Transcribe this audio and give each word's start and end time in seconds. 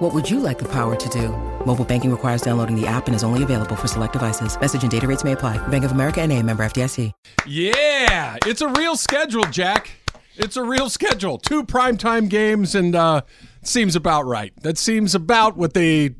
What 0.00 0.14
would 0.14 0.30
you 0.30 0.40
like 0.40 0.58
the 0.58 0.68
power 0.68 0.96
to 0.96 1.08
do? 1.10 1.28
Mobile 1.66 1.84
banking 1.84 2.10
requires 2.10 2.40
downloading 2.40 2.74
the 2.74 2.86
app 2.86 3.06
and 3.06 3.14
is 3.14 3.22
only 3.22 3.42
available 3.42 3.76
for 3.76 3.86
select 3.86 4.14
devices. 4.14 4.58
Message 4.58 4.80
and 4.80 4.90
data 4.90 5.06
rates 5.06 5.24
may 5.24 5.32
apply. 5.32 5.58
Bank 5.68 5.84
of 5.84 5.92
America 5.92 6.22
and 6.22 6.32
a 6.32 6.42
member 6.42 6.64
FDIC. 6.64 7.12
Yeah, 7.46 8.38
it's 8.46 8.62
a 8.62 8.68
real 8.68 8.96
schedule, 8.96 9.42
Jack. 9.44 9.90
It's 10.36 10.56
a 10.56 10.62
real 10.62 10.88
schedule. 10.88 11.36
Two 11.36 11.64
primetime 11.64 12.30
games, 12.30 12.74
and 12.74 12.96
uh, 12.96 13.20
seems 13.62 13.94
about 13.94 14.24
right. 14.24 14.54
That 14.62 14.78
seems 14.78 15.14
about 15.14 15.58
what 15.58 15.74
they 15.74 16.14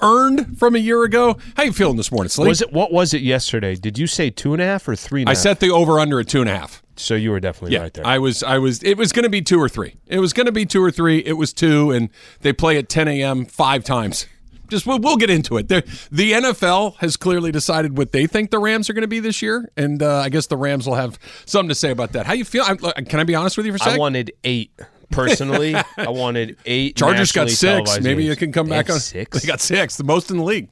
earned 0.00 0.58
from 0.58 0.74
a 0.74 0.78
year 0.78 1.04
ago. 1.04 1.36
How 1.58 1.64
you 1.64 1.74
feeling 1.74 1.98
this 1.98 2.10
morning, 2.10 2.30
Sli? 2.30 2.46
Was 2.46 2.62
it 2.62 2.72
what 2.72 2.90
was 2.90 3.12
it 3.12 3.20
yesterday? 3.20 3.74
Did 3.74 3.98
you 3.98 4.06
say 4.06 4.30
two 4.30 4.54
and 4.54 4.62
a 4.62 4.64
half 4.64 4.88
or 4.88 4.96
three? 4.96 5.20
And 5.20 5.28
a 5.28 5.32
I 5.32 5.34
half? 5.34 5.42
set 5.42 5.60
the 5.60 5.68
over 5.70 6.00
under 6.00 6.20
at 6.20 6.28
two 6.28 6.40
and 6.40 6.48
a 6.48 6.56
half. 6.56 6.82
So. 7.00 7.14
You 7.14 7.30
were 7.30 7.40
definitely 7.40 7.74
Yeah, 7.76 7.82
right 7.82 7.94
there. 7.94 8.06
I 8.06 8.18
was. 8.18 8.42
I 8.42 8.58
was. 8.58 8.82
It 8.82 8.96
was 8.96 9.12
going 9.12 9.24
to 9.24 9.30
be 9.30 9.42
two 9.42 9.60
or 9.60 9.68
three. 9.68 9.94
It 10.06 10.18
was 10.20 10.32
going 10.32 10.46
to 10.46 10.52
be 10.52 10.66
two 10.66 10.82
or 10.82 10.90
three. 10.90 11.18
It 11.18 11.34
was 11.34 11.52
two, 11.52 11.90
and 11.90 12.10
they 12.40 12.52
play 12.52 12.76
at 12.78 12.88
10 12.88 13.08
a.m. 13.08 13.44
five 13.46 13.84
times. 13.84 14.26
Just 14.68 14.86
we'll, 14.86 15.00
we'll 15.00 15.16
get 15.16 15.30
into 15.30 15.56
it. 15.56 15.66
They're, 15.68 15.82
the 16.12 16.30
NFL 16.32 16.96
has 16.98 17.16
clearly 17.16 17.50
decided 17.50 17.98
what 17.98 18.12
they 18.12 18.26
think 18.28 18.50
the 18.52 18.60
Rams 18.60 18.88
are 18.88 18.92
going 18.92 19.02
to 19.02 19.08
be 19.08 19.18
this 19.18 19.42
year, 19.42 19.68
and 19.76 20.00
uh, 20.00 20.18
I 20.18 20.28
guess 20.28 20.46
the 20.46 20.56
Rams 20.56 20.86
will 20.86 20.94
have 20.94 21.18
something 21.44 21.68
to 21.70 21.74
say 21.74 21.90
about 21.90 22.12
that. 22.12 22.26
How 22.26 22.34
you 22.34 22.44
feel? 22.44 22.62
I, 22.62 22.76
can 23.02 23.18
I 23.18 23.24
be 23.24 23.34
honest 23.34 23.56
with 23.56 23.66
you 23.66 23.72
for 23.72 23.78
a 23.78 23.80
I 23.82 23.84
second? 23.84 23.96
I 23.96 23.98
wanted 23.98 24.32
eight 24.44 24.70
personally. 25.10 25.74
I 25.96 26.08
wanted 26.08 26.56
eight. 26.66 26.94
Chargers 26.96 27.32
got 27.32 27.50
six. 27.50 27.98
Maybe 28.00 28.22
games. 28.22 28.24
you 28.26 28.36
can 28.36 28.52
come 28.52 28.68
They 28.68 28.76
back 28.76 28.90
on 28.90 29.00
six. 29.00 29.40
They 29.42 29.46
got 29.48 29.60
six, 29.60 29.96
the 29.96 30.04
most 30.04 30.30
in 30.30 30.36
the 30.36 30.44
league. 30.44 30.70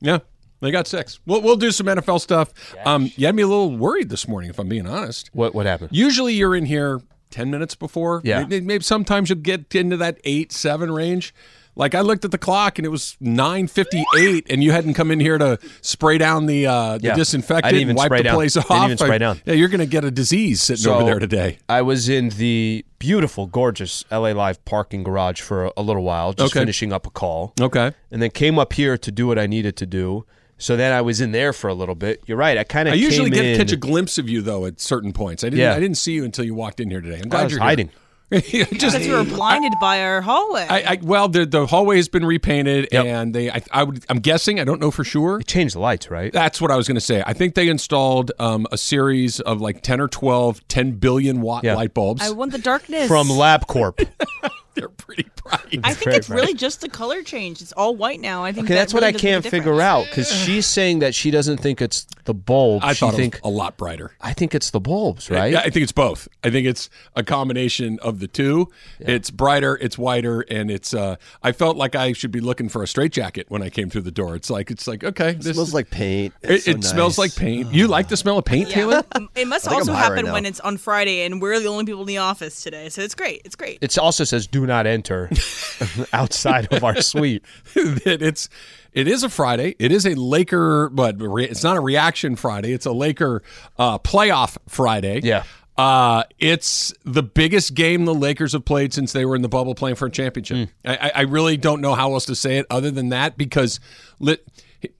Yeah, 0.00 0.18
they 0.62 0.70
got 0.70 0.86
six. 0.86 1.20
We'll 1.26 1.42
we'll 1.42 1.56
do 1.56 1.70
some 1.70 1.86
NFL 1.86 2.20
stuff. 2.20 2.52
Um, 2.84 3.10
you 3.16 3.26
had 3.26 3.34
me 3.34 3.42
a 3.42 3.46
little 3.48 3.76
worried 3.76 4.08
this 4.08 4.26
morning, 4.26 4.48
if 4.50 4.58
I'm 4.58 4.68
being 4.68 4.86
honest. 4.86 5.28
what 5.34 5.54
what 5.54 5.66
happened? 5.66 5.90
Usually 5.92 6.32
you're 6.34 6.56
in 6.56 6.64
here 6.64 7.00
ten 7.30 7.50
minutes 7.50 7.74
before. 7.74 8.20
Yeah. 8.24 8.40
Maybe, 8.44 8.60
maybe 8.60 8.84
sometimes 8.84 9.28
you'll 9.28 9.38
get 9.40 9.74
into 9.74 9.96
that 9.98 10.18
eight 10.24 10.52
seven 10.52 10.90
range. 10.90 11.34
Like 11.74 11.94
I 11.94 12.02
looked 12.02 12.22
at 12.26 12.30
the 12.32 12.36
clock 12.38 12.78
and 12.78 12.84
it 12.84 12.90
was 12.90 13.16
nine 13.18 13.66
fifty 13.66 14.04
eight, 14.18 14.46
and 14.50 14.62
you 14.62 14.72
hadn't 14.72 14.92
come 14.92 15.10
in 15.10 15.20
here 15.20 15.38
to 15.38 15.58
spray 15.80 16.18
down 16.18 16.44
the 16.44 16.66
uh, 16.66 16.98
the 16.98 17.06
Yeah. 17.08 17.14
disinfectant 17.14 17.64
I 17.64 17.70
didn't 17.70 17.80
even 17.80 17.90
and 17.92 17.98
wipe 18.10 18.10
the 18.18 18.22
down. 18.24 18.34
place 18.34 18.56
off. 18.58 18.68
Didn't 18.68 18.84
even 18.84 18.98
spray 18.98 19.14
I- 19.14 19.18
down. 19.18 19.40
Yeah, 19.46 19.54
you're 19.54 19.70
going 19.70 19.80
to 19.80 19.86
get 19.86 20.04
a 20.04 20.10
disease 20.10 20.62
sitting 20.62 20.86
over 20.92 21.00
So, 21.00 21.06
there 21.06 21.18
today. 21.18 21.58
I 21.70 21.80
was 21.80 22.10
in 22.10 22.28
the 22.28 22.84
beautiful, 22.98 23.46
gorgeous 23.46 24.04
LA 24.12 24.32
Live 24.32 24.62
parking 24.66 25.02
garage 25.02 25.40
for 25.40 25.64
a, 25.64 25.72
a 25.78 25.82
little 25.82 26.02
while, 26.02 26.34
just 26.34 26.52
Okay. 26.52 26.60
finishing 26.60 26.92
up 26.92 27.06
a 27.06 27.10
call, 27.10 27.54
Okay. 27.58 27.92
and 28.10 28.20
then 28.20 28.28
came 28.32 28.58
up 28.58 28.74
here 28.74 28.98
to 28.98 29.10
do 29.10 29.26
what 29.26 29.38
I 29.38 29.46
needed 29.46 29.74
to 29.78 29.86
do. 29.86 30.26
So 30.62 30.76
then 30.76 30.92
I 30.92 31.00
was 31.00 31.20
in 31.20 31.32
there 31.32 31.52
for 31.52 31.68
a 31.68 31.74
little 31.74 31.94
bit. 31.96 32.22
You're 32.26 32.38
right. 32.38 32.56
I 32.56 32.64
kind 32.64 32.88
of 32.88 32.92
I 32.92 32.96
usually 32.96 33.30
came 33.30 33.42
get 33.42 33.44
in, 33.46 33.58
catch 33.58 33.72
a 33.72 33.76
glimpse 33.76 34.16
of 34.18 34.28
you 34.28 34.42
though 34.42 34.64
at 34.66 34.80
certain 34.80 35.12
points. 35.12 35.42
I 35.42 35.48
didn't. 35.48 35.58
Yeah. 35.60 35.74
I 35.74 35.80
didn't 35.80 35.96
see 35.98 36.12
you 36.12 36.24
until 36.24 36.44
you 36.44 36.54
walked 36.54 36.78
in 36.80 36.88
here 36.88 37.00
today. 37.00 37.20
I'm 37.22 37.28
glad 37.28 37.40
I 37.40 37.44
was 37.44 37.52
you're 37.52 37.60
hiding. 37.62 37.90
Here. 38.32 38.64
Just 38.64 38.96
Because 38.96 39.06
we 39.06 39.12
were 39.12 39.24
blinded 39.24 39.74
by 39.78 40.02
our 40.04 40.22
hallway. 40.22 40.66
I, 40.66 40.92
I, 40.92 40.98
well, 41.02 41.28
the 41.28 41.44
the 41.44 41.66
hallway 41.66 41.96
has 41.96 42.08
been 42.08 42.24
repainted, 42.24 42.88
Yep. 42.90 43.04
and 43.04 43.34
they. 43.34 43.50
I, 43.50 43.60
I 43.70 43.82
would. 43.82 44.06
I'm 44.08 44.20
guessing. 44.20 44.58
I 44.58 44.64
don't 44.64 44.80
know 44.80 44.90
for 44.90 45.04
sure. 45.04 45.40
It 45.40 45.46
changed 45.46 45.74
the 45.74 45.80
lights, 45.80 46.10
right? 46.10 46.32
That's 46.32 46.58
what 46.58 46.70
I 46.70 46.76
was 46.76 46.88
going 46.88 46.94
to 46.94 47.02
say. 47.02 47.22
I 47.26 47.34
think 47.34 47.56
they 47.56 47.68
installed 47.68 48.32
um, 48.38 48.66
a 48.72 48.78
series 48.78 49.40
of 49.40 49.60
like 49.60 49.82
10 49.82 50.00
or 50.00 50.08
12 50.08 50.66
10 50.66 50.92
billion 50.92 51.42
watt 51.42 51.62
Yeah. 51.64 51.74
light 51.74 51.92
bulbs. 51.92 52.22
I 52.22 52.30
want 52.30 52.52
the 52.52 52.58
darkness. 52.58 53.06
From 53.06 53.26
LabCorp. 53.28 54.08
They're 54.74 54.88
pretty 54.88 55.28
bright. 55.42 55.80
I 55.84 55.94
think 55.94 56.16
it's 56.16 56.30
really 56.30 56.54
just 56.54 56.80
the 56.80 56.88
color 56.88 57.22
change. 57.22 57.60
It's 57.60 57.72
all 57.72 57.94
white 57.96 58.20
now. 58.20 58.42
I 58.44 58.52
think 58.52 58.66
Okay, 58.66 58.74
that 58.74 58.80
that's 58.80 58.94
what 58.94 59.04
I 59.04 59.12
does 59.12 59.22
make 59.22 59.30
can't 59.32 59.44
figure 59.44 59.72
difference. 59.72 59.80
out 59.82 60.06
because 60.06 60.32
she's 60.32 60.66
saying 60.66 61.00
that 61.00 61.14
she 61.14 61.30
doesn't 61.30 61.58
think 61.58 61.82
it's 61.82 62.06
the 62.24 62.34
bulbs. 62.34 62.84
I 62.84 62.92
she 62.94 63.00
thought 63.00 63.14
think 63.14 63.34
it 63.36 63.42
was 63.44 63.52
a 63.52 63.56
lot 63.56 63.76
brighter. 63.76 64.12
I 64.20 64.32
think 64.32 64.54
it's 64.54 64.70
the 64.70 64.80
bulbs, 64.80 65.28
right? 65.30 65.52
Yeah, 65.52 65.58
I 65.60 65.70
think 65.70 65.82
it's 65.82 65.92
both. 65.92 66.26
I 66.44 66.50
think 66.50 66.66
it's 66.66 66.88
a 67.16 67.22
combination 67.22 67.98
of 68.00 68.20
the 68.20 68.28
two. 68.28 68.68
It's 69.00 69.30
brighter, 69.30 69.76
it's 69.80 69.98
whiter, 69.98 70.40
and 70.42 70.70
it's. 70.70 70.94
Uh, 70.94 71.16
I 71.42 71.52
felt 71.52 71.76
like 71.76 71.94
I 71.94 72.12
should 72.12 72.30
be 72.30 72.40
looking 72.40 72.68
for 72.68 72.82
a 72.82 72.86
straitjacket 72.86 73.50
when 73.50 73.62
I 73.62 73.68
came 73.70 73.90
through 73.90 74.02
the 74.02 74.10
door. 74.10 74.36
It's 74.36 74.48
like 74.50 74.70
it's 74.70 74.86
like 74.86 75.04
okay, 75.04 75.32
this 75.32 75.54
smells 75.54 75.68
is- 75.68 75.74
like 75.74 75.90
paint. 75.90 76.32
It, 76.42 76.62
so 76.62 76.70
it 76.70 76.84
smells 76.84 77.18
nice. 77.18 77.18
like 77.18 77.36
paint. 77.36 77.72
You 77.74 77.88
like 77.88 78.08
the 78.08 78.16
smell 78.16 78.38
of 78.38 78.44
paint, 78.44 78.68
Yeah. 78.68 78.74
Taylor? 78.74 79.02
M- 79.14 79.28
It 79.34 79.46
must 79.48 79.64
think 79.64 79.76
also 79.80 79.92
I'm 79.92 79.96
high 79.98 80.02
right 80.04 80.10
happen 80.12 80.26
now. 80.26 80.32
when 80.32 80.46
it's 80.46 80.60
on 80.60 80.76
Friday 80.76 81.22
and 81.24 81.42
we're 81.42 81.58
the 81.60 81.66
only 81.68 81.84
people 81.84 82.02
in 82.02 82.06
the 82.06 82.18
office 82.18 82.62
today. 82.62 82.88
So 82.88 83.02
it's 83.02 83.14
great. 83.14 83.42
It's 83.44 83.56
great. 83.56 83.78
It 83.80 83.98
also 83.98 84.24
says 84.24 84.46
"Do 84.46 84.61
not 84.66 84.86
enter" 84.86 85.30
outside 86.12 86.72
of 86.72 86.84
our 86.84 87.00
suite. 87.00 87.44
it's 87.74 88.48
it 88.92 89.08
is 89.08 89.22
a 89.22 89.28
Friday. 89.28 89.74
It 89.78 89.92
is 89.92 90.06
a 90.06 90.14
Laker, 90.14 90.88
but 90.90 91.20
re- 91.20 91.46
it's 91.46 91.62
not 91.64 91.76
a 91.76 91.80
reaction 91.80 92.36
Friday. 92.36 92.72
It's 92.72 92.86
a 92.86 92.92
Laker 92.92 93.42
uh, 93.78 93.98
playoff 93.98 94.56
Friday. 94.68 95.20
Yeah. 95.22 95.44
Uh, 95.78 96.24
it's 96.38 96.92
the 97.04 97.22
biggest 97.22 97.74
game 97.74 98.04
the 98.04 98.14
Lakers 98.14 98.52
have 98.52 98.64
played 98.64 98.92
since 98.92 99.12
they 99.12 99.24
were 99.24 99.34
in 99.34 99.40
the 99.40 99.48
bubble 99.48 99.74
playing 99.74 99.96
for 99.96 100.04
a 100.06 100.10
championship. 100.10 100.68
I, 100.84 100.96
I- 100.96 101.12
I 101.16 101.20
really 101.22 101.56
don't 101.56 101.80
know 101.80 101.94
how 101.94 102.12
else 102.12 102.26
to 102.26 102.34
say 102.36 102.58
it 102.58 102.66
other 102.68 102.90
than 102.90 103.08
that 103.08 103.38
because 103.38 103.80
let, 104.20 104.40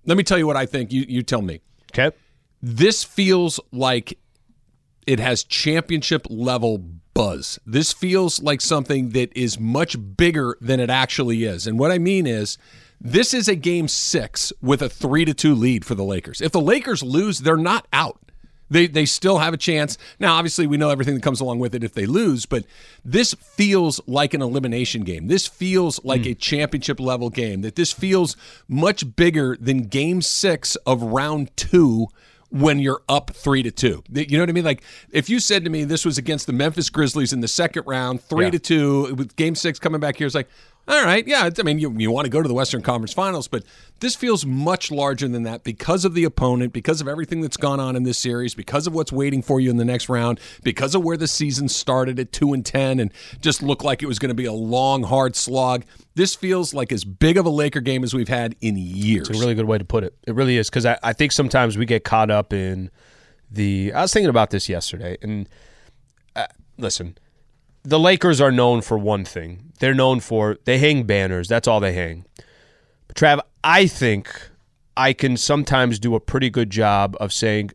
let 0.06 0.16
me 0.16 0.24
tell 0.24 0.38
you 0.38 0.46
what 0.46 0.56
I 0.56 0.64
think. 0.66 0.90
You 0.90 1.04
you 1.06 1.22
tell 1.22 1.42
me. 1.42 1.60
Okay. 1.92 2.16
This 2.62 3.04
feels 3.04 3.60
like 3.70 4.18
it 5.06 5.18
has 5.20 5.44
championship 5.44 6.26
level 6.30 6.82
buzz. 7.14 7.58
This 7.66 7.92
feels 7.92 8.42
like 8.42 8.60
something 8.60 9.10
that 9.10 9.36
is 9.36 9.58
much 9.58 9.96
bigger 10.16 10.56
than 10.60 10.80
it 10.80 10.90
actually 10.90 11.44
is. 11.44 11.66
And 11.66 11.78
what 11.78 11.90
I 11.90 11.98
mean 11.98 12.26
is 12.26 12.58
this 13.00 13.34
is 13.34 13.48
a 13.48 13.56
game 13.56 13.88
6 13.88 14.52
with 14.62 14.82
a 14.82 14.88
3 14.88 15.24
to 15.24 15.34
2 15.34 15.54
lead 15.54 15.84
for 15.84 15.94
the 15.94 16.04
Lakers. 16.04 16.40
If 16.40 16.52
the 16.52 16.60
Lakers 16.60 17.02
lose, 17.02 17.40
they're 17.40 17.56
not 17.56 17.86
out. 17.92 18.18
They, 18.70 18.86
they 18.86 19.04
still 19.04 19.38
have 19.38 19.52
a 19.52 19.58
chance. 19.58 19.98
Now, 20.18 20.36
obviously, 20.36 20.66
we 20.66 20.78
know 20.78 20.88
everything 20.88 21.14
that 21.14 21.22
comes 21.22 21.40
along 21.40 21.58
with 21.58 21.74
it 21.74 21.84
if 21.84 21.92
they 21.92 22.06
lose, 22.06 22.46
but 22.46 22.64
this 23.04 23.34
feels 23.34 24.00
like 24.06 24.32
an 24.32 24.40
elimination 24.40 25.02
game. 25.02 25.26
This 25.26 25.46
feels 25.46 26.02
like 26.04 26.22
hmm. 26.22 26.30
a 26.30 26.34
championship 26.34 26.98
level 26.98 27.28
game. 27.28 27.60
That 27.60 27.76
this 27.76 27.92
feels 27.92 28.34
much 28.68 29.14
bigger 29.14 29.58
than 29.60 29.82
game 29.82 30.22
six 30.22 30.76
of 30.86 31.02
round 31.02 31.54
two 31.54 32.06
when 32.52 32.78
you're 32.78 33.00
up 33.08 33.30
three 33.34 33.62
to 33.62 33.70
two. 33.70 34.02
You 34.12 34.36
know 34.36 34.42
what 34.42 34.50
I 34.50 34.52
mean? 34.52 34.64
Like 34.64 34.82
if 35.10 35.30
you 35.30 35.40
said 35.40 35.64
to 35.64 35.70
me 35.70 35.84
this 35.84 36.04
was 36.04 36.18
against 36.18 36.46
the 36.46 36.52
Memphis 36.52 36.90
Grizzlies 36.90 37.32
in 37.32 37.40
the 37.40 37.48
second 37.48 37.84
round, 37.86 38.22
three 38.22 38.44
Yeah. 38.44 38.50
to 38.52 38.58
two, 38.58 39.14
with 39.14 39.34
game 39.36 39.54
six 39.54 39.78
coming 39.78 40.00
back 40.00 40.16
here, 40.16 40.26
it's 40.26 40.34
like, 40.34 40.48
all 40.88 41.04
right, 41.04 41.26
yeah. 41.28 41.48
I 41.56 41.62
mean, 41.62 41.78
you, 41.78 41.92
you 41.96 42.10
want 42.10 42.24
to 42.24 42.30
go 42.30 42.42
to 42.42 42.48
the 42.48 42.54
Western 42.54 42.82
Conference 42.82 43.12
Finals, 43.12 43.46
but 43.46 43.62
this 44.00 44.16
feels 44.16 44.44
much 44.44 44.90
larger 44.90 45.28
than 45.28 45.44
that 45.44 45.62
because 45.62 46.04
of 46.04 46.14
the 46.14 46.24
opponent, 46.24 46.72
because 46.72 47.00
of 47.00 47.06
everything 47.06 47.40
that's 47.40 47.56
gone 47.56 47.78
on 47.78 47.94
in 47.94 48.02
this 48.02 48.18
series, 48.18 48.54
because 48.54 48.88
of 48.88 48.94
what's 48.94 49.12
waiting 49.12 49.42
for 49.42 49.60
you 49.60 49.70
in 49.70 49.76
the 49.76 49.84
next 49.84 50.08
round, 50.08 50.40
because 50.64 50.96
of 50.96 51.04
where 51.04 51.16
the 51.16 51.28
season 51.28 51.68
started 51.68 52.18
at 52.18 52.32
two 52.32 52.52
and 52.52 52.66
ten 52.66 52.98
and 52.98 53.12
just 53.40 53.62
looked 53.62 53.84
like 53.84 54.02
it 54.02 54.06
was 54.06 54.18
going 54.18 54.30
to 54.30 54.34
be 54.34 54.44
a 54.44 54.52
long, 54.52 55.04
hard 55.04 55.36
slog. 55.36 55.84
This 56.16 56.34
feels 56.34 56.74
like 56.74 56.90
as 56.90 57.04
big 57.04 57.36
of 57.36 57.46
a 57.46 57.50
Laker 57.50 57.80
game 57.80 58.02
as 58.02 58.12
we've 58.12 58.28
had 58.28 58.56
in 58.60 58.76
years. 58.76 59.28
It's 59.28 59.38
a 59.38 59.40
really 59.40 59.54
good 59.54 59.66
way 59.66 59.78
to 59.78 59.84
put 59.84 60.02
it. 60.02 60.14
It 60.26 60.34
really 60.34 60.56
is 60.56 60.68
because 60.68 60.84
I, 60.84 60.98
I 61.02 61.12
think 61.12 61.30
sometimes 61.30 61.78
we 61.78 61.86
get 61.86 62.02
caught 62.02 62.30
up 62.30 62.52
in 62.52 62.90
the. 63.50 63.92
I 63.94 64.02
was 64.02 64.12
thinking 64.12 64.30
about 64.30 64.50
this 64.50 64.68
yesterday, 64.68 65.16
and 65.22 65.48
uh, 66.34 66.46
listen, 66.76 67.16
the 67.84 67.98
Lakers 67.98 68.40
are 68.40 68.52
known 68.52 68.80
for 68.80 68.98
one 68.98 69.24
thing. 69.24 69.72
They're 69.80 69.94
known 69.94 70.20
for 70.20 70.58
they 70.64 70.78
hang 70.78 71.04
banners. 71.04 71.48
That's 71.48 71.66
all 71.66 71.80
they 71.80 71.92
hang. 71.92 72.24
But 73.08 73.16
Trav, 73.16 73.40
I 73.64 73.86
think 73.86 74.50
I 74.96 75.12
can 75.12 75.36
sometimes 75.36 75.98
do 75.98 76.14
a 76.14 76.20
pretty 76.20 76.50
good 76.50 76.70
job 76.70 77.16
of 77.20 77.32
saying, 77.32 77.72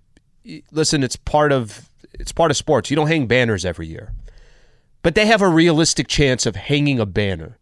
listen, 0.71 1.03
it's 1.03 1.15
part 1.15 1.51
of 1.51 1.89
it's 2.13 2.31
part 2.31 2.51
of 2.51 2.57
sports. 2.57 2.89
You 2.89 2.95
don't 2.95 3.07
hang 3.07 3.27
banners 3.27 3.65
every 3.65 3.87
year, 3.87 4.13
but 5.01 5.15
they 5.15 5.25
have 5.25 5.41
a 5.41 5.49
realistic 5.49 6.07
chance 6.07 6.45
of 6.45 6.55
hanging 6.55 6.99
a 6.99 7.05
banner. 7.05 7.57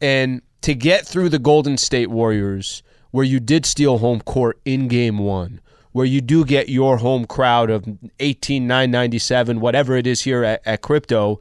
And 0.00 0.42
to 0.62 0.74
get 0.74 1.06
through 1.06 1.30
the 1.30 1.38
Golden 1.38 1.78
State 1.78 2.10
Warriors, 2.10 2.82
where 3.10 3.24
you 3.24 3.40
did 3.40 3.64
steal 3.64 3.98
home 3.98 4.20
court 4.20 4.60
in 4.64 4.88
game 4.88 5.18
one, 5.18 5.60
where 5.92 6.04
you 6.04 6.20
do 6.20 6.44
get 6.44 6.68
your 6.68 6.98
home 6.98 7.24
crowd 7.24 7.70
of 7.70 7.86
18,997, 8.20 9.60
whatever 9.60 9.96
it 9.96 10.06
is 10.06 10.22
here 10.22 10.44
at, 10.44 10.60
at 10.66 10.82
Crypto, 10.82 11.40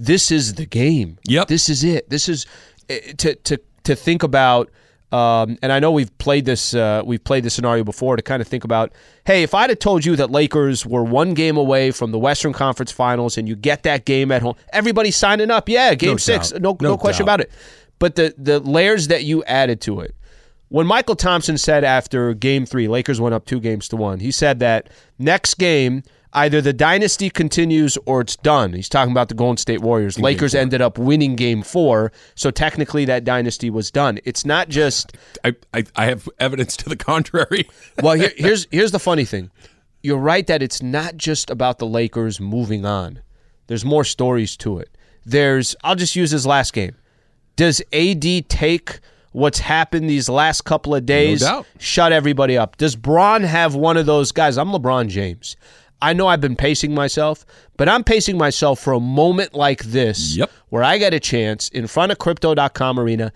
this 0.00 0.30
is 0.30 0.54
the 0.54 0.66
game. 0.66 1.18
Yep. 1.24 1.48
This 1.48 1.68
is 1.68 1.84
it. 1.84 2.08
This 2.08 2.28
is 2.28 2.46
eh, 2.88 3.12
to, 3.18 3.34
to, 3.34 3.60
to 3.84 3.94
think 3.94 4.22
about. 4.22 4.70
Um, 5.12 5.58
and 5.60 5.72
I 5.72 5.80
know 5.80 5.90
we've 5.90 6.16
played 6.18 6.44
this 6.44 6.72
uh, 6.72 7.02
we've 7.04 7.22
played 7.24 7.42
this 7.42 7.54
scenario 7.54 7.82
before 7.82 8.14
to 8.14 8.22
kind 8.22 8.40
of 8.40 8.46
think 8.46 8.62
about, 8.62 8.92
hey, 9.26 9.42
if 9.42 9.54
I'd 9.54 9.68
have 9.68 9.80
told 9.80 10.04
you 10.04 10.14
that 10.16 10.30
Lakers 10.30 10.86
were 10.86 11.02
one 11.02 11.34
game 11.34 11.56
away 11.56 11.90
from 11.90 12.12
the 12.12 12.18
Western 12.18 12.52
Conference 12.52 12.92
Finals 12.92 13.36
and 13.36 13.48
you 13.48 13.56
get 13.56 13.82
that 13.82 14.04
game 14.04 14.30
at 14.30 14.40
home, 14.40 14.54
everybody's 14.72 15.16
signing 15.16 15.50
up. 15.50 15.68
Yeah, 15.68 15.94
game 15.94 16.12
No 16.12 16.16
six, 16.16 16.50
doubt. 16.50 16.62
no, 16.62 16.76
No 16.80 16.90
no 16.90 16.96
question 16.96 17.26
doubt. 17.26 17.34
about 17.34 17.46
it. 17.46 17.52
But 17.98 18.14
the 18.14 18.34
the 18.38 18.60
layers 18.60 19.08
that 19.08 19.24
you 19.24 19.42
added 19.44 19.80
to 19.82 19.98
it. 20.00 20.14
When 20.68 20.86
Mychal 20.86 21.18
Thompson 21.18 21.58
said 21.58 21.82
after 21.82 22.32
game 22.32 22.64
three, 22.64 22.86
Lakers 22.86 23.20
went 23.20 23.34
up 23.34 23.44
two 23.44 23.58
games 23.58 23.88
to 23.88 23.96
one, 23.96 24.20
he 24.20 24.30
said 24.30 24.60
that 24.60 24.88
next 25.18 25.54
game, 25.58 26.04
Either 26.32 26.60
the 26.60 26.72
dynasty 26.72 27.28
continues 27.28 27.98
or 28.06 28.20
it's 28.20 28.36
done. 28.36 28.72
He's 28.72 28.88
talking 28.88 29.10
about 29.10 29.28
the 29.28 29.34
Golden 29.34 29.56
State 29.56 29.80
Warriors. 29.80 30.18
Lakers 30.18 30.54
ended 30.54 30.80
up 30.80 30.96
winning 30.96 31.34
game 31.34 31.62
four, 31.62 32.12
so 32.36 32.52
technically 32.52 33.04
that 33.06 33.24
dynasty 33.24 33.68
was 33.68 33.90
done. 33.90 34.20
It's 34.24 34.44
not 34.44 34.68
just. 34.68 35.16
I, 35.44 35.56
I, 35.74 35.84
I 35.96 36.04
have 36.06 36.28
evidence 36.38 36.76
to 36.78 36.88
the 36.88 36.96
contrary. 36.96 37.68
Well, 38.02 38.14
here, 38.14 38.32
here's 38.36 38.66
here's 38.70 38.92
the 38.92 38.98
funny 39.00 39.24
thing. 39.24 39.50
You're 40.02 40.18
right 40.18 40.46
that 40.46 40.62
it's 40.62 40.80
not 40.80 41.16
just 41.16 41.50
about 41.50 41.78
the 41.78 41.86
Lakers 41.86 42.40
moving 42.40 42.86
on. 42.86 43.20
There's 43.66 43.84
more 43.84 44.04
stories 44.04 44.56
to 44.58 44.78
it. 44.78 44.96
There's. 45.26 45.74
I'll 45.82 45.96
just 45.96 46.14
use 46.16 46.30
his 46.30 46.46
last 46.46 46.72
game. 46.72 46.94
Does 47.56 47.82
AD 47.92 48.48
take 48.48 49.00
what's 49.32 49.58
happened 49.58 50.08
these 50.08 50.28
last 50.28 50.62
couple 50.62 50.94
of 50.94 51.04
days? 51.04 51.40
doubt. 51.40 51.66
Shut 51.78 52.12
everybody 52.12 52.56
up. 52.56 52.76
Does 52.78 52.96
Bron 52.96 53.42
have 53.42 53.74
one 53.74 53.96
of 53.96 54.06
those 54.06 54.32
guys? 54.32 54.56
I'm 54.56 54.70
LeBron 54.70 55.08
James. 55.08 55.56
I 56.02 56.12
know 56.12 56.26
I've 56.28 56.40
been 56.40 56.56
pacing 56.56 56.94
myself, 56.94 57.44
but 57.76 57.88
I'm 57.88 58.04
pacing 58.04 58.38
myself 58.38 58.80
for 58.80 58.92
a 58.92 59.00
moment 59.00 59.54
like 59.54 59.84
this 59.84 60.36
Yep. 60.36 60.50
where 60.70 60.82
I 60.82 60.98
get 60.98 61.12
a 61.14 61.20
chance 61.20 61.68
in 61.68 61.86
front 61.86 62.10
of 62.12 62.18
crypto.com 62.18 62.98
arena. 62.98 63.32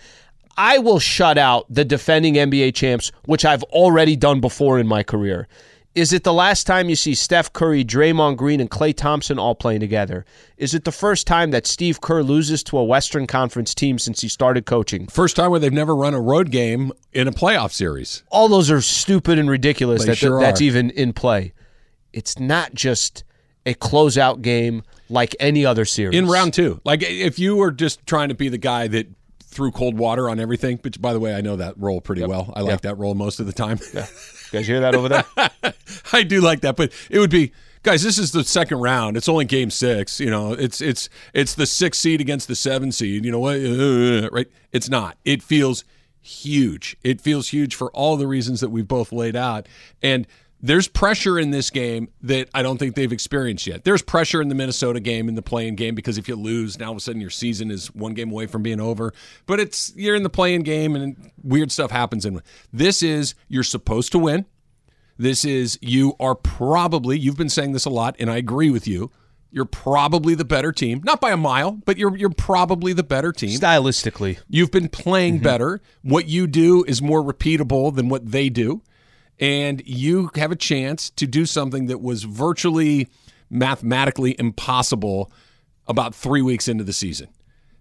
I 0.56 0.78
will 0.78 0.98
shut 1.00 1.36
out 1.36 1.66
the 1.68 1.84
defending 1.84 2.34
NBA 2.34 2.74
champs, 2.74 3.10
which 3.26 3.44
I've 3.44 3.64
already 3.64 4.16
done 4.16 4.40
before 4.40 4.78
in 4.78 4.86
my 4.86 5.02
career. 5.02 5.48
Is 5.96 6.12
it 6.12 6.24
the 6.24 6.32
last 6.32 6.64
time 6.66 6.88
you 6.88 6.96
see 6.96 7.14
Steph 7.14 7.52
Curry, 7.52 7.84
Draymond 7.84 8.36
Green, 8.36 8.60
and 8.60 8.68
Klay 8.68 8.96
Thompson 8.96 9.38
all 9.38 9.54
playing 9.54 9.78
together? 9.78 10.24
Is 10.56 10.74
it 10.74 10.84
the 10.84 10.90
first 10.90 11.24
time 11.24 11.52
that 11.52 11.68
Steve 11.68 12.00
Kerr 12.00 12.22
loses 12.22 12.64
to 12.64 12.78
a 12.78 12.84
Western 12.84 13.28
Conference 13.28 13.74
team 13.76 14.00
since 14.00 14.20
he 14.20 14.26
started 14.28 14.66
coaching? 14.66 15.06
First 15.06 15.36
time 15.36 15.52
where 15.52 15.60
they've 15.60 15.72
never 15.72 15.94
run 15.94 16.12
a 16.14 16.20
road 16.20 16.50
game 16.50 16.90
in 17.12 17.28
a 17.28 17.32
playoff 17.32 17.70
series. 17.70 18.24
all 18.30 18.48
those 18.48 18.72
are 18.72 18.80
stupid 18.80 19.38
and 19.38 19.48
ridiculous 19.48 20.02
They 20.02 20.08
that 20.08 20.16
sure 20.16 20.40
that's 20.40 20.60
are. 20.60 20.64
even 20.64 20.90
in 20.90 21.12
play. 21.12 21.52
It's 22.14 22.38
not 22.38 22.74
just 22.74 23.24
a 23.66 23.74
closeout 23.74 24.42
game 24.42 24.82
like 25.08 25.34
any 25.40 25.64
other 25.66 25.84
series. 25.84 26.18
in 26.18 26.26
round 26.26 26.54
two. 26.54 26.80
Like 26.84 27.02
if 27.02 27.38
you 27.38 27.56
were 27.56 27.70
just 27.70 28.06
trying 28.06 28.28
to 28.28 28.34
be 28.34 28.48
the 28.48 28.58
guy 28.58 28.88
that 28.88 29.08
threw 29.42 29.70
cold 29.70 29.96
water 29.96 30.28
on 30.28 30.40
everything, 30.40 30.78
which 30.82 31.00
by 31.00 31.12
the 31.12 31.20
way, 31.20 31.34
I 31.34 31.40
know 31.40 31.56
that 31.56 31.74
role 31.78 32.00
pretty 32.00 32.24
well. 32.24 32.52
I 32.56 32.60
like 32.60 32.80
that 32.82 32.96
role 32.98 33.14
most 33.14 33.40
of 33.40 33.46
the 33.46 33.52
time. 33.52 33.78
You 33.92 34.02
guys 34.52 34.66
hear 34.66 34.80
that 34.80 34.94
over 34.94 35.08
there? 35.08 35.24
I 36.12 36.22
do 36.22 36.40
like 36.40 36.60
that, 36.62 36.76
but 36.76 36.92
it 37.10 37.18
would 37.18 37.30
be 37.30 37.52
guys. 37.82 38.02
This 38.02 38.18
is 38.18 38.32
the 38.32 38.44
second 38.44 38.78
round. 38.80 39.16
It's 39.16 39.28
only 39.28 39.44
game 39.44 39.70
six. 39.70 40.20
You 40.20 40.30
know, 40.30 40.52
it's 40.52 40.80
it's 40.80 41.08
it's 41.32 41.54
the 41.54 41.66
six 41.66 41.98
seed 41.98 42.20
against 42.20 42.48
the 42.48 42.54
seven 42.54 42.92
seed. 42.92 43.24
You 43.24 43.32
know 43.32 43.40
what? 43.40 43.56
Uh, 43.56 44.28
right? 44.30 44.46
It's 44.72 44.88
not. 44.88 45.16
It 45.24 45.42
feels 45.42 45.84
huge. 46.20 46.96
It 47.02 47.20
feels 47.20 47.48
huge 47.48 47.74
for 47.74 47.90
all 47.92 48.16
the 48.16 48.26
reasons 48.26 48.60
that 48.60 48.70
we've 48.70 48.88
both 48.88 49.12
laid 49.12 49.36
out, 49.36 49.66
and. 50.02 50.26
There's 50.64 50.88
pressure 50.88 51.38
in 51.38 51.50
this 51.50 51.68
game 51.68 52.08
that 52.22 52.48
I 52.54 52.62
don't 52.62 52.78
think 52.78 52.94
they've 52.94 53.12
experienced 53.12 53.66
yet. 53.66 53.84
There's 53.84 54.00
pressure 54.00 54.40
in 54.40 54.48
the 54.48 54.54
Minnesota 54.54 54.98
game, 54.98 55.28
in 55.28 55.34
the 55.34 55.42
play-in 55.42 55.74
game, 55.74 55.94
because 55.94 56.16
if 56.16 56.26
you 56.26 56.36
lose, 56.36 56.78
now 56.78 56.86
all 56.86 56.92
of 56.92 56.96
a 56.96 57.00
sudden 57.00 57.20
your 57.20 57.28
season 57.28 57.70
is 57.70 57.88
one 57.94 58.14
game 58.14 58.30
away 58.30 58.46
from 58.46 58.62
being 58.62 58.80
over. 58.80 59.12
But 59.44 59.60
it's 59.60 59.92
you're 59.94 60.14
in 60.14 60.22
the 60.22 60.30
play-in 60.30 60.62
game, 60.62 60.96
and 60.96 61.30
weird 61.42 61.70
stuff 61.70 61.90
happens. 61.90 62.24
And 62.24 62.40
this 62.72 63.02
is 63.02 63.34
you're 63.46 63.62
supposed 63.62 64.10
to 64.12 64.18
win. 64.18 64.46
This 65.18 65.44
is 65.44 65.78
you 65.82 66.14
are 66.18 66.34
probably 66.34 67.18
you've 67.18 67.36
been 67.36 67.50
saying 67.50 67.72
this 67.72 67.84
a 67.84 67.90
lot, 67.90 68.16
and 68.18 68.30
I 68.30 68.38
agree 68.38 68.70
with 68.70 68.88
you. 68.88 69.10
You're 69.50 69.66
probably 69.66 70.34
the 70.34 70.46
better 70.46 70.72
team, 70.72 71.02
not 71.04 71.20
by 71.20 71.30
a 71.30 71.36
mile, 71.36 71.72
but 71.72 71.98
you're 71.98 72.16
you're 72.16 72.30
probably 72.30 72.94
the 72.94 73.04
better 73.04 73.32
team. 73.32 73.60
Stylistically. 73.60 74.38
You've 74.48 74.70
been 74.70 74.88
playing 74.88 75.34
mm-hmm. 75.34 75.44
better. 75.44 75.82
What 76.00 76.26
you 76.26 76.46
do 76.46 76.84
is 76.84 77.02
more 77.02 77.22
repeatable 77.22 77.94
than 77.94 78.08
what 78.08 78.32
they 78.32 78.48
do, 78.48 78.80
and 79.40 79.82
you 79.86 80.30
have 80.36 80.52
a 80.52 80.56
chance 80.56 81.10
to 81.10 81.26
do 81.26 81.46
something 81.46 81.86
that 81.86 82.00
was 82.00 82.24
virtually 82.24 83.08
mathematically 83.50 84.36
impossible 84.38 85.30
about 85.86 86.14
three 86.14 86.42
weeks 86.42 86.68
into 86.68 86.84
the 86.84 86.92
season. 86.92 87.28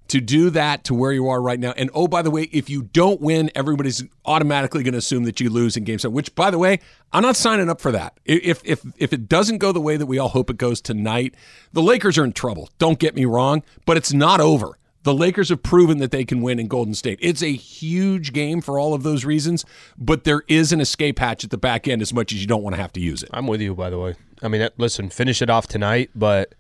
To 0.10 0.20
do 0.20 0.50
that 0.50 0.84
to 0.86 0.94
where 0.94 1.14
you 1.14 1.30
are 1.30 1.42
right 1.42 1.60
now, 1.60 1.72
and 1.78 1.90
oh, 1.94 2.08
by 2.08 2.22
the 2.22 2.30
way, 2.30 2.44
if 2.52 2.70
you 2.70 2.84
don't 2.84 3.22
win, 3.22 3.50
everybody's 3.56 4.04
automatically 4.26 4.84
going 4.84 4.92
to 4.92 4.98
assume 4.98 5.24
that 5.24 5.40
you 5.40 5.50
lose 5.50 5.78
in 5.78 5.86
game 5.86 5.98
seven. 5.98 6.14
Which, 6.14 6.36
by 6.36 6.52
the 6.52 6.58
way, 6.58 6.82
I'm 7.14 7.24
not 7.24 7.38
signing 7.38 7.70
up 7.70 7.80
for 7.80 7.92
that. 7.94 8.20
If 8.26 8.62
if 8.66 8.84
if 8.98 9.14
it 9.14 9.30
doesn't 9.30 9.60
go 9.60 9.72
the 9.72 9.80
way 9.80 9.96
that 9.96 10.06
we 10.06 10.20
all 10.20 10.28
hope 10.28 10.50
it 10.50 10.58
goes 10.58 10.82
tonight, 10.82 11.36
the 11.72 11.82
Lakers 11.82 12.18
are 12.18 12.26
in 12.26 12.34
trouble. 12.34 12.70
Don't 12.80 13.00
get 13.00 13.16
me 13.16 13.24
wrong, 13.24 13.64
but 13.86 13.96
it's 13.96 14.12
not 14.12 14.42
over. 14.42 14.78
The 15.04 15.14
Lakers 15.14 15.50
have 15.50 15.62
proven 15.62 15.98
that 15.98 16.12
they 16.12 16.24
can 16.24 16.42
win 16.42 16.60
in 16.60 16.68
Golden 16.68 16.94
State. 16.94 17.20
It's 17.22 17.44
a 17.44 17.52
huge 17.52 18.32
game 18.32 18.62
for 18.62 18.80
all 18.80 18.94
of 18.94 19.04
those 19.04 19.26
reasons, 19.26 19.66
but 19.98 20.24
there 20.24 20.44
is 20.48 20.72
an 20.72 20.80
escape 20.80 21.20
hatch 21.20 21.44
at 21.44 21.50
the 21.50 21.58
back 21.58 21.88
end 21.88 22.02
as 22.02 22.14
much 22.14 22.32
as 22.32 22.40
you 22.42 22.48
don't 22.48 22.64
want 22.64 22.76
to 22.76 22.82
have 22.82 22.94
to 22.94 23.02
use 23.02 23.22
it. 23.22 23.30
I'm 23.34 23.46
with 23.48 23.60
you, 23.62 23.76
by 23.76 23.90
the 23.90 24.00
way. 24.00 24.16
I 24.42 24.48
mean, 24.48 24.68
listen, 24.78 25.10
finish 25.10 25.42
it 25.42 25.50
off 25.50 25.68
tonight, 25.68 26.10
but 26.16 26.56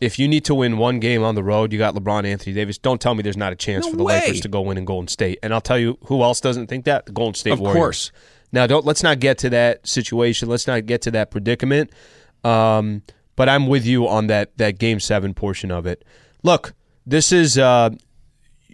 if 0.00 0.18
you 0.18 0.28
need 0.28 0.44
to 0.44 0.54
win 0.54 0.78
one 0.78 1.00
game 1.00 1.24
on 1.24 1.34
the 1.34 1.42
road, 1.42 1.72
you 1.72 1.78
got 1.78 1.94
LeBron, 1.94 2.24
Anthony 2.24 2.54
Davis. 2.54 2.78
Don't 2.78 3.00
tell 3.00 3.14
me 3.14 3.22
there's 3.22 3.36
not 3.36 3.52
a 3.52 3.56
chance 3.56 3.84
No 3.86 3.90
for 3.92 3.96
the 3.96 4.04
way. 4.04 4.20
Lakers 4.20 4.40
to 4.42 4.48
go 4.48 4.60
win 4.60 4.78
in 4.78 4.84
Golden 4.84 5.08
State. 5.08 5.40
And 5.42 5.52
I'll 5.52 5.60
tell 5.60 5.78
you 5.78 5.98
who 6.04 6.22
else 6.22 6.40
doesn't 6.40 6.68
think 6.68 6.84
that? 6.84 7.06
The 7.06 7.12
Golden 7.12 7.34
State 7.34 7.52
Of 7.54 7.60
Warriors. 7.60 7.76
course. 7.76 8.12
Now, 8.52 8.66
don't 8.66 8.86
let's 8.86 9.02
not 9.02 9.18
get 9.18 9.38
to 9.38 9.50
that 9.50 9.86
situation. 9.86 10.48
Let's 10.48 10.66
not 10.66 10.86
get 10.86 11.02
to 11.02 11.10
that 11.10 11.30
predicament. 11.30 11.90
Um, 12.44 13.02
but 13.36 13.48
I'm 13.48 13.66
with 13.66 13.84
you 13.84 14.06
on 14.08 14.28
that 14.28 14.56
that 14.58 14.78
game 14.78 15.00
seven 15.00 15.34
portion 15.34 15.70
of 15.70 15.86
it. 15.86 16.04
Look, 16.42 16.74
this 17.08 17.32
is 17.32 17.58
uh, 17.58 17.90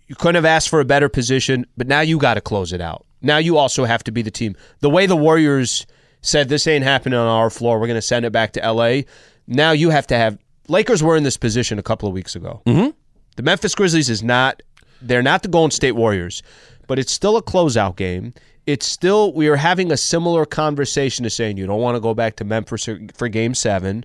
you 0.07 0.15
couldn't 0.15 0.35
have 0.35 0.45
asked 0.45 0.69
for 0.69 0.81
a 0.81 0.85
better 0.85 1.09
position, 1.09 1.67
but 1.77 1.87
now 1.87 2.01
you 2.01 2.19
got 2.19 2.35
to 2.35 2.41
close 2.41 2.73
it 2.73 2.81
out. 2.81 3.07
Now 3.23 3.39
you 3.39 3.57
also 3.57 3.85
have 3.85 4.05
to 4.05 4.13
be 4.13 4.23
the 4.23 4.31
team. 4.31 4.57
The 4.81 4.91
way 4.91 5.07
the 5.07 5.17
Warriors 5.17 5.87
said 6.21 6.49
this 6.49 6.67
ain't 6.67 6.85
happening 6.85 7.19
on 7.19 7.27
our 7.27 7.49
floor, 7.49 7.79
we're 7.79 7.87
going 7.87 7.97
to 7.97 8.03
send 8.03 8.25
it 8.25 8.33
back 8.33 8.53
to 8.53 8.73
LA. 8.73 9.03
Now 9.47 9.73
you 9.73 9.91
have 9.91 10.07
to 10.09 10.17
have 10.17 10.39
Lakers 10.69 11.03
were 11.03 11.17
in 11.17 11.23
this 11.23 11.37
position 11.37 11.79
a 11.79 11.83
couple 11.83 12.09
of 12.09 12.15
weeks 12.15 12.35
ago. 12.35 12.63
Mm-hmm. 12.67 12.91
The 13.37 13.43
Memphis 13.43 13.75
Grizzlies 13.75 14.11
is 14.11 14.23
not 14.23 14.63
they're 15.01 15.23
not 15.23 15.43
the 15.43 15.49
Golden 15.49 15.71
State 15.71 15.93
Warriors, 15.93 16.43
but 16.87 16.99
it's 16.99 17.13
still 17.13 17.37
a 17.37 17.43
closeout 17.43 17.97
game. 17.97 18.33
It's 18.67 18.87
still 18.87 19.33
we 19.33 19.49
are 19.49 19.57
having 19.57 19.93
a 19.93 19.97
similar 19.97 20.47
conversation 20.47 21.23
to 21.25 21.31
saying 21.31 21.57
you 21.57 21.67
don't 21.67 21.81
want 21.81 21.97
to 21.97 22.01
go 22.01 22.15
back 22.15 22.37
to 22.37 22.45
Memphis 22.45 22.85
for, 22.85 22.99
for 23.15 23.29
game 23.29 23.55
7. 23.55 24.05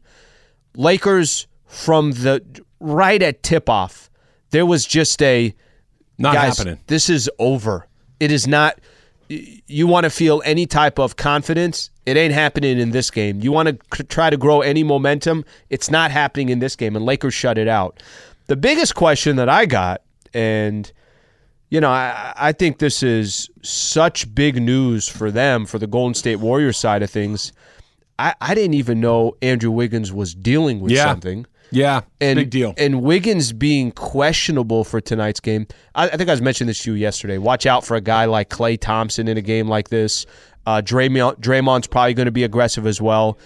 Lakers 0.75 1.47
from 1.65 2.11
the 2.11 2.43
right 2.79 3.21
at 3.21 3.43
tip 3.43 3.69
off, 3.69 4.08
there 4.51 4.65
was 4.65 4.85
just 4.85 5.21
a 5.21 5.53
Not 6.17 6.33
guys, 6.33 6.57
happening. 6.57 6.79
This 6.87 7.09
is 7.09 7.29
over. 7.39 7.87
It 8.19 8.31
is 8.31 8.47
not. 8.47 8.79
You 9.29 9.85
want 9.85 10.05
to 10.05 10.09
feel 10.09 10.41
any 10.43 10.65
type 10.65 10.97
of 10.97 11.15
confidence? 11.15 11.91
It 12.07 12.17
ain't 12.17 12.33
happening 12.33 12.79
in 12.79 12.89
this 12.89 13.11
game. 13.11 13.41
You 13.41 13.51
want 13.51 13.79
to 13.91 14.03
try 14.05 14.31
to 14.31 14.37
grow 14.37 14.61
any 14.61 14.83
momentum? 14.83 15.45
It's 15.69 15.91
not 15.91 16.09
happening 16.09 16.49
in 16.49 16.57
this 16.59 16.75
game, 16.75 16.95
and 16.95 17.05
Lakers 17.05 17.35
shut 17.35 17.59
it 17.59 17.67
out. 17.67 18.01
The 18.47 18.55
biggest 18.55 18.95
question 18.95 19.35
that 19.35 19.47
I 19.47 19.67
got, 19.67 20.01
and 20.33 20.91
you 21.69 21.79
know, 21.79 21.91
I, 21.91 22.33
I 22.35 22.51
think 22.51 22.79
this 22.79 23.03
is 23.03 23.47
such 23.61 24.33
big 24.33 24.59
news 24.59 25.07
for 25.07 25.29
them, 25.29 25.67
for 25.67 25.77
the 25.77 25.85
Golden 25.85 26.15
State 26.15 26.37
Warriors 26.37 26.77
side 26.79 27.03
of 27.03 27.11
things. 27.11 27.53
I, 28.17 28.33
I 28.41 28.55
didn't 28.55 28.73
even 28.73 28.99
know 28.99 29.37
Andrew 29.43 29.69
Wiggins 29.69 30.11
was 30.11 30.33
dealing 30.33 30.79
with 30.79 30.91
Yeah. 30.91 31.05
something. 31.05 31.45
Yeah, 31.71 32.01
And, 32.19 32.37
big 32.37 32.49
deal. 32.49 32.73
And 32.77 33.01
Wiggins 33.01 33.53
being 33.53 33.91
questionable 33.91 34.83
for 34.83 34.99
tonight's 34.99 35.39
game. 35.39 35.67
I, 35.95 36.09
I 36.09 36.17
think 36.17 36.29
I 36.29 36.33
was 36.33 36.41
mentioning 36.41 36.67
this 36.67 36.83
to 36.83 36.91
you 36.91 36.97
yesterday. 36.97 37.37
Watch 37.37 37.65
out 37.65 37.85
for 37.85 37.95
a 37.95 38.01
guy 38.01 38.25
like 38.25 38.49
Klay 38.49 38.79
Thompson 38.79 39.27
in 39.27 39.37
a 39.37 39.41
game 39.41 39.67
like 39.67 39.89
this. 39.89 40.25
Uh, 40.65 40.81
Draymond, 40.83 41.39
Draymond's 41.39 41.87
probably 41.87 42.13
going 42.13 42.25
to 42.25 42.31
be 42.31 42.43
aggressive 42.43 42.85
as 42.85 43.01
well. 43.01 43.37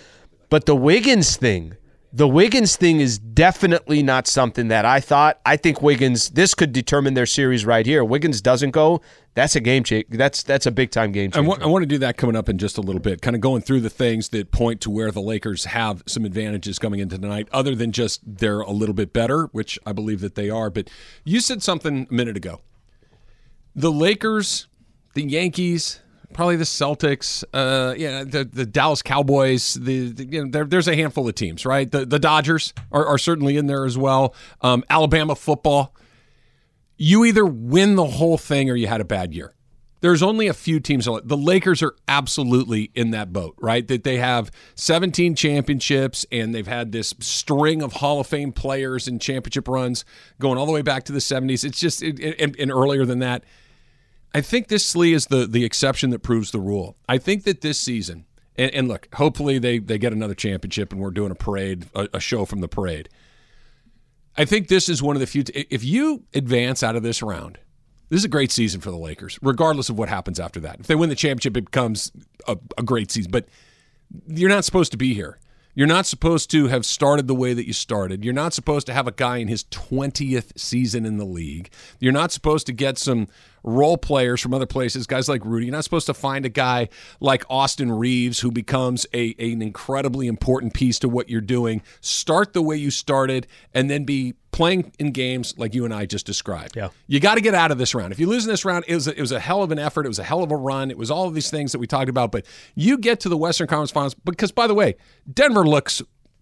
But 0.50 0.65
the 0.65 0.75
Wiggins 0.75 1.36
thing, 1.36 1.75
the 2.15 2.27
Wiggins 2.27 2.75
thing 2.75 3.00
is 3.00 3.17
definitely 3.17 4.03
not 4.03 4.27
something 4.27 4.67
that 4.67 4.86
I 4.86 5.00
thought. 5.00 5.41
I 5.48 5.58
think 5.58 5.82
Wiggins, 5.82 6.29
this 6.29 6.53
could 6.53 6.72
determine 6.72 7.15
their 7.15 7.25
series 7.25 7.65
right 7.65 7.84
here. 7.84 8.03
Wiggins 8.03 8.39
doesn't 8.39 8.70
go. 8.70 9.01
That's 9.34 9.55
a 9.55 9.60
game 9.60 9.84
change. 9.84 10.05
That's 10.10 10.43
that's 10.43 10.67
a 10.67 10.72
big 10.72 10.91
time 10.91 11.12
game 11.12 11.32
I 11.34 11.38
changer. 11.38 11.63
I 11.63 11.65
want 11.65 11.82
to 11.82 11.88
do 11.88 11.98
that 11.98 12.17
coming 12.17 12.36
up 12.36 12.50
in 12.50 12.60
just 12.60 12.77
a 12.77 12.82
little 12.82 13.01
bit, 13.01 13.24
kind 13.24 13.36
of 13.36 13.41
going 13.41 13.63
through 13.63 13.82
the 13.82 13.89
things 13.89 14.29
that 14.29 14.51
point 14.51 14.79
to 14.82 14.91
where 14.91 15.10
the 15.10 15.24
Lakers 15.24 15.65
have 15.65 16.03
some 16.05 16.24
advantages 16.24 16.77
coming 16.77 17.00
into 17.00 17.17
tonight, 17.17 17.48
other 17.51 17.74
than 17.74 17.91
just 17.91 18.22
they're 18.24 18.62
a 18.62 18.72
little 18.72 18.93
bit 18.93 19.12
better, 19.12 19.46
which 19.48 19.79
I 19.84 19.91
believe 19.91 20.22
that 20.22 20.36
they 20.36 20.51
are. 20.51 20.70
But 20.70 20.91
you 21.24 21.39
said 21.39 21.63
something 21.63 22.05
a 22.12 22.13
minute 22.13 22.38
ago. 22.38 22.62
The 23.75 23.91
Lakers, 23.91 24.67
the 25.15 25.24
Yankees, 25.24 26.00
probably 26.34 26.56
the 26.56 26.63
Celtics, 26.63 27.44
uh, 27.54 27.94
yeah, 27.98 28.24
the, 28.24 28.44
the 28.44 28.66
Dallas 28.66 29.02
Cowboys. 29.02 29.75
The, 29.75 30.10
the 30.10 30.25
you 30.25 30.44
know, 30.44 30.52
there, 30.52 30.66
there's 30.66 30.88
a 30.88 30.96
handful 30.96 31.28
of 31.28 31.36
teams, 31.36 31.66
right? 31.66 31.90
The 31.90 32.06
the 32.06 32.20
Dodgers 32.20 32.74
are, 32.92 33.06
are 33.06 33.18
certainly 33.18 33.58
in 33.58 33.68
there 33.68 33.86
as 33.86 33.98
well. 33.98 34.36
Um, 34.62 34.84
Alabama 34.90 35.36
football 35.36 35.96
you 36.98 37.25
either 37.25 37.46
win 37.46 37.96
the 37.96 38.06
whole 38.06 38.38
thing 38.38 38.70
or 38.70 38.75
you 38.75 38.88
had 38.88 39.02
a 39.02 39.06
bad 39.06 39.34
year. 39.34 39.54
There's 40.02 40.22
only 40.22 40.48
a 40.48 40.54
few 40.54 40.82
teams. 40.82 41.06
The 41.06 41.38
Lakers 41.38 41.82
are 41.82 41.96
absolutely 42.10 42.92
in 42.94 43.12
that 43.12 43.32
boat, 43.32 43.56
right? 43.58 43.88
That 43.88 44.04
they 44.04 44.18
have 44.18 44.52
17 44.75 45.36
championships 45.36 46.25
and 46.30 46.54
they've 46.54 46.68
had 46.68 46.92
this 46.92 47.13
string 47.20 47.82
of 47.82 47.94
Hall 47.94 48.20
of 48.20 48.28
Fame 48.28 48.52
players 48.52 49.08
and 49.08 49.22
championship 49.22 49.68
runs 49.68 50.04
going 50.40 50.58
all 50.58 50.66
the 50.66 50.74
way 50.74 50.82
back 50.82 51.06
to 51.06 51.13
the 51.13 51.20
70s. 51.20 51.63
It's 51.63 51.80
just, 51.80 52.04
it, 52.04 52.20
and, 52.20 52.54
and 52.60 52.70
earlier 52.70 53.06
than 53.06 53.20
that. 53.20 53.46
I 54.34 54.42
think 54.42 54.68
this 54.68 54.94
Sli 54.94 55.13
is 55.13 55.28
the 55.28 55.46
the 55.46 55.63
exception 55.63 56.10
that 56.12 56.20
proves 56.20 56.52
the 56.52 56.60
rule. 56.60 56.98
I 57.08 57.18
think 57.18 57.44
that 57.44 57.62
this 57.62 57.80
season, 57.80 58.25
And, 58.56 58.74
and 58.74 58.88
look, 58.88 59.08
hopefully 59.13 59.60
they 59.60 59.80
they 59.80 59.98
get 59.98 60.13
another 60.13 60.36
championship, 60.36 60.92
and 60.92 61.02
we're 61.02 61.12
doing 61.12 61.32
a 61.32 61.36
parade, 61.36 61.88
a, 61.96 62.10
a 62.13 62.20
show 62.20 62.46
from 62.46 62.62
the 62.62 62.68
parade. 62.68 63.10
I 64.36 64.46
think 64.46 64.68
this 64.68 64.90
is 64.90 65.04
one 65.04 65.16
of 65.16 65.20
the 65.20 65.28
few. 65.28 65.44
If 65.54 65.84
you 65.84 66.24
advance 66.34 66.82
out 66.82 66.96
of 66.96 67.04
this 67.04 67.22
round, 67.22 67.60
this 68.10 68.20
is 68.20 68.25
a 68.25 68.30
great 68.30 68.52
season 68.52 68.82
for 68.82 68.90
the 68.90 68.98
Lakers, 68.98 69.38
regardless 69.42 69.90
of 69.90 69.98
what 69.98 70.10
happens 70.10 70.40
after 70.40 70.60
that. 70.62 70.80
If 70.80 70.88
they 70.88 70.96
win 70.96 71.10
the 71.10 71.16
championship, 71.16 71.56
it 71.58 71.66
becomes 71.66 72.12
a, 72.48 72.58
a 72.78 72.84
great 72.84 73.12
season. 73.12 73.32
But 73.32 73.48
you're 74.28 74.50
not 74.50 74.66
supposed 74.66 74.92
to 74.92 74.98
be 74.98 75.13
here. 75.13 75.40
You're 75.75 75.88
not 75.88 76.06
supposed 76.06 76.52
to 76.52 76.68
have 76.68 76.86
started 76.86 77.28
the 77.28 77.34
way 77.34 77.54
that 77.54 77.66
you 77.66 77.74
started. 77.74 78.24
You're 78.24 78.34
not 78.34 78.54
supposed 78.54 78.86
to 78.88 78.94
have 78.94 79.08
a 79.08 79.12
guy 79.12 79.38
in 79.38 79.48
his 79.48 79.63
20th 79.66 80.58
season 80.58 81.06
in 81.06 81.18
the 81.18 81.25
league. 81.25 81.72
You're 82.00 82.12
not 82.12 82.32
supposed 82.32 82.68
to 82.68 82.74
get 82.74 83.00
some 83.00 83.28
role 83.63 83.98
players 83.98 84.41
from 84.41 84.53
other 84.53 84.65
places, 84.65 85.08
guys 85.08 85.29
like 85.29 85.43
Rudy. 85.46 85.67
You're 85.67 85.74
not 85.74 85.84
supposed 85.84 86.08
to 86.08 86.13
find 86.13 86.46
a 86.46 86.50
guy 86.50 86.89
like 87.20 87.43
Austin 87.50 87.91
Reaves 87.91 88.41
who 88.41 88.51
becomes 88.51 89.05
a, 89.13 89.34
an 89.39 89.62
incredibly 89.62 90.27
important 90.27 90.74
piece 90.74 91.00
to 91.00 91.10
what 91.10 91.29
you're 91.29 91.41
doing. 91.41 91.82
Start 92.01 92.53
the 92.53 92.62
way 92.62 92.75
you 92.75 92.91
started 92.91 93.48
and 93.74 93.89
then 93.89 94.03
be 94.03 94.34
playing 94.51 94.91
in 95.00 95.12
games 95.12 95.58
like 95.58 95.74
you 95.74 95.86
and 95.86 95.93
I 95.93 96.05
just 96.05 96.25
described. 96.25 96.75
Yeah. 96.75 96.89
You 97.08 97.20
got 97.20 97.36
to 97.36 97.41
get 97.41 97.55
out 97.55 97.72
of 97.72 97.77
this 97.77 97.96
round. 97.96 98.12
If 98.12 98.20
you 98.20 98.27
lose 98.27 98.46
in 98.46 98.51
this 98.51 98.65
round, 98.65 98.86
it 98.88 98.93
was, 98.93 99.08
a, 99.08 99.17
it 99.17 99.22
was 99.22 99.32
a 99.32 99.39
hell 99.39 99.63
of 99.63 99.72
an 99.72 99.79
effort. 99.79 100.05
It 100.05 100.10
was 100.10 100.20
a 100.20 100.24
hell 100.24 100.43
of 100.43 100.51
a 100.51 100.55
run. 100.55 100.91
It 100.91 100.98
was 100.98 101.10
all 101.10 101.27
of 101.27 101.34
these 101.34 101.50
things 101.50 101.72
that 101.72 101.79
we 101.79 101.88
talked 101.88 102.10
about. 102.10 102.32
But 102.32 102.46
you 102.75 102.98
get 102.98 103.20
to 103.22 103.29
the 103.29 103.38
Western 103.38 103.67
Conference 103.67 103.91
Finals 103.91 104.13
because, 104.13 104.51
by 104.51 104.67
the 104.67 104.75
way, 104.75 104.96
Denver 105.32 105.65
looks 105.65 106.01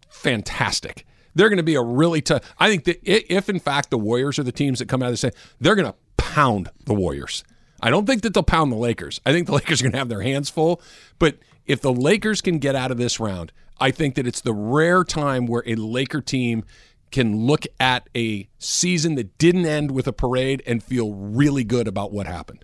fantastic. 0.09 1.05
They're 1.33 1.49
going 1.49 1.57
to 1.57 1.63
be 1.63 1.75
a 1.75 1.81
really 1.81 2.21
tough. 2.21 2.53
I 2.59 2.69
think 2.69 2.83
that 2.83 2.99
if, 3.03 3.47
in 3.47 3.59
fact, 3.59 3.89
the 3.89 3.97
Warriors 3.97 4.37
are 4.37 4.43
the 4.43 4.51
teams 4.51 4.79
that 4.79 4.89
come 4.89 5.01
out 5.01 5.13
of 5.13 5.19
this, 5.19 5.33
they're 5.59 5.75
going 5.75 5.87
to 5.87 5.95
pound 6.33 6.69
the 6.85 6.93
Warriors. 6.93 7.43
I 7.81 7.89
don't 7.89 8.05
think 8.05 8.21
that 8.21 8.33
they'll 8.33 8.43
pound 8.43 8.71
the 8.71 8.77
Lakers. 8.77 9.19
I 9.25 9.31
think 9.31 9.47
the 9.47 9.53
Lakers 9.53 9.81
are 9.81 9.85
going 9.85 9.93
to 9.93 9.97
have 9.97 10.09
their 10.09 10.21
hands 10.21 10.50
full. 10.50 10.81
But 11.19 11.38
if 11.65 11.81
the 11.81 11.93
Lakers 11.93 12.41
can 12.41 12.59
get 12.59 12.75
out 12.75 12.91
of 12.91 12.97
this 12.97 13.19
round, 13.19 13.51
I 13.79 13.91
think 13.91 14.15
that 14.15 14.27
it's 14.27 14.41
the 14.41 14.53
rare 14.53 15.03
time 15.03 15.47
where 15.47 15.63
a 15.65 15.75
Laker 15.75 16.21
team 16.21 16.63
can 17.11 17.45
look 17.45 17.65
at 17.79 18.07
a 18.15 18.47
season 18.59 19.15
that 19.15 19.38
didn't 19.38 19.65
end 19.65 19.91
with 19.91 20.07
a 20.07 20.13
parade 20.13 20.63
and 20.65 20.81
feel 20.81 21.13
really 21.13 21.63
good 21.63 21.88
about 21.88 22.11
what 22.13 22.25
happened. 22.25 22.63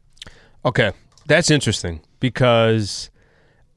Okay, 0.64 0.92
that's 1.26 1.52
interesting 1.52 2.02
because 2.20 3.10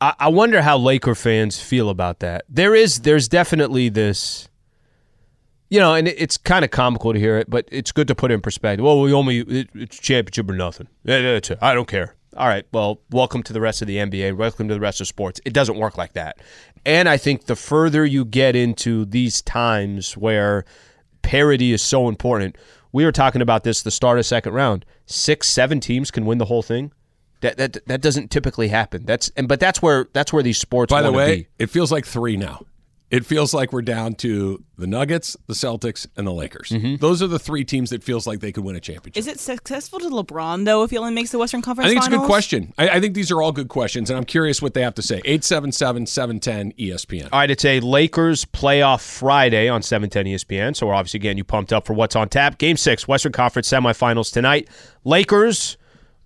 I, 0.01 0.15
I 0.19 0.29
wonder 0.29 0.63
how 0.63 0.79
Laker 0.79 1.15
fans 1.15 1.61
feel 1.61 1.91
about 1.91 2.21
that. 2.21 2.45
There 2.49 2.75
is, 2.75 3.01
there's 3.01 3.29
definitely 3.29 3.89
this 3.89 4.49
you 5.71 5.79
know, 5.79 5.95
and 5.95 6.09
it's 6.09 6.37
kind 6.37 6.65
of 6.65 6.73
comical 6.73 7.13
to 7.13 7.19
hear 7.19 7.39
it, 7.39 7.49
but 7.49 7.67
it's 7.71 7.93
good 7.93 8.09
to 8.09 8.15
put 8.15 8.33
in 8.33 8.41
perspective. 8.41 8.85
Well, 8.85 9.01
we 9.01 9.13
only 9.13 9.39
it's 9.75 9.99
championship 9.99 10.51
or 10.51 10.55
nothing. 10.55 10.89
I 11.63 11.75
don't 11.75 11.87
care. 11.87 12.17
All 12.37 12.49
right. 12.49 12.67
Well, 12.73 13.01
welcome 13.11 13.43
to 13.45 13.53
the 13.53 13.61
rest 13.61 13.81
of 13.81 13.89
the 13.89 13.97
NBA. 13.97 14.37
Welcome 14.37 14.69
to 14.69 14.75
the 14.75 14.81
rest 14.81 15.01
of 15.01 15.07
sports. 15.07 15.41
It 15.45 15.53
doesn't 15.53 15.79
work 15.79 15.97
like 15.97 16.13
that. 16.15 16.39
And 16.85 17.09
I 17.09 17.17
think 17.17 17.47
the 17.47 17.57
further 17.57 18.05
you 18.05 18.25
get 18.25 18.57
into 18.57 19.05
these 19.05 19.43
times 19.43 20.17
where 20.17 20.65
parity 21.23 21.73
is 21.73 21.83
so 21.83 22.09
important, 22.09 22.57
we 22.93 23.05
were 23.05 23.13
talking 23.13 23.41
about 23.41 23.63
this 23.63 23.83
the 23.83 23.91
start 23.93 24.19
of 24.19 24.27
second 24.27 24.53
round. 24.55 24.85
Six, 25.07 25.47
seven 25.47 25.79
teams 25.79 26.11
can 26.11 26.25
win 26.25 26.39
the 26.39 26.47
whole 26.47 26.63
thing. 26.63 26.93
That 27.43 27.57
that 27.59 27.87
that 27.87 28.01
doesn't 28.01 28.31
typically 28.31 28.69
happen. 28.69 29.05
That's 29.07 29.31
and 29.37 29.49
but 29.49 29.61
that's 29.61 29.81
where 29.81 30.09
that's 30.13 30.33
where 30.33 30.43
these 30.43 30.59
sports. 30.59 30.91
By 30.91 31.03
the 31.03 31.13
way, 31.13 31.37
be. 31.37 31.47
it 31.59 31.71
feels 31.71 31.91
like 31.91 32.05
three 32.05 32.37
now 32.37 32.65
it 33.11 33.27
feels 33.27 33.53
like 33.53 33.73
we're 33.73 33.83
down 33.83 34.15
to 34.15 34.63
the 34.79 34.87
Nuggets, 34.87 35.37
the 35.49 35.55
Celtics, 35.55 36.07
and 36.17 36.27
the 36.27 36.33
Lakers. 36.33 36.69
Mm-hmm. 36.69 36.97
Those 36.97 37.23
are 37.23 37.27
the 37.27 37.41
three 37.41 37.65
teams 37.65 37.91
that 37.91 38.05
feels 38.05 38.27
like 38.27 38.39
they 38.39 38.53
could 38.53 38.63
win 38.63 38.77
a 38.77 38.81
championship. 38.81 39.19
Is 39.19 39.27
it 39.27 39.41
successful 39.41 39.99
to 39.99 40.09
LeBron 40.09 40.65
though 40.65 40.85
if 40.85 40.91
he 40.91 40.99
only 40.99 41.13
makes 41.13 41.33
the 41.33 41.39
Western 41.39 41.61
Conference? 41.61 41.87
I 41.87 41.91
think 41.91 42.03
finals? 42.03 42.15
it's 42.15 42.19
a 42.19 42.27
good 42.27 42.33
question. 42.33 42.73
I, 42.79 42.89
I, 42.89 43.01
think 43.01 43.15
these 43.15 43.33
are 43.33 43.43
all 43.43 43.51
good 43.51 43.69
questions, 43.69 44.11
and 44.11 44.17
I'm 44.17 44.25
curious 44.25 44.63
what 44.63 44.75
they 44.75 44.83
have 44.83 44.95
to 44.95 45.03
say. 45.03 45.21
877-710 45.23 46.77
ESPN. 46.77 47.29
All 47.33 47.41
right, 47.41 47.51
it's 47.51 47.65
a 47.65 47.81
Lakers 47.81 48.45
playoff 48.45 49.01
Friday 49.01 49.69
on 49.69 49.83
710 49.83 50.33
ESPN. 50.33 50.77
So 50.77 50.87
we're 50.87 50.95
obviously 50.95 51.19
getting 51.19 51.39
you 51.39 51.45
pumped 51.45 51.73
up 51.73 51.87
for 51.87 51.95
what's 51.95 52.15
on 52.15 52.29
tap. 52.29 52.59
Game 52.59 52.77
six, 52.77 53.09
Western 53.09 53.33
Conference 53.33 53.69
semifinals 53.69 54.33
tonight. 54.33 54.69
Lakers 55.05 55.77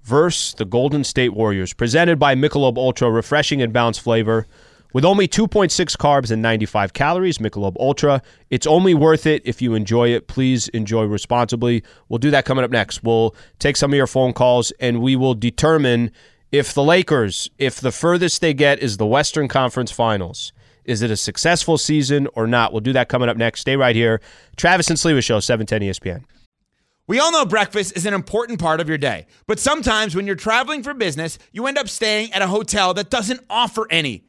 versus 0.02 0.54
the 0.54 0.66
Golden 0.66 1.02
State 1.02 1.30
Warriors, 1.30 1.72
presented 1.72 2.18
by 2.18 2.34
Michelob 2.34 2.76
Ultra, 2.76 3.10
refreshing 3.10 3.62
and 3.62 3.72
balanced 3.72 4.02
flavor. 4.02 4.46
With 4.94 5.04
only 5.04 5.26
2.6 5.26 5.96
carbs 5.96 6.30
and 6.30 6.40
95 6.40 6.92
calories, 6.92 7.38
Michelob 7.38 7.74
Ultra, 7.80 8.22
it's 8.48 8.64
only 8.64 8.94
worth 8.94 9.26
it 9.26 9.42
if 9.44 9.60
you 9.60 9.74
enjoy 9.74 10.10
it. 10.10 10.28
Please 10.28 10.68
enjoy 10.68 11.02
responsibly. 11.02 11.82
We'll 12.08 12.20
do 12.20 12.30
that 12.30 12.44
coming 12.44 12.64
up 12.64 12.70
next. 12.70 13.02
We'll 13.02 13.34
take 13.58 13.76
some 13.76 13.92
of 13.92 13.96
your 13.96 14.06
phone 14.06 14.32
calls 14.32 14.70
and 14.78 15.02
we 15.02 15.16
will 15.16 15.34
determine 15.34 16.12
if 16.52 16.72
the 16.72 16.84
Lakers, 16.84 17.50
if 17.58 17.80
the 17.80 17.90
furthest 17.90 18.40
they 18.40 18.54
get 18.54 18.78
is 18.78 18.96
the 18.96 19.04
Western 19.04 19.48
Conference 19.48 19.90
Finals, 19.90 20.52
is 20.84 21.02
it 21.02 21.10
a 21.10 21.16
successful 21.16 21.76
season 21.76 22.28
or 22.34 22.46
not? 22.46 22.72
We'll 22.72 22.80
do 22.80 22.92
that 22.92 23.08
coming 23.08 23.28
up 23.28 23.36
next. 23.36 23.62
Stay 23.62 23.74
right 23.74 23.96
here. 23.96 24.20
Travis 24.56 24.90
and 24.90 24.96
Sliwa 24.96 25.24
Show, 25.24 25.40
710 25.40 25.88
ESPN. 25.88 26.24
We 27.08 27.18
all 27.18 27.32
know 27.32 27.44
breakfast 27.44 27.96
is 27.96 28.06
an 28.06 28.14
important 28.14 28.60
part 28.60 28.78
of 28.78 28.88
your 28.88 28.98
day, 28.98 29.26
but 29.48 29.58
sometimes 29.58 30.14
when 30.14 30.28
you're 30.28 30.36
traveling 30.36 30.84
for 30.84 30.94
business, 30.94 31.36
you 31.50 31.66
end 31.66 31.78
up 31.78 31.88
staying 31.88 32.32
at 32.32 32.42
a 32.42 32.46
hotel 32.46 32.94
that 32.94 33.10
doesn't 33.10 33.40
offer 33.50 33.88
any. 33.90 34.28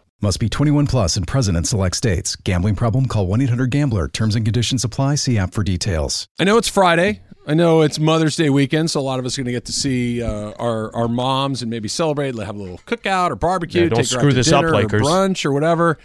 Must 0.23 0.39
be 0.39 0.49
21 0.49 0.85
plus 0.85 1.17
and 1.17 1.27
present 1.27 1.57
in 1.57 1.63
select 1.63 1.95
states. 1.95 2.35
Gambling 2.35 2.75
problem? 2.75 3.07
Call 3.07 3.25
1 3.25 3.41
800 3.41 3.71
GAMBLER. 3.71 4.07
Terms 4.09 4.35
and 4.35 4.45
conditions 4.45 4.83
apply. 4.83 5.15
See 5.15 5.39
app 5.39 5.51
for 5.51 5.63
details. 5.63 6.27
I 6.39 6.43
know 6.43 6.57
it's 6.57 6.67
Friday. 6.67 7.21
I 7.47 7.55
know 7.55 7.81
it's 7.81 7.97
Mother's 7.97 8.35
Day 8.35 8.51
weekend, 8.51 8.91
so 8.91 8.99
a 8.99 9.01
lot 9.01 9.17
of 9.17 9.25
us 9.25 9.35
are 9.35 9.41
going 9.41 9.47
to 9.47 9.51
get 9.51 9.65
to 9.65 9.71
see 9.71 10.21
uh, 10.21 10.51
our 10.59 10.95
our 10.95 11.07
moms 11.07 11.63
and 11.63 11.71
maybe 11.71 11.87
celebrate, 11.87 12.35
have 12.35 12.55
a 12.55 12.59
little 12.59 12.77
cookout 12.85 13.31
or 13.31 13.35
barbecue. 13.35 13.81
Yeah, 13.81 13.89
don't 13.89 13.97
take 13.97 14.05
screw 14.05 14.21
her 14.21 14.27
out 14.27 14.29
to 14.29 14.35
this 14.35 14.49
dinner 14.49 14.67
up, 14.67 14.75
Lakers. 14.75 15.01
Or 15.01 15.05
brunch 15.05 15.43
or 15.43 15.51
whatever. 15.51 15.97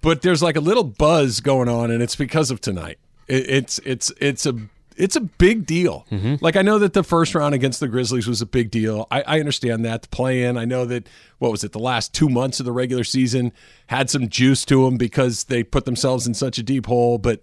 But 0.00 0.22
there's 0.22 0.42
like 0.42 0.56
a 0.56 0.60
little 0.60 0.82
buzz 0.82 1.38
going 1.38 1.68
on, 1.68 1.92
and 1.92 2.02
it's 2.02 2.16
because 2.16 2.50
of 2.50 2.60
tonight. 2.60 2.98
It, 3.28 3.48
it's 3.48 3.78
it's 3.84 4.12
it's 4.20 4.44
a 4.44 4.54
it's 4.96 5.16
a 5.16 5.20
big 5.20 5.66
deal. 5.66 6.06
Mm-hmm. 6.10 6.36
Like 6.40 6.56
I 6.56 6.62
know 6.62 6.78
that 6.78 6.92
the 6.92 7.02
first 7.02 7.34
round 7.34 7.54
against 7.54 7.80
the 7.80 7.88
Grizzlies 7.88 8.26
was 8.26 8.40
a 8.40 8.46
big 8.46 8.70
deal. 8.70 9.06
I, 9.10 9.22
I 9.22 9.40
understand 9.40 9.84
that 9.84 10.02
the 10.02 10.08
play 10.08 10.44
in. 10.44 10.56
I 10.56 10.64
know 10.64 10.84
that 10.86 11.08
what 11.38 11.50
was 11.50 11.64
it? 11.64 11.72
The 11.72 11.78
last 11.78 12.14
two 12.14 12.28
months 12.28 12.60
of 12.60 12.66
the 12.66 12.72
regular 12.72 13.04
season 13.04 13.52
had 13.88 14.10
some 14.10 14.28
juice 14.28 14.64
to 14.66 14.84
them 14.84 14.96
because 14.96 15.44
they 15.44 15.62
put 15.62 15.84
themselves 15.84 16.26
in 16.26 16.34
such 16.34 16.58
a 16.58 16.62
deep 16.62 16.86
hole. 16.86 17.18
But 17.18 17.42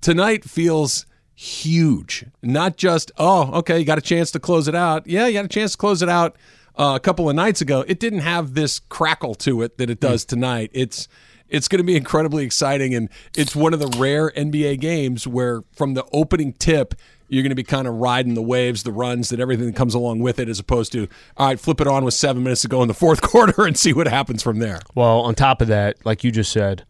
tonight 0.00 0.44
feels 0.44 1.06
huge. 1.34 2.26
Not 2.42 2.76
just 2.76 3.10
oh, 3.16 3.50
okay, 3.58 3.78
you 3.78 3.84
got 3.84 3.98
a 3.98 4.02
chance 4.02 4.30
to 4.32 4.40
close 4.40 4.68
it 4.68 4.74
out. 4.74 5.06
Yeah, 5.06 5.26
you 5.26 5.34
got 5.34 5.44
a 5.44 5.48
chance 5.48 5.72
to 5.72 5.78
close 5.78 6.02
it 6.02 6.08
out 6.08 6.36
uh, 6.76 6.94
a 6.96 7.00
couple 7.00 7.28
of 7.28 7.36
nights 7.36 7.60
ago. 7.60 7.84
It 7.86 8.00
didn't 8.00 8.20
have 8.20 8.54
this 8.54 8.78
crackle 8.78 9.34
to 9.36 9.62
it 9.62 9.78
that 9.78 9.90
it 9.90 10.00
does 10.00 10.24
tonight. 10.24 10.70
It's 10.72 11.08
it's 11.50 11.68
going 11.68 11.78
to 11.78 11.84
be 11.84 11.96
incredibly 11.96 12.44
exciting, 12.44 12.94
and 12.94 13.08
it's 13.36 13.54
one 13.54 13.74
of 13.74 13.80
the 13.80 13.88
rare 13.98 14.30
NBA 14.30 14.80
games 14.80 15.26
where, 15.26 15.62
from 15.72 15.94
the 15.94 16.04
opening 16.12 16.52
tip, 16.54 16.94
you're 17.28 17.42
going 17.42 17.50
to 17.50 17.56
be 17.56 17.62
kind 17.62 17.86
of 17.86 17.94
riding 17.94 18.34
the 18.34 18.42
waves, 18.42 18.82
the 18.82 18.92
runs, 18.92 19.28
that 19.28 19.38
everything 19.40 19.66
that 19.66 19.76
comes 19.76 19.94
along 19.94 20.20
with 20.20 20.38
it, 20.38 20.48
as 20.48 20.58
opposed 20.58 20.92
to 20.92 21.08
all 21.36 21.48
right, 21.48 21.60
flip 21.60 21.80
it 21.80 21.86
on 21.86 22.04
with 22.04 22.14
seven 22.14 22.42
minutes 22.42 22.62
to 22.62 22.68
go 22.68 22.82
in 22.82 22.88
the 22.88 22.94
fourth 22.94 23.20
quarter 23.22 23.66
and 23.66 23.78
see 23.78 23.92
what 23.92 24.08
happens 24.08 24.42
from 24.42 24.58
there. 24.58 24.80
Well, 24.94 25.20
on 25.20 25.34
top 25.34 25.60
of 25.60 25.68
that, 25.68 26.04
like 26.04 26.24
you 26.24 26.32
just 26.32 26.52
said, 26.52 26.84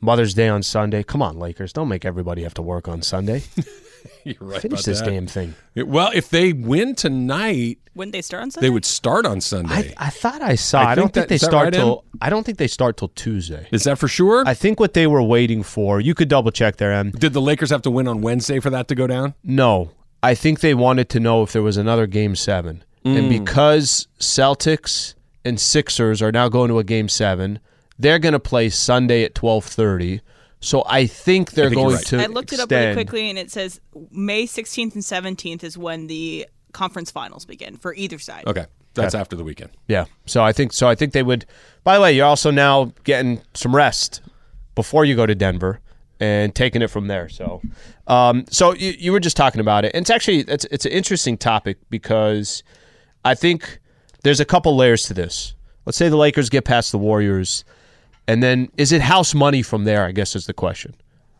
Mother's 0.00 0.34
Day 0.34 0.48
on 0.48 0.62
Sunday. 0.62 1.02
Come 1.02 1.22
on, 1.22 1.38
Lakers. 1.38 1.72
Don't 1.72 1.88
make 1.88 2.04
everybody 2.04 2.42
have 2.42 2.54
to 2.54 2.62
work 2.62 2.88
on 2.88 3.02
Sunday. 3.02 3.42
You're 4.24 4.36
right. 4.40 4.60
Finish 4.60 4.80
about 4.80 4.84
this 4.84 5.00
that. 5.00 5.06
damn 5.10 5.26
thing. 5.26 5.54
Well, 5.76 6.10
if 6.14 6.28
they 6.30 6.52
win 6.52 6.94
tonight, 6.94 7.78
Wouldn't 7.94 8.12
they 8.12 8.22
start 8.22 8.42
on 8.42 8.50
Sunday? 8.50 8.66
they 8.66 8.70
would 8.70 8.84
start 8.84 9.26
on 9.26 9.40
Sunday. 9.40 9.94
I, 9.98 10.06
I 10.06 10.10
thought 10.10 10.42
I 10.42 10.54
saw. 10.54 10.80
I 10.80 10.92
I, 10.92 10.94
don't 10.94 11.04
think 11.04 11.14
think 11.14 11.22
that- 11.24 11.28
they 11.28 11.38
start 11.38 11.64
right, 11.64 11.74
Em? 11.74 11.80
till. 11.80 12.04
I 12.20 12.30
don't 12.30 12.44
think 12.44 12.58
they 12.58 12.66
start 12.66 12.96
till 12.96 13.08
Tuesday. 13.08 13.66
Is 13.72 13.84
that 13.84 13.98
for 13.98 14.08
sure? 14.08 14.44
I 14.46 14.54
think 14.54 14.80
what 14.80 14.94
they 14.94 15.06
were 15.06 15.22
waiting 15.22 15.62
for. 15.62 16.00
You 16.00 16.14
could 16.14 16.28
double 16.28 16.50
check 16.50 16.76
there, 16.76 16.92
Em. 16.92 17.10
Did 17.10 17.32
the 17.32 17.40
Lakers 17.40 17.70
have 17.70 17.82
to 17.82 17.90
win 17.90 18.08
on 18.08 18.20
Wednesday 18.20 18.60
for 18.60 18.70
that 18.70 18.88
to 18.88 18.94
go 18.94 19.06
down? 19.06 19.34
No, 19.42 19.90
I 20.22 20.34
think 20.34 20.60
they 20.60 20.74
wanted 20.74 21.08
to 21.10 21.20
know 21.20 21.42
if 21.42 21.52
there 21.52 21.62
was 21.62 21.76
another 21.76 22.06
game 22.06 22.34
seven. 22.36 22.82
and 23.04 23.30
mm. 23.30 23.38
because 23.40 24.08
Celtics 24.18 25.14
and 25.44 25.60
Sixers 25.60 26.22
are 26.22 26.32
now 26.32 26.48
going 26.48 26.68
to 26.68 26.78
a 26.78 26.84
game 26.84 27.08
seven, 27.08 27.58
they're 27.98 28.18
going 28.18 28.32
to 28.32 28.40
play 28.40 28.70
Sunday 28.70 29.22
at 29.24 29.34
twelve 29.34 29.64
thirty. 29.64 30.20
So 30.64 30.82
I 30.86 31.06
think 31.06 31.52
they're 31.52 31.68
think 31.68 31.82
going 31.82 31.96
right. 31.96 32.06
to. 32.06 32.22
I 32.22 32.26
looked 32.26 32.52
it 32.52 32.60
up 32.60 32.70
really 32.70 32.94
quickly, 32.94 33.28
and 33.28 33.38
it 33.38 33.50
says 33.50 33.80
May 34.10 34.46
16th 34.46 34.94
and 34.94 35.02
17th 35.02 35.62
is 35.62 35.76
when 35.76 36.06
the 36.06 36.46
conference 36.72 37.10
finals 37.10 37.44
begin 37.44 37.76
for 37.76 37.94
either 37.94 38.18
side. 38.18 38.44
Okay, 38.46 38.64
that's 38.94 39.14
after 39.14 39.36
the 39.36 39.44
weekend. 39.44 39.72
Yeah. 39.88 40.06
So 40.24 40.42
I 40.42 40.52
think 40.52 40.72
so. 40.72 40.88
I 40.88 40.94
think 40.94 41.12
they 41.12 41.22
would. 41.22 41.44
By 41.84 41.96
the 41.96 42.00
way, 42.00 42.12
you're 42.14 42.26
also 42.26 42.50
now 42.50 42.92
getting 43.04 43.42
some 43.52 43.76
rest 43.76 44.22
before 44.74 45.04
you 45.04 45.14
go 45.14 45.26
to 45.26 45.34
Denver 45.34 45.80
and 46.18 46.54
taking 46.54 46.80
it 46.80 46.88
from 46.88 47.08
there. 47.08 47.28
So, 47.28 47.60
um, 48.06 48.46
so 48.48 48.72
you, 48.74 48.94
you 48.98 49.12
were 49.12 49.20
just 49.20 49.36
talking 49.36 49.60
about 49.60 49.84
it, 49.84 49.92
and 49.94 50.02
it's 50.02 50.10
actually 50.10 50.40
it's 50.40 50.64
it's 50.66 50.86
an 50.86 50.92
interesting 50.92 51.36
topic 51.36 51.76
because 51.90 52.62
I 53.22 53.34
think 53.34 53.80
there's 54.22 54.40
a 54.40 54.46
couple 54.46 54.74
layers 54.74 55.02
to 55.04 55.14
this. 55.14 55.54
Let's 55.84 55.98
say 55.98 56.08
the 56.08 56.16
Lakers 56.16 56.48
get 56.48 56.64
past 56.64 56.90
the 56.90 56.98
Warriors, 56.98 57.64
and 58.26 58.42
then 58.42 58.68
is 58.76 58.92
it 58.92 59.00
house 59.00 59.34
money 59.34 59.62
from 59.62 59.84
there? 59.84 60.04
I 60.04 60.12
guess 60.12 60.34
is 60.34 60.46
the 60.46 60.54
question. 60.54 60.94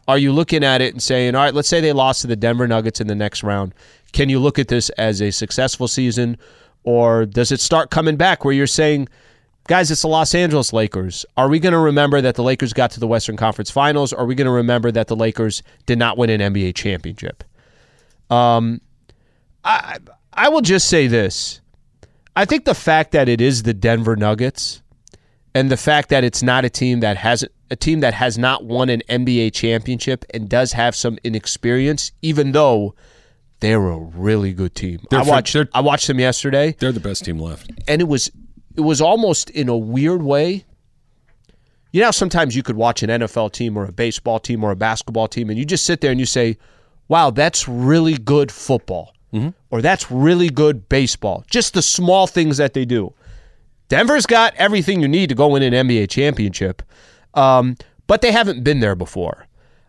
Are 0.06 0.18
you 0.18 0.32
looking 0.32 0.62
at 0.62 0.82
it 0.82 0.92
and 0.92 1.02
saying, 1.02 1.34
all 1.34 1.42
right, 1.42 1.54
let's 1.54 1.68
say 1.68 1.80
they 1.80 1.92
lost 1.92 2.20
to 2.22 2.26
the 2.26 2.36
Denver 2.36 2.68
Nuggets 2.68 3.00
in 3.00 3.06
the 3.06 3.14
next 3.14 3.42
round. 3.42 3.74
Can 4.12 4.28
you 4.28 4.38
look 4.38 4.58
at 4.58 4.68
this 4.68 4.90
as 4.90 5.22
a 5.22 5.30
successful 5.30 5.88
season? 5.88 6.36
Or 6.82 7.24
does 7.24 7.50
it 7.50 7.60
start 7.60 7.90
coming 7.90 8.16
back 8.16 8.44
where 8.44 8.52
you're 8.52 8.66
saying, 8.66 9.08
guys, 9.66 9.90
it's 9.90 10.02
the 10.02 10.08
Los 10.08 10.34
Angeles 10.34 10.74
Lakers. 10.74 11.24
Are 11.38 11.48
we 11.48 11.58
going 11.58 11.72
to 11.72 11.78
remember 11.78 12.20
that 12.20 12.34
the 12.34 12.42
Lakers 12.42 12.74
got 12.74 12.90
to 12.92 13.00
the 13.00 13.06
Western 13.06 13.38
Conference 13.38 13.70
Finals? 13.70 14.12
Are 14.12 14.26
we 14.26 14.34
going 14.34 14.46
to 14.46 14.52
remember 14.52 14.92
that 14.92 15.06
the 15.06 15.16
Lakers 15.16 15.62
did 15.86 15.98
not 15.98 16.18
win 16.18 16.28
an 16.28 16.52
NBA 16.52 16.74
championship? 16.74 17.42
Um, 18.28 18.82
I, 19.64 19.98
I 20.34 20.50
will 20.50 20.60
just 20.60 20.88
say 20.88 21.06
this. 21.06 21.60
I 22.36 22.44
think 22.44 22.66
the 22.66 22.74
fact 22.74 23.12
that 23.12 23.28
it 23.28 23.40
is 23.40 23.62
the 23.62 23.72
Denver 23.72 24.16
Nuggets 24.16 24.82
and 25.54 25.70
the 25.70 25.76
fact 25.76 26.08
that 26.08 26.24
it's 26.24 26.42
not 26.42 26.64
a 26.64 26.70
team 26.70 27.00
that 27.00 27.16
has 27.16 27.44
a 27.70 27.76
team 27.76 28.00
that 28.00 28.14
has 28.14 28.36
not 28.36 28.64
won 28.64 28.88
an 28.88 29.02
NBA 29.08 29.52
championship 29.52 30.24
and 30.34 30.48
does 30.48 30.72
have 30.72 30.94
some 30.94 31.18
inexperience, 31.24 32.12
even 32.22 32.52
though 32.52 32.94
they're 33.60 33.88
a 33.88 33.98
really 33.98 34.52
good 34.52 34.74
team. 34.74 35.00
They're 35.10 35.20
I 35.20 35.22
watched 35.22 35.56
I 35.72 35.80
watched 35.80 36.06
them 36.06 36.18
yesterday, 36.18 36.76
They're 36.78 36.92
the 36.92 37.00
best 37.00 37.24
team 37.24 37.38
left. 37.38 37.70
and 37.88 38.00
it 38.00 38.08
was 38.08 38.30
it 38.76 38.82
was 38.82 39.00
almost 39.00 39.50
in 39.50 39.68
a 39.68 39.76
weird 39.76 40.22
way. 40.22 40.64
You 41.92 42.02
know, 42.02 42.10
sometimes 42.10 42.56
you 42.56 42.64
could 42.64 42.76
watch 42.76 43.04
an 43.04 43.10
NFL 43.10 43.52
team 43.52 43.76
or 43.76 43.84
a 43.84 43.92
baseball 43.92 44.40
team 44.40 44.64
or 44.64 44.72
a 44.72 44.76
basketball 44.76 45.28
team, 45.28 45.48
and 45.48 45.58
you 45.58 45.64
just 45.64 45.84
sit 45.84 46.00
there 46.00 46.10
and 46.10 46.18
you 46.18 46.26
say, 46.26 46.58
"Wow, 47.06 47.30
that's 47.30 47.68
really 47.68 48.14
good 48.14 48.50
football," 48.50 49.14
mm-hmm. 49.32 49.50
or 49.70 49.80
"That's 49.80 50.10
really 50.10 50.50
good 50.50 50.88
baseball." 50.88 51.44
Just 51.48 51.72
the 51.72 51.82
small 51.82 52.26
things 52.26 52.56
that 52.56 52.74
they 52.74 52.84
do. 52.84 53.14
Denver's 53.96 54.26
got 54.26 54.54
everything 54.56 55.00
you 55.00 55.08
need 55.08 55.28
to 55.28 55.34
go 55.34 55.48
win 55.48 55.62
an 55.62 55.88
NBA 55.88 56.08
championship, 56.10 56.82
um, 57.34 57.76
but 58.06 58.20
they 58.22 58.32
haven't 58.32 58.64
been 58.64 58.80
there 58.80 58.94
before. 58.94 59.46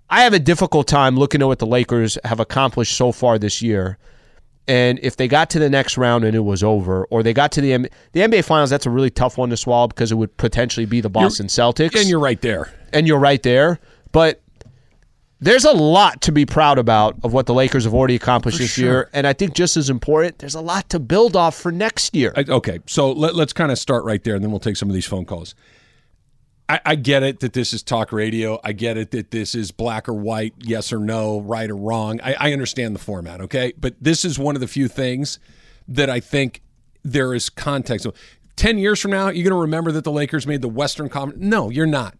I 0.09 0.21
have 0.23 0.33
a 0.33 0.39
difficult 0.39 0.87
time 0.87 1.17
looking 1.17 1.41
at 1.41 1.47
what 1.47 1.59
the 1.59 1.65
Lakers 1.65 2.17
have 2.23 2.39
accomplished 2.39 2.95
so 2.95 3.11
far 3.11 3.39
this 3.39 3.61
year. 3.61 3.97
And 4.67 4.99
if 5.03 5.17
they 5.17 5.27
got 5.27 5.49
to 5.51 5.59
the 5.59 5.69
next 5.69 5.97
round 5.97 6.23
and 6.23 6.35
it 6.35 6.39
was 6.41 6.63
over, 6.63 7.05
or 7.05 7.21
they 7.23 7.33
got 7.33 7.51
to 7.53 7.61
the 7.61 7.73
M- 7.73 7.85
the 8.13 8.19
NBA 8.21 8.43
Finals, 8.45 8.69
that's 8.69 8.85
a 8.85 8.89
really 8.89 9.09
tough 9.11 9.37
one 9.37 9.49
to 9.51 9.57
swallow 9.57 9.87
because 9.87 10.11
it 10.11 10.15
would 10.15 10.35
potentially 10.37 10.85
be 10.87 11.01
the 11.01 11.09
Boston 11.09 11.47
Celtics, 11.47 11.99
And 11.99 12.09
you're 12.09 12.19
right 12.19 12.41
there. 12.41 12.71
and 12.93 13.07
you're 13.07 13.19
right 13.19 13.41
there. 13.43 13.79
But 14.11 14.41
there's 15.39 15.65
a 15.65 15.71
lot 15.71 16.21
to 16.21 16.31
be 16.31 16.45
proud 16.45 16.79
about 16.79 17.15
of 17.23 17.33
what 17.33 17.45
the 17.45 17.53
Lakers 17.53 17.83
have 17.83 17.93
already 17.93 18.15
accomplished 18.15 18.57
this 18.57 18.77
year, 18.77 19.09
and 19.13 19.27
I 19.27 19.33
think 19.33 19.53
just 19.53 19.75
as 19.77 19.89
important, 19.89 20.39
there's 20.39 20.55
a 20.55 20.61
lot 20.61 20.89
to 20.89 20.99
build 20.99 21.35
off 21.35 21.55
for 21.55 21.71
next 21.71 22.15
year. 22.15 22.33
I, 22.35 22.45
okay, 22.47 22.79
so 22.85 23.11
let, 23.11 23.35
let's 23.35 23.53
kind 23.53 23.71
of 23.71 23.77
start 23.77 24.05
right 24.05 24.23
there, 24.23 24.35
and 24.35 24.43
then 24.43 24.51
we'll 24.51 24.59
take 24.59 24.77
some 24.77 24.89
of 24.89 24.95
these 24.95 25.05
phone 25.05 25.25
calls. 25.25 25.53
I, 26.67 26.79
I 26.85 26.95
get 26.95 27.21
it 27.21 27.41
that 27.41 27.53
this 27.53 27.73
is 27.73 27.83
talk 27.83 28.11
radio. 28.11 28.59
I 28.63 28.71
get 28.71 28.97
it 28.97 29.11
that 29.11 29.31
this 29.31 29.53
is 29.53 29.71
black 29.71 30.09
or 30.09 30.13
white, 30.13 30.53
yes 30.59 30.91
or 30.91 30.99
no, 30.99 31.41
right 31.41 31.69
or 31.69 31.75
wrong. 31.75 32.19
I, 32.23 32.35
I 32.39 32.53
understand 32.53 32.95
the 32.95 32.99
format, 32.99 33.41
okay? 33.41 33.73
But 33.77 33.95
this 34.01 34.25
is 34.25 34.39
one 34.39 34.55
of 34.55 34.61
the 34.61 34.67
few 34.67 34.87
things 34.87 35.37
that 35.87 36.09
I 36.09 36.19
think 36.19 36.61
there 37.03 37.33
is 37.33 37.49
context. 37.49 38.03
So, 38.03 38.13
10 38.55 38.77
years 38.77 39.01
from 39.01 39.11
now, 39.11 39.25
you're 39.25 39.43
going 39.43 39.49
to 39.49 39.55
remember 39.55 39.91
that 39.91 40.05
the 40.05 40.11
Lakers 40.11 40.47
made 40.47 40.61
the 40.61 40.69
Western 40.69 41.09
Conference. 41.09 41.43
No, 41.43 41.69
you're 41.69 41.85
not. 41.85 42.15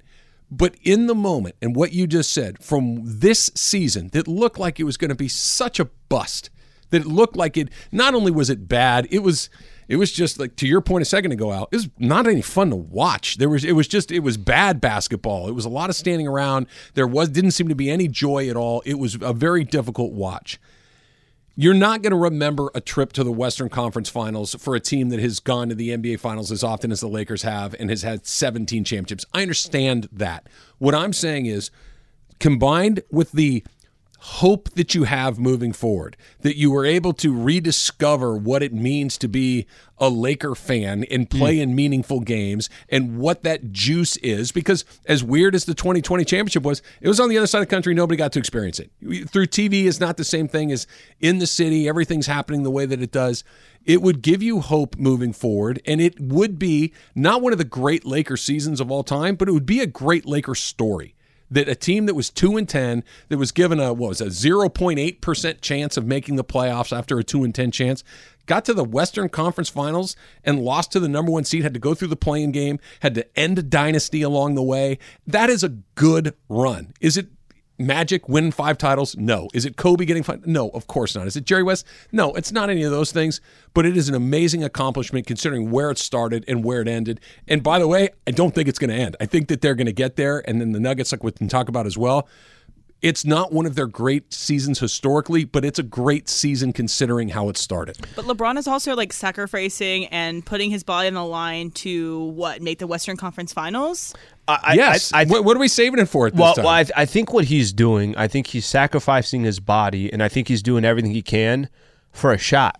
But 0.51 0.75
in 0.83 1.07
the 1.07 1.15
moment, 1.15 1.55
and 1.61 1.75
what 1.75 1.91
you 1.91 2.07
just 2.07 2.31
said, 2.31 2.63
from 2.63 3.01
this 3.03 3.51
season 3.55 4.09
that 4.13 4.27
looked 4.27 4.59
like 4.59 4.79
it 4.79 4.83
was 4.83 4.97
going 4.97 5.09
to 5.09 5.15
be 5.15 5.27
such 5.27 5.79
a 5.79 5.85
bust, 6.07 6.49
that 6.91 7.01
it 7.01 7.07
looked 7.07 7.35
like 7.35 7.57
it 7.57 7.69
not 7.91 8.13
only 8.13 8.31
was 8.31 8.49
it 8.49 8.67
bad, 8.67 9.07
it 9.09 9.19
was 9.19 9.49
it 9.87 9.97
was 9.97 10.11
just 10.11 10.39
like 10.39 10.55
to 10.57 10.67
your 10.67 10.81
point 10.81 11.01
a 11.01 11.05
second 11.05 11.31
ago, 11.31 11.51
Al, 11.51 11.67
it 11.71 11.75
was 11.75 11.89
not 11.99 12.27
any 12.27 12.41
fun 12.41 12.69
to 12.69 12.75
watch. 12.75 13.37
There 13.37 13.49
was 13.49 13.63
it 13.63 13.73
was 13.73 13.87
just 13.87 14.11
it 14.11 14.19
was 14.19 14.37
bad 14.37 14.81
basketball. 14.81 15.47
It 15.47 15.53
was 15.53 15.65
a 15.65 15.69
lot 15.69 15.89
of 15.89 15.95
standing 15.95 16.27
around. 16.27 16.67
There 16.93 17.07
was 17.07 17.29
didn't 17.29 17.51
seem 17.51 17.67
to 17.67 17.75
be 17.75 17.89
any 17.89 18.07
joy 18.07 18.49
at 18.49 18.55
all. 18.55 18.81
It 18.85 18.95
was 18.95 19.17
a 19.21 19.33
very 19.33 19.63
difficult 19.63 20.13
watch. 20.13 20.59
You're 21.57 21.73
not 21.73 22.01
going 22.01 22.11
to 22.11 22.17
remember 22.17 22.69
a 22.75 22.81
trip 22.81 23.13
to 23.13 23.23
the 23.23 23.31
Western 23.31 23.69
Conference 23.69 24.09
Finals 24.09 24.55
for 24.59 24.75
a 24.75 24.79
team 24.81 25.07
that 25.09 25.21
has 25.21 25.39
gone 25.39 25.69
to 25.69 25.75
the 25.75 25.89
NBA 25.89 26.19
Finals 26.19 26.51
as 26.51 26.65
often 26.65 26.91
as 26.91 26.99
the 26.99 27.07
Lakers 27.07 27.43
have 27.43 27.73
and 27.79 27.89
has 27.89 28.01
had 28.01 28.25
17 28.25 28.83
championships. 28.83 29.25
I 29.33 29.41
understand 29.41 30.09
that. 30.11 30.47
What 30.79 30.93
I'm 30.93 31.13
saying 31.13 31.45
is, 31.45 31.71
combined 32.41 33.03
with 33.09 33.31
the 33.31 33.63
hope 34.25 34.71
that 34.71 34.95
you 34.95 35.03
have 35.03 35.37
moving 35.37 35.71
forward, 35.71 36.17
that 36.41 36.57
you 36.57 36.71
were 36.71 36.83
able 36.83 37.13
to 37.13 37.31
rediscover 37.31 38.35
what 38.35 38.63
it 38.63 38.73
means 38.73 39.19
to 39.19 39.27
be 39.27 39.67
a 39.99 40.09
Laker 40.09 40.55
fan 40.55 41.05
and 41.11 41.31
hmm. 41.31 41.37
play 41.37 41.59
in 41.59 41.75
meaningful 41.75 42.19
games 42.21 42.67
and 42.89 43.19
what 43.19 43.43
that 43.43 43.71
juice 43.71 44.17
is. 44.17 44.51
Because 44.51 44.83
as 45.05 45.23
weird 45.23 45.53
as 45.53 45.65
the 45.65 45.75
2020 45.75 46.25
championship 46.25 46.63
was, 46.63 46.81
it 47.01 47.07
was 47.07 47.19
on 47.19 47.29
the 47.29 47.37
other 47.37 47.45
side 47.45 47.59
of 47.59 47.67
the 47.69 47.75
country. 47.75 47.93
Nobody 47.93 48.17
got 48.17 48.31
to 48.31 48.39
experience 48.39 48.79
it. 48.79 48.89
Through 49.29 49.45
TV 49.45 49.83
is 49.83 49.99
not 49.99 50.17
the 50.17 50.23
same 50.23 50.47
thing 50.47 50.71
as 50.71 50.87
in 51.19 51.37
the 51.37 51.47
city. 51.47 51.87
Everything's 51.87 52.27
happening 52.27 52.63
the 52.63 52.71
way 52.71 52.87
that 52.87 53.03
it 53.03 53.11
does. 53.11 53.43
It 53.85 54.01
would 54.01 54.23
give 54.23 54.41
you 54.41 54.59
hope 54.61 54.97
moving 54.97 55.33
forward, 55.33 55.79
and 55.85 56.01
it 56.01 56.19
would 56.19 56.57
be 56.57 56.91
not 57.13 57.43
one 57.43 57.51
of 57.51 57.59
the 57.59 57.63
great 57.63 58.03
Laker 58.03 58.37
seasons 58.37 58.81
of 58.81 58.89
all 58.89 59.03
time, 59.03 59.35
but 59.35 59.47
it 59.47 59.51
would 59.51 59.67
be 59.67 59.81
a 59.81 59.87
great 59.87 60.25
Laker 60.25 60.55
story 60.55 61.14
that 61.49 61.69
a 61.69 61.75
team 61.75 62.05
that 62.05 62.15
was 62.15 62.29
2 62.29 62.57
and 62.57 62.67
10 62.67 63.03
that 63.29 63.37
was 63.37 63.51
given 63.51 63.79
a 63.79 63.93
what 63.93 64.09
was 64.09 64.21
a 64.21 64.25
0.8% 64.25 65.61
chance 65.61 65.97
of 65.97 66.05
making 66.05 66.35
the 66.35 66.43
playoffs 66.43 66.95
after 66.95 67.17
a 67.19 67.23
2 67.23 67.43
and 67.43 67.53
10 67.53 67.71
chance 67.71 68.03
got 68.45 68.65
to 68.65 68.73
the 68.73 68.83
Western 68.83 69.29
Conference 69.29 69.69
Finals 69.69 70.15
and 70.43 70.59
lost 70.59 70.91
to 70.91 70.99
the 70.99 71.07
number 71.07 71.31
1 71.31 71.43
seed 71.45 71.63
had 71.63 71.73
to 71.73 71.79
go 71.79 71.93
through 71.93 72.07
the 72.09 72.15
play-in 72.15 72.51
game 72.51 72.79
had 73.01 73.15
to 73.15 73.39
end 73.39 73.59
a 73.59 73.63
dynasty 73.63 74.21
along 74.21 74.55
the 74.55 74.63
way. 74.63 74.97
That 75.25 75.49
is 75.49 75.63
a 75.63 75.69
good 75.69 76.35
run. 76.49 76.93
Is 76.99 77.17
it 77.17 77.27
Magic 77.77 78.29
win 78.29 78.51
five 78.51 78.77
titles? 78.77 79.17
No. 79.17 79.49
Is 79.53 79.65
it 79.65 79.75
Kobe 79.75 80.05
getting 80.05 80.23
five? 80.23 80.45
No, 80.47 80.69
of 80.69 80.87
course 80.87 81.15
not. 81.15 81.27
Is 81.27 81.35
it 81.35 81.43
Jerry 81.43 81.63
West? 81.63 81.85
No, 82.11 82.33
it's 82.33 82.51
not 82.51 82.69
any 82.69 82.83
of 82.83 82.91
those 82.91 83.11
things, 83.11 83.41
but 83.73 83.85
it 83.85 83.97
is 83.97 84.07
an 84.07 84.15
amazing 84.15 84.63
accomplishment 84.63 85.27
considering 85.27 85.71
where 85.71 85.91
it 85.91 85.97
started 85.97 86.45
and 86.47 86.63
where 86.63 86.81
it 86.81 86.87
ended. 86.87 87.19
And 87.47 87.61
by 87.61 87.79
the 87.79 87.87
way, 87.87 88.09
I 88.25 88.31
don't 88.31 88.55
think 88.55 88.69
it's 88.69 88.79
going 88.79 88.91
to 88.91 88.95
end. 88.95 89.17
I 89.19 89.25
think 89.25 89.49
that 89.49 89.61
they're 89.61 89.75
going 89.75 89.87
to 89.87 89.93
get 89.93 90.15
there. 90.15 90.47
And 90.47 90.61
then 90.61 90.71
the 90.71 90.79
Nuggets, 90.79 91.11
like 91.11 91.23
we 91.23 91.31
can 91.33 91.49
talk 91.49 91.67
about 91.67 91.85
as 91.85 91.97
well, 91.97 92.29
it's 93.01 93.25
not 93.25 93.51
one 93.51 93.65
of 93.65 93.75
their 93.75 93.87
great 93.87 94.33
seasons 94.33 94.79
historically, 94.79 95.43
but 95.43 95.63
it's 95.63 95.77
a 95.77 95.83
great 95.83 96.27
season 96.27 96.73
considering 96.73 97.29
how 97.29 97.49
it 97.49 97.57
started. 97.57 97.97
But 98.15 98.25
LeBron 98.25 98.57
is 98.57 98.67
also 98.67 98.95
like 98.95 99.13
sacrificing 99.13 100.07
and 100.07 100.45
putting 100.45 100.71
his 100.71 100.83
body 100.83 101.07
on 101.07 101.13
the 101.13 101.25
line 101.25 101.71
to 101.71 102.23
what 102.25 102.61
make 102.61 102.79
the 102.79 102.87
Western 102.87 103.17
Conference 103.17 103.53
Finals. 103.53 104.15
I, 104.47 104.75
yes. 104.75 105.11
I, 105.13 105.21
I, 105.21 105.25
what, 105.25 105.43
what 105.43 105.57
are 105.57 105.59
we 105.59 105.67
saving 105.67 105.99
it 105.99 106.07
for 106.07 106.27
at 106.27 106.33
this 106.33 106.39
well, 106.39 106.55
time? 106.55 106.65
well 106.65 106.73
I, 106.73 106.85
I 106.95 107.05
think 107.05 107.33
what 107.33 107.45
he's 107.45 107.73
doing, 107.73 108.15
I 108.15 108.27
think 108.27 108.47
he's 108.47 108.65
sacrificing 108.65 109.43
his 109.43 109.59
body, 109.59 110.11
and 110.11 110.21
I 110.23 110.29
think 110.29 110.47
he's 110.47 110.63
doing 110.63 110.85
everything 110.85 111.11
he 111.11 111.21
can 111.21 111.69
for 112.11 112.31
a 112.31 112.37
shot. 112.37 112.79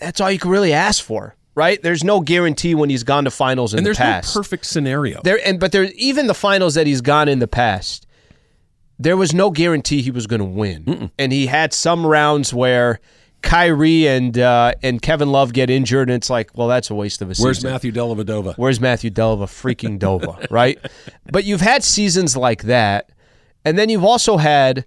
That's 0.00 0.20
all 0.20 0.30
you 0.30 0.38
can 0.38 0.50
really 0.50 0.72
ask 0.72 1.02
for, 1.02 1.36
right? 1.54 1.82
There's 1.82 2.04
no 2.04 2.20
guarantee 2.20 2.74
when 2.74 2.90
he's 2.90 3.02
gone 3.02 3.24
to 3.24 3.30
finals 3.30 3.72
in 3.72 3.78
and 3.78 3.86
the 3.86 3.88
there's 3.88 3.98
past. 3.98 4.34
no 4.36 4.40
perfect 4.40 4.66
scenario. 4.66 5.20
There 5.22 5.40
and 5.44 5.58
but 5.58 5.72
there 5.72 5.84
even 5.96 6.26
the 6.26 6.34
finals 6.34 6.74
that 6.74 6.86
he's 6.86 7.00
gone 7.00 7.28
in 7.28 7.38
the 7.38 7.48
past, 7.48 8.05
there 8.98 9.16
was 9.16 9.34
no 9.34 9.50
guarantee 9.50 10.02
he 10.02 10.10
was 10.10 10.26
going 10.26 10.40
to 10.40 10.44
win, 10.46 11.10
and 11.18 11.32
he 11.32 11.46
had 11.46 11.72
some 11.72 12.06
rounds 12.06 12.52
where 12.54 13.00
Kyrie 13.42 14.06
and 14.08 14.38
uh, 14.38 14.72
and 14.82 15.00
Kevin 15.02 15.30
Love 15.30 15.52
get 15.52 15.70
injured, 15.70 16.08
and 16.08 16.16
it's 16.16 16.30
like, 16.30 16.56
well, 16.56 16.68
that's 16.68 16.90
a 16.90 16.94
waste 16.94 17.22
of 17.22 17.30
a 17.30 17.34
season. 17.34 17.44
Where's. 17.46 17.64
Matthew 17.64 17.92
Dellavedova? 17.92 18.56
Where's 18.56 18.80
Matthew 18.80 19.10
Delva? 19.10 19.44
Freaking 19.46 19.98
Dova, 19.98 20.46
right? 20.50 20.78
But 21.30 21.44
you've 21.44 21.60
had 21.60 21.84
seasons 21.84 22.36
like 22.36 22.62
that, 22.64 23.10
and 23.64 23.78
then 23.78 23.88
you've 23.88 24.04
also 24.04 24.38
had, 24.38 24.84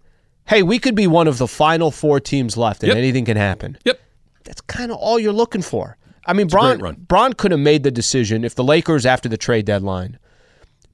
hey, 0.48 0.64
we 0.64 0.80
could 0.80 0.96
be 0.96 1.08
one 1.08 1.28
of 1.28 1.38
the 1.38 1.48
final 1.48 1.92
four 1.92 2.20
teams 2.20 2.58
left, 2.58 2.82
and 2.84 2.90
Yep. 2.90 2.98
anything 2.98 3.26
can 3.26 3.38
happen. 3.38 3.78
Yep. 3.86 4.00
That's 4.44 4.62
kind 4.62 4.92
of 4.92 4.98
all 4.98 5.20
you're 5.20 5.32
looking 5.34 5.62
for. 5.62 5.98
I 6.26 6.34
mean, 6.34 6.48
great 6.48 6.80
Bron. 6.80 6.96
Bron 7.08 7.34
could 7.34 7.52
have 7.52 7.60
made 7.60 7.84
the 7.84 7.92
decision 7.92 8.44
if 8.44 8.56
the 8.56 8.64
Lakers 8.64 9.06
after 9.06 9.30
the 9.30 9.38
trade 9.38 9.66
deadline. 9.66 10.18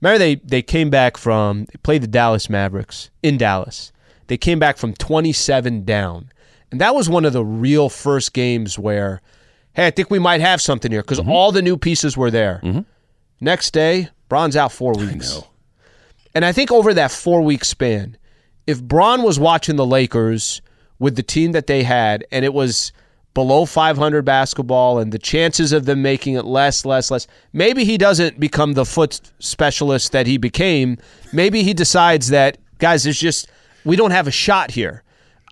Remember, 0.02 0.20
they 0.20 0.36
they 0.36 0.62
came 0.62 0.90
back 0.90 1.18
from 1.18 1.66
they 1.66 1.78
played 1.84 2.04
the 2.04 2.08
Dallas 2.08 2.50
Mavericks 2.50 3.10
in 3.24 3.38
Dallas. 3.38 3.92
They 4.28 4.38
came 4.38 4.58
back 4.58 4.78
from 4.78 4.94
27 4.94 5.86
down, 5.86 6.32
and 6.72 6.82
that 6.82 6.96
was 6.96 7.10
one 7.10 7.26
of 7.26 7.34
the 7.34 7.46
real 7.46 7.90
first 7.90 8.34
games 8.34 8.80
where, 8.80 9.22
hey, 9.74 9.88
I 9.88 9.92
think 9.92 10.10
we 10.10 10.20
might 10.20 10.42
have 10.42 10.62
something 10.62 10.92
here 10.92 11.02
because 11.02 11.20
mm-hmm. 11.20 11.32
all 11.32 11.52
the 11.52 11.62
new 11.62 11.78
pieces 11.78 12.18
were 12.18 12.32
there. 12.32 12.60
Mm-hmm. 12.64 12.82
Next 13.40 13.72
day, 13.72 14.10
Bron's 14.30 14.56
out 14.56 14.72
four 14.72 14.94
weeks. 14.94 15.42
And 16.34 16.44
I 16.44 16.52
think 16.52 16.72
over 16.72 16.94
that 16.94 17.12
four 17.12 17.42
week 17.42 17.64
span, 17.64 18.18
if 18.68 18.82
Braun 18.82 19.24
was 19.24 19.40
watching 19.40 19.76
the 19.76 19.86
Lakers 19.86 20.62
with 21.00 21.16
the 21.16 21.24
team 21.24 21.52
that 21.52 21.68
they 21.68 21.84
had 21.84 22.26
and 22.32 22.44
it 22.44 22.54
was 22.54 22.92
below 23.36 23.66
500 23.66 24.24
basketball 24.26 24.98
and 24.98 25.12
the 25.12 25.20
chances 25.20 25.72
of 25.72 25.86
them 25.86 26.02
making 26.02 26.34
it 26.34 26.46
less, 26.46 26.84
less, 26.86 27.12
less, 27.12 27.28
maybe 27.54 27.86
he 27.86 27.98
doesn't 28.00 28.40
become 28.40 28.74
the 28.74 28.86
foot 28.86 29.22
specialist 29.38 30.12
that 30.14 30.26
he 30.26 30.38
became. 30.38 30.98
Maybe 31.32 31.62
he 31.62 31.76
decides 31.76 32.30
that, 32.30 32.58
guys, 32.80 33.04
there's 33.04 33.20
just, 33.20 33.48
we 33.84 33.96
don't 33.96 34.10
have 34.12 34.26
a 34.28 34.32
shot 34.32 34.72
here. 34.72 35.04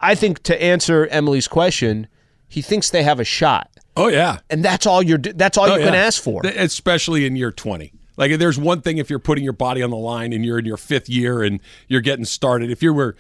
I 0.02 0.16
think 0.16 0.42
to 0.44 0.60
answer 0.60 1.06
Emily's 1.12 1.48
question, 1.48 2.08
he 2.50 2.62
thinks 2.64 2.90
they 2.90 3.04
have 3.04 3.20
a 3.20 3.24
shot. 3.24 3.70
Oh 3.96 4.08
yeah. 4.08 4.40
And 4.50 4.66
that's 4.66 4.88
all 4.88 5.04
you're. 5.04 5.20
That's 5.20 5.56
all 5.56 5.70
Oh, 5.70 5.76
you 5.76 5.84
can 5.84 5.94
yeah. 5.94 6.00
ask 6.02 6.22
for. 6.22 6.42
Especially 6.46 7.28
in 7.28 7.36
year 7.36 7.52
20. 7.52 7.94
Like 8.18 8.38
there's 8.40 8.58
one 8.58 8.82
thing 8.82 8.98
if 8.98 9.10
you're 9.10 9.20
putting 9.20 9.44
your 9.44 9.54
body 9.54 9.84
on 9.84 9.92
the 9.92 9.98
line 9.98 10.34
and 10.34 10.44
you're 10.44 10.58
in 10.60 10.66
your 10.66 10.78
fifth 10.78 11.10
year 11.10 11.44
and 11.44 11.60
you're 11.88 12.02
getting 12.02 12.26
started. 12.26 12.72
If 12.72 12.82
you 12.82 12.92
were 12.94 13.16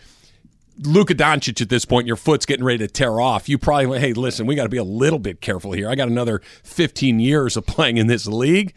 Luka 0.79 1.13
Doncic 1.15 1.61
at 1.61 1.69
this 1.69 1.85
point, 1.85 2.07
your 2.07 2.15
foot's 2.15 2.45
getting 2.45 2.65
ready 2.65 2.79
to 2.79 2.87
tear 2.87 3.19
off. 3.21 3.47
You 3.47 3.57
probably 3.57 3.99
hey, 3.99 4.13
listen, 4.13 4.45
we 4.45 4.55
got 4.55 4.63
to 4.63 4.69
be 4.69 4.77
a 4.77 4.83
little 4.83 5.19
bit 5.19 5.41
careful 5.41 5.71
here. 5.73 5.89
I 5.89 5.95
got 5.95 6.07
another 6.07 6.41
15 6.63 7.19
years 7.19 7.55
of 7.57 7.65
playing 7.65 7.97
in 7.97 8.07
this 8.07 8.25
league. 8.25 8.73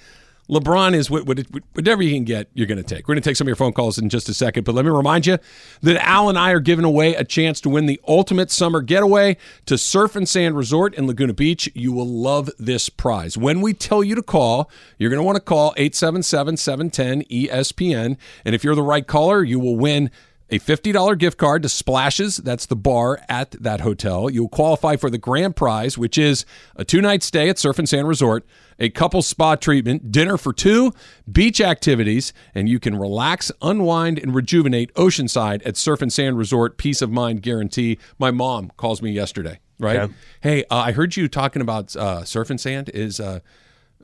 LeBron 0.48 0.94
is 0.94 1.11
what- 1.11 1.26
what- 1.26 1.40
whatever 1.72 2.02
you 2.04 2.14
can 2.14 2.22
get, 2.22 2.48
you're 2.54 2.68
going 2.68 2.78
to 2.78 2.85
take. 2.85 3.09
We're 3.09 3.14
going 3.16 3.22
to 3.22 3.28
take 3.28 3.35
some 3.35 3.46
of 3.46 3.48
your 3.48 3.56
phone 3.56 3.72
calls 3.72 3.98
in 3.98 4.09
just 4.09 4.28
a 4.28 4.35
second, 4.35 4.62
but 4.62 4.76
let 4.76 4.85
me 4.85 4.92
remind 4.92 5.26
you 5.26 5.38
that 5.82 5.96
Al 6.06 6.28
and 6.28 6.38
I 6.38 6.52
are 6.52 6.61
giving 6.61 6.85
away 6.85 7.16
a 7.16 7.24
chance 7.24 7.61
to 7.62 7.68
win 7.68 7.87
the 7.87 8.00
ultimate 8.06 8.52
summer 8.52 8.80
getaway 8.80 9.38
to 9.64 9.76
Surf 9.76 10.14
and 10.14 10.28
Sand 10.28 10.56
Resort 10.56 10.94
in 10.94 11.09
Laguna 11.09 11.32
Beach. 11.32 11.68
You 11.74 11.90
will 11.92 12.06
love 12.06 12.48
this 12.61 12.88
prize. 12.88 13.37
When 13.37 13.61
we 13.61 13.74
tell 13.74 14.04
you 14.04 14.14
to 14.14 14.22
call, 14.22 14.70
you're 14.98 15.11
going 15.11 15.18
to 15.18 15.24
want 15.24 15.35
to 15.35 15.40
call 15.42 15.74
877 15.76 16.56
710 16.59 17.22
ESPN. 17.24 18.16
And 18.44 18.54
if 18.54 18.62
you're 18.62 18.76
the 18.76 18.82
right 18.82 19.04
caller, 19.06 19.42
you 19.42 19.59
will 19.59 19.76
win 19.76 20.12
a 20.48 20.59
$50 20.59 21.18
gift 21.18 21.38
card 21.38 21.62
to 21.62 21.68
Splashes. 21.68 22.37
That's 22.37 22.66
the 22.66 22.76
bar 22.76 23.20
at 23.28 23.50
that 23.52 23.80
hotel. 23.80 24.30
You'll 24.30 24.48
qualify 24.48 24.96
for 24.96 25.11
the 25.11 25.18
grand 25.18 25.56
prize, 25.56 25.98
which 25.98 26.16
is 26.16 26.44
a 26.76 26.85
two 26.85 27.00
night 27.00 27.22
stay 27.22 27.48
at 27.48 27.59
Surf 27.59 27.78
and 27.78 27.88
Sand 27.88 28.06
Resort, 28.06 28.46
a 28.78 28.88
couple 28.90 29.22
spa 29.22 29.56
treatment, 29.56 30.12
dinner 30.12 30.37
for 30.37 30.52
two, 30.52 30.92
beach 31.30 31.61
activities, 31.61 32.32
and 32.54 32.68
you 32.68 32.78
can 32.78 32.96
relax, 32.96 33.50
unwind, 33.61 34.18
and 34.18 34.35
rejuvenate 34.35 34.92
oceanside 34.94 35.66
at 35.66 35.76
Surf 35.76 36.00
and 36.00 36.12
Sand 36.12 36.38
Resort. 36.38 36.78
Peace 36.78 37.02
of 37.02 37.11
mind 37.11 37.42
guarantee. 37.42 37.98
My 38.18 38.30
mom 38.30 38.70
calls 38.76 39.02
me 39.02 39.11
yesterday, 39.11 39.59
right? 39.80 39.96
Okay. 39.96 40.14
Hey, 40.42 40.64
uh, 40.70 40.76
I 40.76 40.92
heard 40.92 41.16
you 41.16 41.28
talking 41.28 41.62
about 41.62 41.96
uh, 41.96 42.24
Surf 42.24 42.50
and 42.50 42.61
Sand. 42.61 42.90
Is 42.94 43.18
uh, 43.18 43.40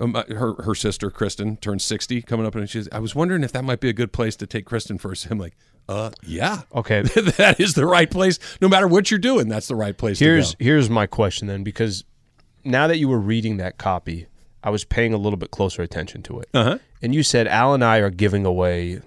um, 0.00 0.14
her 0.14 0.55
her 0.62 0.74
sister 0.74 1.11
Kristen 1.11 1.57
turned 1.59 1.83
sixty 1.83 2.20
coming 2.22 2.46
up, 2.46 2.55
and 2.55 2.68
she's. 2.68 2.88
I 2.90 2.98
was 2.98 3.14
wondering 3.14 3.44
if 3.44 3.52
that 3.52 3.62
might 3.62 3.81
be 3.81 3.88
a 3.88 3.92
good 3.94 4.12
place 4.12 4.35
to 4.37 4.46
take 4.46 4.64
Kristen 4.64 4.98
first. 4.98 5.31
I'm 5.31 5.38
like, 5.38 5.55
uh, 5.88 6.11
yeah, 6.27 6.62
Okay. 6.75 7.03
that 7.03 7.57
is 7.59 7.75
the 7.75 7.87
right 7.87 8.11
place. 8.11 8.38
No 8.61 8.68
matter 8.68 8.87
what 8.88 9.11
you're 9.11 9.18
doing, 9.21 9.49
that's 9.49 9.68
the 9.68 9.77
right 9.77 9.97
place. 9.97 10.18
Here's 10.18 10.53
to 10.53 10.57
go. 10.59 10.64
here's 10.64 10.90
my 10.90 11.07
question 11.07 11.49
then, 11.49 11.62
because 11.62 12.05
now 12.64 12.87
that 12.87 12.99
you 12.99 13.09
were 13.09 13.18
reading 13.18 13.57
that 13.59 13.79
copy, 13.79 14.27
I 14.62 14.71
was 14.71 14.85
paying 14.85 15.12
a 15.12 15.16
little 15.16 15.37
bit 15.37 15.51
closer 15.51 15.83
attention 15.83 16.23
to 16.25 16.40
it. 16.40 16.49
Uh-huh. 16.55 16.79
And 17.03 17.14
you 17.14 17.23
said 17.23 17.49
Al 17.49 17.75
and 17.75 17.85
I 17.85 17.99
are 17.99 18.11
giving 18.11 18.45
away 18.47 19.01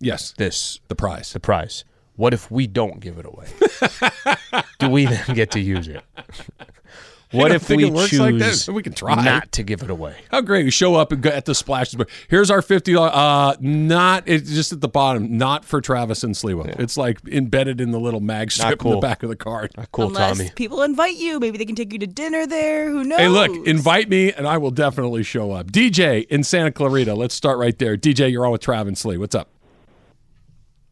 yes, 0.00 0.34
this 0.36 0.80
the 0.88 0.94
prize. 0.96 1.32
the 1.32 1.40
prize. 1.40 1.84
What 2.16 2.32
if 2.34 2.50
we 2.50 2.66
don't 2.66 2.98
give 2.98 3.18
it 3.18 3.26
away? 3.26 3.46
Do 4.78 4.88
we 4.88 5.04
then 5.04 5.34
get 5.34 5.50
to 5.52 5.60
use 5.60 5.86
it? 5.86 6.02
What 7.32 7.50
if 7.50 7.68
we 7.68 7.86
it 7.86 7.92
works 7.92 8.10
choose 8.10 8.20
like 8.20 8.38
that. 8.38 8.68
We 8.72 8.82
can 8.84 8.92
try. 8.92 9.22
not 9.22 9.50
to 9.52 9.64
give 9.64 9.82
it 9.82 9.90
away? 9.90 10.14
How 10.30 10.40
great! 10.40 10.64
We 10.64 10.70
show 10.70 10.94
up 10.94 11.12
at 11.12 11.44
the 11.44 11.54
splashes. 11.56 11.96
But 11.96 12.08
here's 12.28 12.50
our 12.52 12.62
fifty. 12.62 12.94
Uh, 12.96 13.56
not 13.58 14.22
it's 14.26 14.48
just 14.52 14.72
at 14.72 14.80
the 14.80 14.88
bottom. 14.88 15.36
Not 15.36 15.64
for 15.64 15.80
Travis 15.80 16.22
and 16.22 16.34
Sliwa. 16.36 16.78
It's 16.78 16.96
like 16.96 17.18
embedded 17.26 17.80
in 17.80 17.90
the 17.90 17.98
little 17.98 18.20
mag 18.20 18.52
strip 18.52 18.80
in 18.84 18.90
the 18.92 18.98
back 18.98 19.24
of 19.24 19.28
the 19.28 19.34
card. 19.36 19.72
Cool, 19.90 20.06
Unless 20.06 20.38
Tommy. 20.38 20.50
people 20.54 20.82
invite 20.82 21.16
you, 21.16 21.40
maybe 21.40 21.58
they 21.58 21.64
can 21.64 21.74
take 21.74 21.92
you 21.92 21.98
to 21.98 22.06
dinner 22.06 22.46
there. 22.46 22.88
Who 22.90 23.02
knows? 23.02 23.18
Hey, 23.18 23.28
look, 23.28 23.66
invite 23.66 24.08
me 24.08 24.32
and 24.32 24.46
I 24.46 24.58
will 24.58 24.70
definitely 24.70 25.24
show 25.24 25.50
up. 25.50 25.72
DJ 25.72 26.26
in 26.28 26.44
Santa 26.44 26.70
Clarita. 26.70 27.14
Let's 27.14 27.34
start 27.34 27.58
right 27.58 27.76
there. 27.78 27.96
DJ, 27.96 28.30
you're 28.30 28.46
on 28.46 28.52
with 28.52 28.60
Travis 28.60 29.04
and 29.04 29.12
Sli. 29.12 29.18
What's 29.18 29.34
up? 29.34 29.48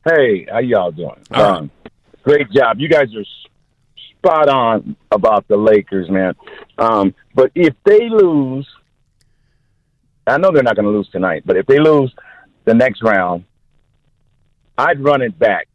Hey, 0.05 0.47
how 0.51 0.59
y'all 0.59 0.91
doing? 0.91 1.09
All 1.33 1.43
right. 1.43 1.59
Um, 1.61 1.71
great 2.25 2.51
job. 2.51 2.79
You 2.79 2.89
guys 2.89 3.15
are 3.15 3.21
s- 3.21 3.27
spot 4.25 4.49
on 4.49 4.97
about 5.11 5.47
the 5.49 5.57
Lakers, 5.57 6.09
man. 6.09 6.35
Um, 6.79 7.15
but 7.35 7.51
if 7.55 7.75
they 7.85 8.09
lose, 8.09 8.67
I 10.27 10.39
know 10.39 10.51
they're 10.51 10.63
not 10.63 10.77
going 10.77 10.87
to 10.87 10.93
lose 10.93 11.09
tonight, 11.11 11.43
but 11.45 11.57
if 11.57 11.67
they 11.67 11.79
lose 11.79 12.15
the 12.65 12.75
next 12.75 13.03
round, 13.03 13.45
I'd 14.79 15.03
run 15.03 15.23
it 15.23 15.39
back 15.39 15.69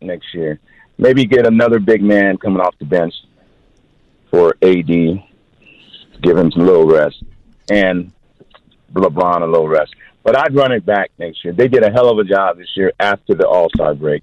next 0.00 0.34
year. 0.34 0.58
Maybe 0.98 1.24
get 1.24 1.46
another 1.46 1.78
big 1.78 2.02
man 2.02 2.36
coming 2.36 2.60
off 2.60 2.74
the 2.78 2.84
bench 2.84 3.14
for 4.30 4.56
AD, 4.62 4.88
give 4.88 6.36
him 6.36 6.50
some 6.50 6.66
little 6.66 6.86
rest, 6.86 7.22
and 7.70 8.12
LeBron 8.92 9.42
a 9.42 9.46
little 9.46 9.68
rest. 9.68 9.94
But 10.22 10.38
I'd 10.38 10.54
run 10.54 10.72
it 10.72 10.84
back 10.84 11.10
next 11.18 11.44
year. 11.44 11.52
They 11.52 11.68
did 11.68 11.82
a 11.82 11.90
hell 11.90 12.08
of 12.08 12.18
a 12.18 12.24
job 12.24 12.58
this 12.58 12.68
year 12.76 12.92
after 13.00 13.34
the 13.34 13.46
All 13.46 13.68
Star 13.74 13.94
break, 13.94 14.22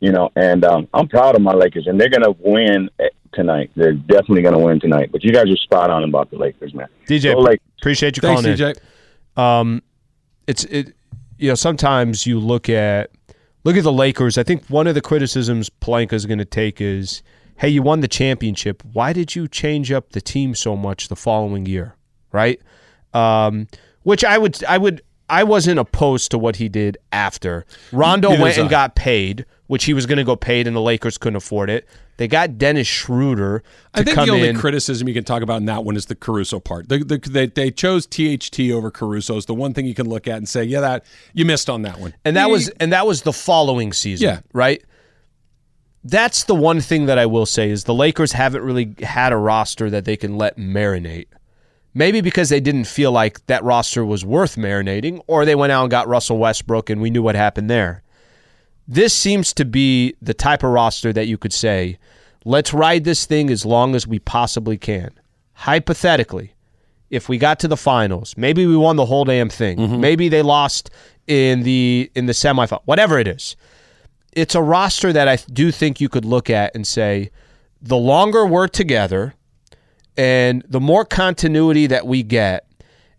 you 0.00 0.12
know. 0.12 0.30
And 0.36 0.64
um, 0.64 0.88
I'm 0.94 1.08
proud 1.08 1.34
of 1.34 1.42
my 1.42 1.52
Lakers, 1.52 1.86
and 1.86 2.00
they're 2.00 2.08
going 2.08 2.22
to 2.24 2.34
win 2.38 2.90
eh, 2.98 3.08
tonight. 3.32 3.70
They're 3.76 3.92
definitely 3.92 4.42
going 4.42 4.54
to 4.54 4.60
win 4.64 4.80
tonight. 4.80 5.10
But 5.12 5.24
you 5.24 5.32
guys 5.32 5.44
are 5.48 5.56
spot 5.56 5.90
on 5.90 6.04
about 6.04 6.30
the 6.30 6.36
Lakers, 6.36 6.74
man. 6.74 6.88
DJ, 7.06 7.34
Go 7.34 7.40
Lakers. 7.40 7.66
appreciate 7.80 8.16
you 8.16 8.20
Thanks, 8.20 8.42
calling 8.42 8.58
in. 8.58 8.74
DJ. 8.74 9.40
um, 9.40 9.82
it's 10.46 10.64
it. 10.64 10.94
You 11.38 11.48
know, 11.48 11.54
sometimes 11.54 12.26
you 12.26 12.38
look 12.38 12.68
at 12.68 13.10
look 13.64 13.76
at 13.76 13.82
the 13.82 13.92
Lakers. 13.92 14.38
I 14.38 14.42
think 14.42 14.66
one 14.66 14.86
of 14.86 14.94
the 14.94 15.00
criticisms 15.00 15.70
Pelinka 15.80 16.12
is 16.12 16.26
going 16.26 16.38
to 16.38 16.44
take 16.44 16.80
is, 16.80 17.22
"Hey, 17.56 17.68
you 17.68 17.82
won 17.82 18.00
the 18.00 18.08
championship. 18.08 18.82
Why 18.92 19.12
did 19.12 19.34
you 19.34 19.48
change 19.48 19.90
up 19.90 20.10
the 20.10 20.20
team 20.20 20.54
so 20.54 20.76
much 20.76 21.08
the 21.08 21.16
following 21.16 21.66
year?" 21.66 21.96
Right? 22.32 22.60
Um, 23.12 23.68
which 24.02 24.24
I 24.24 24.38
would, 24.38 24.62
I 24.64 24.76
would, 24.76 25.02
I 25.28 25.44
wasn't 25.44 25.78
opposed 25.78 26.30
to 26.32 26.38
what 26.38 26.56
he 26.56 26.68
did 26.68 26.98
after 27.12 27.64
Rondo 27.92 28.30
Neither 28.30 28.42
went 28.42 28.58
and 28.58 28.66
I. 28.68 28.70
got 28.70 28.94
paid, 28.94 29.46
which 29.68 29.84
he 29.84 29.94
was 29.94 30.06
going 30.06 30.18
to 30.18 30.24
go 30.24 30.36
paid, 30.36 30.66
and 30.66 30.76
the 30.76 30.80
Lakers 30.80 31.16
couldn't 31.18 31.36
afford 31.36 31.70
it. 31.70 31.88
They 32.16 32.28
got 32.28 32.58
Dennis 32.58 32.86
Schroeder 32.86 33.58
to 33.60 33.64
I 34.00 34.04
think 34.04 34.14
come 34.14 34.26
the 34.28 34.34
only 34.34 34.48
in. 34.48 34.56
criticism 34.56 35.08
you 35.08 35.14
can 35.14 35.24
talk 35.24 35.42
about 35.42 35.56
in 35.56 35.64
that 35.66 35.82
one 35.84 35.96
is 35.96 36.06
the 36.06 36.14
Caruso 36.14 36.60
part. 36.60 36.88
The, 36.88 36.98
the, 36.98 37.18
they, 37.18 37.46
they 37.46 37.70
chose 37.72 38.06
THT 38.06 38.60
over 38.70 38.90
Caruso 38.92 39.36
is 39.36 39.46
the 39.46 39.54
one 39.54 39.74
thing 39.74 39.84
you 39.86 39.94
can 39.94 40.08
look 40.08 40.28
at 40.28 40.36
and 40.36 40.48
say, 40.48 40.62
yeah, 40.62 40.80
that 40.80 41.04
you 41.32 41.44
missed 41.44 41.68
on 41.68 41.82
that 41.82 41.98
one. 41.98 42.14
and 42.24 42.36
that 42.36 42.46
You- 42.46 42.52
was 42.52 42.68
and 42.78 42.92
that 42.92 43.06
was 43.06 43.22
the 43.22 43.32
following 43.32 43.92
season. 43.92 44.28
Yeah. 44.28 44.40
right. 44.52 44.80
That's 46.04 46.44
the 46.44 46.54
one 46.54 46.80
thing 46.82 47.06
that 47.06 47.18
I 47.18 47.24
will 47.26 47.46
say 47.46 47.70
is 47.70 47.84
the 47.84 47.94
Lakers 47.94 48.32
haven't 48.32 48.62
really 48.62 48.94
had 49.02 49.32
a 49.32 49.36
roster 49.36 49.88
that 49.90 50.04
they 50.04 50.16
can 50.16 50.36
let 50.36 50.58
marinate. 50.58 51.26
Maybe 51.94 52.20
because 52.20 52.48
they 52.48 52.60
didn't 52.60 52.84
feel 52.84 53.12
like 53.12 53.46
that 53.46 53.62
roster 53.62 54.04
was 54.04 54.24
worth 54.24 54.56
marinating, 54.56 55.22
or 55.28 55.44
they 55.44 55.54
went 55.54 55.72
out 55.72 55.82
and 55.82 55.90
got 55.90 56.08
Russell 56.08 56.38
Westbrook 56.38 56.90
and 56.90 57.00
we 57.00 57.10
knew 57.10 57.22
what 57.22 57.36
happened 57.36 57.70
there. 57.70 58.02
This 58.86 59.14
seems 59.14 59.52
to 59.54 59.64
be 59.64 60.14
the 60.20 60.34
type 60.34 60.62
of 60.64 60.70
roster 60.70 61.12
that 61.12 61.28
you 61.28 61.38
could 61.38 61.52
say, 61.52 61.98
let's 62.44 62.74
ride 62.74 63.04
this 63.04 63.24
thing 63.26 63.48
as 63.48 63.64
long 63.64 63.94
as 63.94 64.06
we 64.06 64.18
possibly 64.18 64.76
can. 64.76 65.10
Hypothetically, 65.54 66.52
if 67.10 67.28
we 67.28 67.38
got 67.38 67.60
to 67.60 67.68
the 67.68 67.76
finals, 67.76 68.34
maybe 68.36 68.66
we 68.66 68.76
won 68.76 68.96
the 68.96 69.06
whole 69.06 69.24
damn 69.24 69.48
thing. 69.48 69.78
Mm-hmm. 69.78 70.00
Maybe 70.00 70.28
they 70.28 70.42
lost 70.42 70.90
in 71.26 71.62
the 71.62 72.10
in 72.14 72.26
the 72.26 72.32
semifinal, 72.32 72.82
whatever 72.84 73.18
it 73.18 73.28
is. 73.28 73.56
It's 74.32 74.56
a 74.56 74.62
roster 74.62 75.12
that 75.12 75.28
I 75.28 75.36
do 75.36 75.70
think 75.70 76.00
you 76.00 76.08
could 76.08 76.24
look 76.24 76.50
at 76.50 76.74
and 76.74 76.84
say, 76.84 77.30
the 77.80 77.96
longer 77.96 78.44
we're 78.44 78.66
together, 78.66 79.34
and 80.16 80.64
the 80.68 80.80
more 80.80 81.04
continuity 81.04 81.86
that 81.86 82.06
we 82.06 82.22
get, 82.22 82.66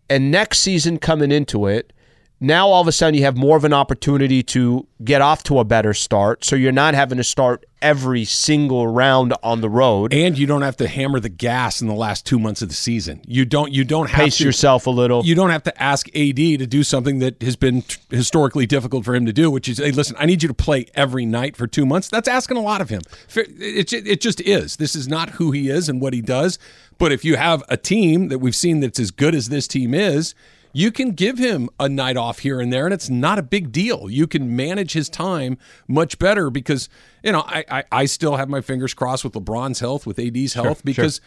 and 0.10 0.32
next 0.32 0.60
season 0.60 0.98
coming 0.98 1.32
into 1.32 1.68
it, 1.68 1.92
now 2.40 2.68
all 2.68 2.82
of 2.82 2.88
a 2.88 2.92
sudden 2.92 3.16
you 3.16 3.24
have 3.24 3.38
more 3.38 3.58
of 3.58 3.64
an 3.64 3.74
opportunity 3.74 4.44
to 4.44 4.88
get 5.04 5.22
off 5.22 5.44
to 5.44 5.60
a 5.60 5.64
better 5.64 5.94
start. 5.94 6.44
So 6.44 6.56
you're 6.56 6.72
not 6.72 6.94
having 6.94 7.18
to 7.18 7.24
start 7.24 7.66
every 7.82 8.26
single 8.26 8.88
round 8.88 9.34
on 9.44 9.62
the 9.62 9.70
road. 9.70 10.14
and 10.14 10.38
you 10.38 10.48
don't 10.48 10.64
have 10.64 10.78
to 10.78 10.88
hammer 10.88 11.20
the 11.20 11.30
gas 11.30 11.82
in 11.82 11.88
the 11.88 11.94
last 11.94 12.26
two 12.26 12.40
months 12.40 12.62
of 12.62 12.70
the 12.70 12.76
season. 12.76 13.22
You 13.28 13.46
don't. 13.46 13.72
You 13.72 13.84
don't 13.84 14.10
have 14.10 14.26
Pace 14.26 14.38
to, 14.38 14.44
yourself 14.44 14.88
a 14.88 14.90
little. 14.90 15.24
You 15.24 15.36
don't 15.36 15.52
have 15.52 15.64
to 15.64 15.82
ask 15.82 16.08
AD 16.16 16.36
to 16.36 16.66
do 16.66 16.84
something 16.84 17.20
that 17.20 17.42
has 17.42 17.56
been 17.56 17.84
historically 18.10 18.66
difficult 18.66 19.06
for 19.06 19.14
him 19.14 19.26
to 19.26 19.34
do, 19.34 19.52
which 19.52 19.70
is, 19.70 19.78
hey, 19.78 19.92
listen, 19.92 20.16
I 20.20 20.26
need 20.26 20.42
you 20.42 20.48
to 20.48 20.54
play 20.54 20.88
every 20.96 21.26
night 21.26 21.56
for 21.56 21.68
two 21.68 21.86
months. 21.86 22.10
That's 22.10 22.28
asking 22.28 22.58
a 22.58 22.62
lot 22.62 22.82
of 22.82 22.90
him. 22.90 23.02
It, 23.36 23.94
it, 23.94 24.08
it 24.08 24.22
just 24.22 24.42
is. 24.42 24.78
This 24.78 24.96
is 24.96 25.08
not 25.08 25.32
who 25.32 25.52
he 25.52 25.70
is 25.70 25.88
and 25.90 26.02
what 26.02 26.14
he 26.14 26.22
does. 26.22 26.58
But 26.98 27.12
if 27.12 27.26
you 27.26 27.36
have 27.36 27.64
a 27.70 27.78
team 27.78 28.30
that 28.30 28.40
we've 28.40 28.56
seen 28.56 28.80
that's 28.80 29.00
as 29.00 29.12
good 29.12 29.36
as 29.36 29.50
this 29.50 29.68
team 29.68 29.94
is, 29.94 30.34
you 30.72 30.92
can 30.92 31.12
give 31.12 31.38
him 31.38 31.70
a 31.80 31.88
night 31.88 32.18
off 32.18 32.40
here 32.40 32.60
and 32.60 32.72
there, 32.72 32.86
and 32.86 32.94
it's 32.94 33.10
not 33.10 33.40
a 33.40 33.44
big 33.44 33.72
deal. 33.72 34.10
You 34.10 34.28
can 34.28 34.58
manage 34.58 34.92
his 34.92 35.08
time 35.08 35.58
much 35.88 36.20
better 36.20 36.50
because, 36.50 36.90
you 37.24 37.32
know, 37.32 37.44
I, 37.48 37.64
I, 37.70 37.84
I 37.92 38.06
still 38.06 38.36
have 38.36 38.50
my 38.50 38.60
fingers 38.60 38.94
crossed 38.94 39.24
with 39.24 39.34
LeBron's 39.34 39.80
health, 39.80 40.06
with 40.06 40.20
AD's 40.20 40.54
health, 40.54 40.84
because 40.84 41.22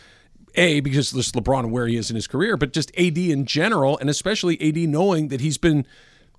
a 0.55 0.81
because 0.81 1.13
just 1.13 1.35
LeBron 1.35 1.61
and 1.61 1.73
where 1.73 1.87
he 1.87 1.97
is 1.97 2.11
in 2.11 2.15
his 2.15 2.27
career, 2.27 2.57
but 2.59 2.75
just 2.75 2.91
AD 2.99 3.17
in 3.17 3.47
general, 3.47 3.97
and 3.99 4.11
especially 4.11 4.61
AD 4.61 4.77
knowing 4.89 5.29
that 5.29 5.41
he's 5.41 5.59
been 5.59 5.87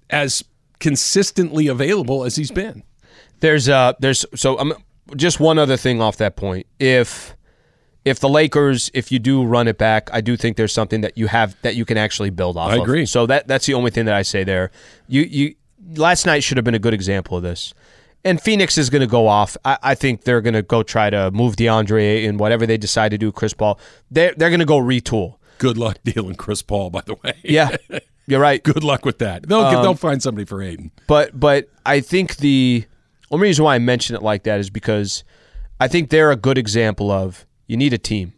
as 0.10 0.44
consistently 0.80 1.68
available 1.68 2.24
as 2.24 2.36
he's 2.36 2.52
been. 2.52 2.84
There's 3.40 3.70
uh 3.70 3.94
there's 4.00 4.26
so 4.36 4.60
um, 4.60 4.74
just 5.16 5.40
one 5.40 5.58
other 5.58 5.78
thing 5.78 6.02
off 6.02 6.18
that 6.18 6.36
point. 6.36 6.68
If 6.80 7.36
if 8.06 8.20
the 8.20 8.30
Lakers, 8.30 8.90
if 8.94 9.12
you 9.12 9.20
do 9.20 9.44
run 9.44 9.68
it 9.68 9.78
back, 9.78 10.10
I 10.14 10.22
do 10.22 10.38
think 10.38 10.58
there's 10.58 10.74
something 10.74 11.02
that 11.02 11.18
you 11.18 11.28
have 11.28 11.56
that 11.62 11.76
you 11.76 11.86
can 11.86 11.98
actually 11.98 12.30
build 12.30 12.58
off. 12.58 12.72
I 12.72 12.76
of. 12.76 12.84
agree. 12.84 13.06
So 13.06 13.26
that 13.26 13.48
that's 13.48 13.66
the 13.66 13.74
only 13.74 13.92
thing 13.92 14.06
that 14.06 14.16
I 14.16 14.22
say 14.22 14.44
there. 14.44 14.72
You 15.08 15.22
you 15.24 15.56
last 15.96 16.26
night 16.26 16.44
should 16.44 16.58
have 16.58 16.64
been 16.64 16.76
a 16.76 16.80
good 16.80 16.94
example 16.94 17.38
of 17.38 17.44
this. 17.44 17.74
And 18.26 18.42
Phoenix 18.42 18.78
is 18.78 18.90
going 18.90 19.02
to 19.02 19.08
go 19.08 19.28
off. 19.28 19.56
I, 19.64 19.78
I 19.82 19.96
think 19.96 20.24
they're 20.24 20.42
going 20.42 20.54
to 20.54 20.62
go 20.62 20.84
try 20.84 21.10
to 21.10 21.32
move 21.32 21.56
DeAndre 21.56 22.28
and 22.28 22.38
whatever 22.38 22.66
they 22.66 22.78
decide 22.78 23.10
to 23.10 23.18
do, 23.18 23.32
Chris 23.32 23.54
Paul. 23.54 23.80
They're 24.12 24.34
they're 24.36 24.50
going 24.50 24.60
to 24.60 24.66
go 24.66 24.80
retool. 24.80 25.36
Good 25.58 25.78
luck 25.78 25.98
dealing 26.04 26.36
Chris 26.36 26.62
Paul, 26.62 26.90
by 26.90 27.02
the 27.06 27.16
way. 27.16 27.34
Yeah, 27.44 27.76
you're 28.28 28.42
right. 28.42 28.62
Good 28.64 28.84
luck 28.84 29.06
with 29.06 29.20
that. 29.20 29.48
They'll 29.48 29.60
Um, 29.60 29.84
they'll 29.84 29.96
find 29.96 30.22
somebody 30.22 30.46
for 30.46 30.62
Ayton. 30.62 30.92
But 31.08 31.40
but 31.40 31.70
I 31.86 32.00
think 32.00 32.38
the 32.38 32.86
only 33.32 33.48
reason 33.48 33.66
why 33.66 33.76
I 33.76 33.80
mention 33.80 34.16
it 34.16 34.24
like 34.24 34.44
that 34.44 34.60
is 34.60 34.70
because 34.70 35.24
I 35.80 35.88
think 35.88 36.10
they're 36.10 36.32
a 36.32 36.36
good 36.36 36.58
example 36.58 37.12
of 37.12 37.46
you 37.70 37.78
need 37.78 37.94
a 37.94 37.98
team. 37.98 38.34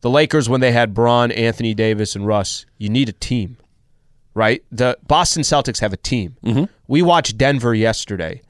The 0.00 0.10
Lakers 0.10 0.48
when 0.48 0.60
they 0.60 0.72
had 0.72 0.94
Bron, 0.94 1.30
Anthony 1.30 1.74
Davis, 1.74 2.16
and 2.16 2.26
Russ, 2.26 2.64
you 2.78 2.88
need 2.88 3.08
a 3.08 3.12
team, 3.12 3.58
right? 4.34 4.64
The 4.72 4.98
Boston 5.06 5.42
Celtics 5.42 5.80
have 5.80 5.92
a 5.92 5.96
team. 5.98 6.36
Mm-hmm. 6.42 6.64
We 6.88 7.02
watched 7.02 7.36
Denver 7.38 7.74
yesterday. 7.74 8.40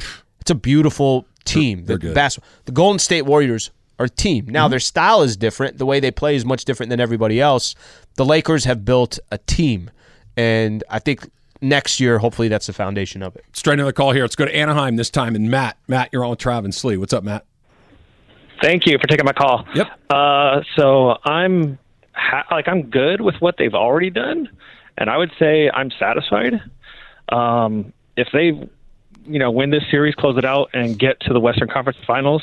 It's 0.40 0.50
a 0.50 0.54
beautiful 0.54 1.26
team. 1.44 1.84
They're 1.84 1.96
the 1.98 2.06
good. 2.06 2.14
bas- 2.14 2.38
the 2.66 2.72
Golden 2.72 2.98
State 3.00 3.22
Warriors 3.22 3.70
are 3.98 4.06
a 4.06 4.08
team. 4.08 4.46
Now 4.46 4.64
Mm-hmm. 4.66 4.70
their 4.70 4.80
style 4.80 5.22
is 5.22 5.36
different. 5.36 5.76
The 5.78 5.84
way 5.86 5.98
they 6.00 6.12
play 6.12 6.36
is 6.36 6.44
much 6.44 6.64
different 6.64 6.88
than 6.90 7.00
everybody 7.00 7.40
else. 7.40 7.74
The 8.14 8.24
Lakers 8.24 8.64
have 8.64 8.84
built 8.84 9.18
a 9.32 9.38
team, 9.38 9.90
and 10.36 10.84
I 10.88 11.00
think 11.00 11.28
next 11.60 11.98
year, 11.98 12.18
hopefully, 12.18 12.46
that's 12.48 12.68
the 12.68 12.72
foundation 12.72 13.22
of 13.24 13.34
it. 13.34 13.44
Straight 13.54 13.74
another 13.74 13.92
call 13.92 14.12
here. 14.12 14.22
Let's 14.22 14.36
go 14.36 14.44
to 14.46 14.54
Anaheim 14.56 14.94
this 14.96 15.10
time. 15.10 15.34
And 15.34 15.50
Matt, 15.50 15.76
Matt, 15.88 16.10
you're 16.12 16.24
on 16.24 16.30
with 16.30 16.38
Travis 16.38 16.80
Sli. 16.80 16.96
What's 16.96 17.12
up, 17.12 17.24
Matt? 17.24 17.44
Thank 18.60 18.86
you 18.86 18.98
for 18.98 19.06
taking 19.06 19.24
my 19.24 19.32
call. 19.32 19.66
Yep. 19.74 19.86
Uh, 20.10 20.60
so 20.76 21.16
I'm 21.24 21.78
ha- 22.12 22.46
like 22.50 22.68
I'm 22.68 22.90
good 22.90 23.20
with 23.20 23.36
what 23.40 23.56
they've 23.58 23.74
already 23.74 24.10
done, 24.10 24.48
and 24.98 25.08
I 25.08 25.16
would 25.16 25.30
say 25.38 25.70
I'm 25.70 25.90
satisfied. 25.98 26.60
Um, 27.30 27.92
if 28.16 28.28
they, 28.32 28.52
you 29.24 29.38
know, 29.38 29.50
win 29.50 29.70
this 29.70 29.84
series, 29.90 30.14
close 30.14 30.36
it 30.36 30.44
out, 30.44 30.70
and 30.74 30.98
get 30.98 31.20
to 31.20 31.32
the 31.32 31.40
Western 31.40 31.68
Conference 31.68 31.98
Finals, 32.06 32.42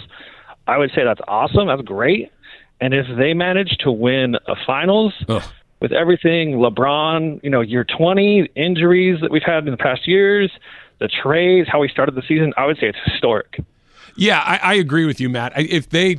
I 0.66 0.78
would 0.78 0.92
say 0.96 1.04
that's 1.04 1.22
awesome. 1.28 1.68
That's 1.68 1.82
great. 1.82 2.32
And 2.80 2.94
if 2.94 3.06
they 3.18 3.34
manage 3.34 3.78
to 3.80 3.92
win 3.92 4.36
a 4.48 4.56
finals 4.66 5.14
Ugh. 5.28 5.44
with 5.80 5.92
everything, 5.92 6.54
LeBron, 6.54 7.44
you 7.44 7.50
know, 7.50 7.62
year 7.62 7.84
20, 7.84 8.50
injuries 8.56 9.20
that 9.22 9.32
we've 9.32 9.44
had 9.44 9.66
in 9.66 9.72
the 9.72 9.78
past 9.78 10.08
years, 10.08 10.52
the 11.00 11.08
trades, 11.08 11.68
how 11.72 11.80
we 11.80 11.90
started 11.90 12.16
the 12.16 12.22
season, 12.28 12.54
I 12.56 12.66
would 12.66 12.78
say 12.78 12.88
it's 12.88 12.98
historic. 13.06 13.60
Yeah, 14.18 14.40
I, 14.40 14.58
I 14.58 14.74
agree 14.76 15.06
with 15.06 15.20
you, 15.20 15.30
Matt. 15.30 15.54
I, 15.56 15.62
if 15.62 15.90
they 15.90 16.18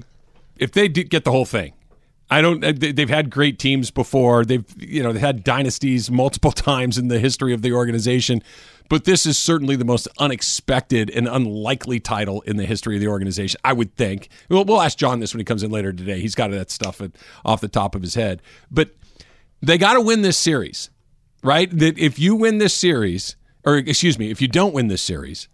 if 0.57 0.73
they 0.73 0.89
get 0.89 1.25
the 1.25 1.31
whole 1.31 1.45
thing, 1.45 1.73
I 2.31 2.41
don't. 2.41 2.65
uh, 2.65 2.73
they- 2.75 2.93
They've 2.93 3.09
had 3.09 3.31
great 3.31 3.59
teams 3.59 3.91
before. 3.91 4.45
They've 4.45 4.65
you 4.79 5.03
know 5.03 5.13
they 5.13 5.21
had 5.21 5.45
dynasties 5.45 6.11
multiple 6.23 6.53
times 6.53 6.97
in 6.99 7.09
the 7.09 7.19
history 7.19 7.53
of 7.53 7.63
the 7.63 7.73
organization, 7.73 8.43
but 8.89 9.05
this 9.05 9.27
is 9.27 9.37
certainly 9.37 9.77
the 9.77 9.85
most 9.85 10.09
unexpected 10.19 11.11
and 11.11 11.27
unlikely 11.29 12.01
title 12.01 12.41
in 12.43 12.57
the 12.57 12.67
history 12.67 12.95
of 12.97 13.01
the 13.01 13.09
organization. 13.09 13.61
I 13.65 13.73
would 13.73 13.95
think. 13.97 14.29
We'll, 14.49 14.65
we'll 14.65 14.81
ask 14.81 14.97
John 14.97 15.21
this 15.21 15.35
when 15.35 15.41
he 15.41 15.45
comes 15.45 15.63
in 15.63 15.71
later 15.71 15.93
today. 15.93 16.21
He's 16.21 16.35
got 16.35 16.51
that 16.53 16.71
stuff 16.71 17.01
at, 17.01 17.13
off 17.45 17.61
the 17.61 17.69
top 17.69 17.95
of 17.95 18.03
his 18.03 18.15
head, 18.15 18.43
but 18.71 18.91
they 19.61 19.77
got 19.77 19.95
to 19.95 20.01
win 20.01 20.23
this 20.23 20.39
series, 20.39 20.91
right? 21.43 21.69
That 21.77 21.99
if 21.99 22.19
you 22.19 22.37
win 22.37 22.59
this 22.59 22.75
series, 22.75 23.35
or 23.65 23.77
excuse 23.77 24.19
me, 24.19 24.31
if 24.31 24.41
you 24.41 24.47
don't 24.49 24.73
win 24.73 24.87
this 24.89 25.03
series 25.03 25.49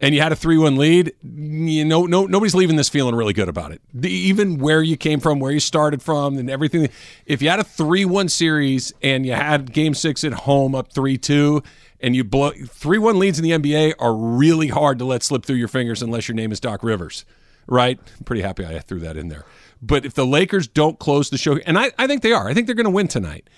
and 0.00 0.14
you 0.14 0.20
had 0.20 0.32
a 0.32 0.36
three-one 0.36 0.76
lead, 0.76 1.14
you 1.22 1.84
know, 1.84 2.04
no, 2.04 2.26
nobody's 2.26 2.54
leaving 2.54 2.76
this 2.76 2.88
feeling 2.88 3.14
really 3.14 3.32
good 3.32 3.48
about 3.48 3.72
it. 3.72 3.80
The, 3.94 4.10
even 4.10 4.58
where 4.58 4.82
you 4.82 4.96
came 4.96 5.20
from, 5.20 5.40
where 5.40 5.52
you 5.52 5.60
started 5.60 6.02
from, 6.02 6.36
and 6.36 6.50
everything. 6.50 6.88
If 7.24 7.40
you 7.40 7.48
had 7.48 7.60
a 7.60 7.64
three-one 7.64 8.28
series 8.28 8.92
and 9.02 9.24
you 9.24 9.32
had 9.32 9.72
Game 9.72 9.94
Six 9.94 10.24
at 10.24 10.32
home 10.32 10.74
up 10.74 10.92
three-two, 10.92 11.62
and 12.00 12.14
you 12.14 12.24
blow 12.24 12.52
three-one 12.66 13.18
leads 13.18 13.38
in 13.38 13.44
the 13.44 13.52
NBA 13.52 13.94
are 13.98 14.14
really 14.14 14.68
hard 14.68 14.98
to 14.98 15.04
let 15.04 15.22
slip 15.22 15.44
through 15.44 15.56
your 15.56 15.68
fingers 15.68 16.02
unless 16.02 16.28
your 16.28 16.34
name 16.34 16.52
is 16.52 16.60
Doc 16.60 16.82
Rivers, 16.82 17.24
right? 17.66 17.98
I'm 18.18 18.24
pretty 18.24 18.42
happy 18.42 18.66
I 18.66 18.78
threw 18.80 19.00
that 19.00 19.16
in 19.16 19.28
there. 19.28 19.46
But 19.80 20.04
if 20.04 20.14
the 20.14 20.26
Lakers 20.26 20.68
don't 20.68 20.98
close 20.98 21.30
the 21.30 21.38
show, 21.38 21.56
and 21.58 21.78
I, 21.78 21.92
I 21.98 22.06
think 22.06 22.22
they 22.22 22.32
are, 22.32 22.48
I 22.48 22.54
think 22.54 22.66
they're 22.66 22.76
going 22.76 22.84
to 22.84 22.90
win 22.90 23.08
tonight. 23.08 23.48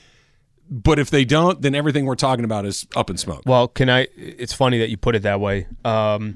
But 0.71 0.99
if 0.99 1.11
they 1.11 1.25
don't, 1.25 1.63
then 1.63 1.75
everything 1.75 2.05
we're 2.05 2.15
talking 2.15 2.45
about 2.45 2.67
is 2.67 2.87
up 2.95 3.09
in 3.09 3.17
smoke. 3.17 3.43
Well, 3.47 3.69
can 3.69 3.89
I? 3.89 4.09
It's 4.17 4.53
funny 4.53 4.79
that 4.79 4.91
you 4.91 4.97
put 4.97 5.15
it 5.15 5.23
that 5.23 5.41
way. 5.41 5.67
Um, 5.85 6.35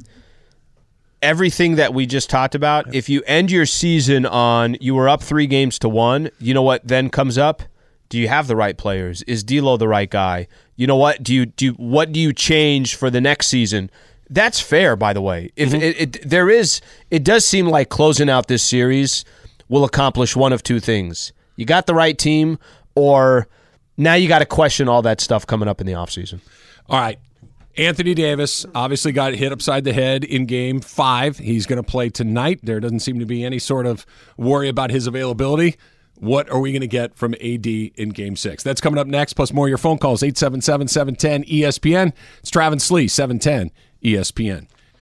everything 1.21 1.77
that 1.77 1.93
we 1.95 2.07
just 2.07 2.31
talked 2.31 2.55
about, 2.55 2.95
if 2.95 3.09
you 3.09 3.23
end 3.27 3.51
your 3.51 3.67
season 3.67 4.27
on 4.27 4.77
you 4.81 4.95
were 4.95 5.09
up 5.09 5.23
three 5.23 5.47
games 5.47 5.79
to 5.81 5.89
one, 5.89 6.31
you 6.39 6.55
know 6.55 6.63
what 6.63 6.87
then 6.87 7.11
comes 7.11 7.39
up? 7.39 7.63
Do 8.09 8.19
you 8.19 8.29
have 8.29 8.47
the 8.47 8.57
right 8.57 8.77
players? 8.77 9.23
Is 9.23 9.43
D'Lo 9.43 9.77
the 9.77 9.89
right 9.89 10.11
guy? 10.11 10.49
You 10.77 10.87
know 10.87 10.97
what? 10.97 11.23
Do 11.23 11.35
you 11.35 11.47
do? 11.47 11.67
You, 11.67 11.73
what 11.73 12.13
do 12.13 12.21
you 12.21 12.33
change 12.33 12.95
for 12.95 13.11
the 13.11 13.21
next 13.21 13.47
season? 13.47 13.91
That's 14.29 14.61
fair, 14.61 14.97
by 14.97 15.13
the 15.13 15.21
way. 15.21 15.51
If 15.57 15.75
it, 15.75 16.01
it 16.01 16.29
there 16.29 16.49
is, 16.49 16.81
it 17.11 17.23
does 17.23 17.47
seem 17.47 17.69
like 17.69 17.91
closing 17.91 18.31
out 18.31 18.49
this 18.49 18.63
series 18.63 19.25
will 19.69 19.85
accomplish 19.85 20.35
one 20.35 20.53
of 20.53 20.63
two 20.63 20.81
things: 20.81 21.33
you 21.57 21.65
got 21.65 21.87
the 21.87 21.95
right 21.95 22.19
team, 22.19 22.59
or 22.95 23.47
now 23.97 24.15
you 24.15 24.29
got 24.29 24.41
to 24.41 24.47
question 24.47 24.89
all 24.89 25.03
that 25.03 25.21
stuff 25.21 25.47
coming 25.47 25.69
up 25.69 25.81
in 25.81 25.87
the 25.87 25.93
offseason. 25.93 26.41
All 26.89 27.01
right. 27.01 27.19
Anthony 27.77 28.13
Davis 28.13 28.67
obviously 28.75 29.13
got 29.13 29.35
hit 29.35 29.51
upside 29.51 29.85
the 29.85 29.95
head 29.95 30.25
in 30.25 30.45
game 30.45 30.81
five. 30.81 31.39
He's 31.39 31.65
going 31.65 31.83
to 31.83 31.83
play 31.83 32.11
tonight. 32.11 32.61
There 32.63 32.81
doesn't 32.81 33.01
seem 33.01 33.19
to 33.19 33.27
be 33.27 33.45
any 33.45 33.59
sort 33.59 33.87
of 33.87 34.05
worry 34.37 34.69
about 34.69 34.91
his 34.91 35.07
availability. 35.07 35.77
What 36.17 36.51
are 36.51 36.61
we 36.61 36.71
going 36.71 36.83
to 36.83 36.87
get 36.87 37.17
from 37.17 37.35
AD 37.35 37.67
in 37.67 38.11
game 38.11 38.37
six? 38.37 38.63
That's 38.63 38.81
coming 38.81 38.99
up 38.99 39.07
next, 39.07 39.33
plus 39.33 39.53
more 39.53 39.67
of 39.67 39.71
your 39.71 39.79
phone 39.79 39.99
calls 39.99 40.23
877 40.23 40.89
710 40.89 41.45
ESPN. 41.45 42.13
It's 42.41 42.51
Travis 42.51 42.91
Sli, 42.91 43.11
710 43.11 43.71
ESPN. 44.05 44.69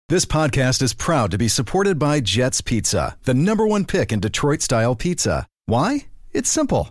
This 0.08 0.24
podcast 0.24 0.82
is 0.82 0.94
proud 0.94 1.30
to 1.30 1.38
be 1.38 1.48
supported 1.48 1.98
by 1.98 2.20
Jets 2.20 2.60
Pizza, 2.60 3.16
the 3.24 3.34
number 3.34 3.66
one 3.66 3.84
pick 3.84 4.10
in 4.12 4.20
Detroit 4.20 4.62
style 4.62 4.94
pizza. 4.94 5.46
Why? 5.66 6.06
It's 6.32 6.48
simple. 6.48 6.90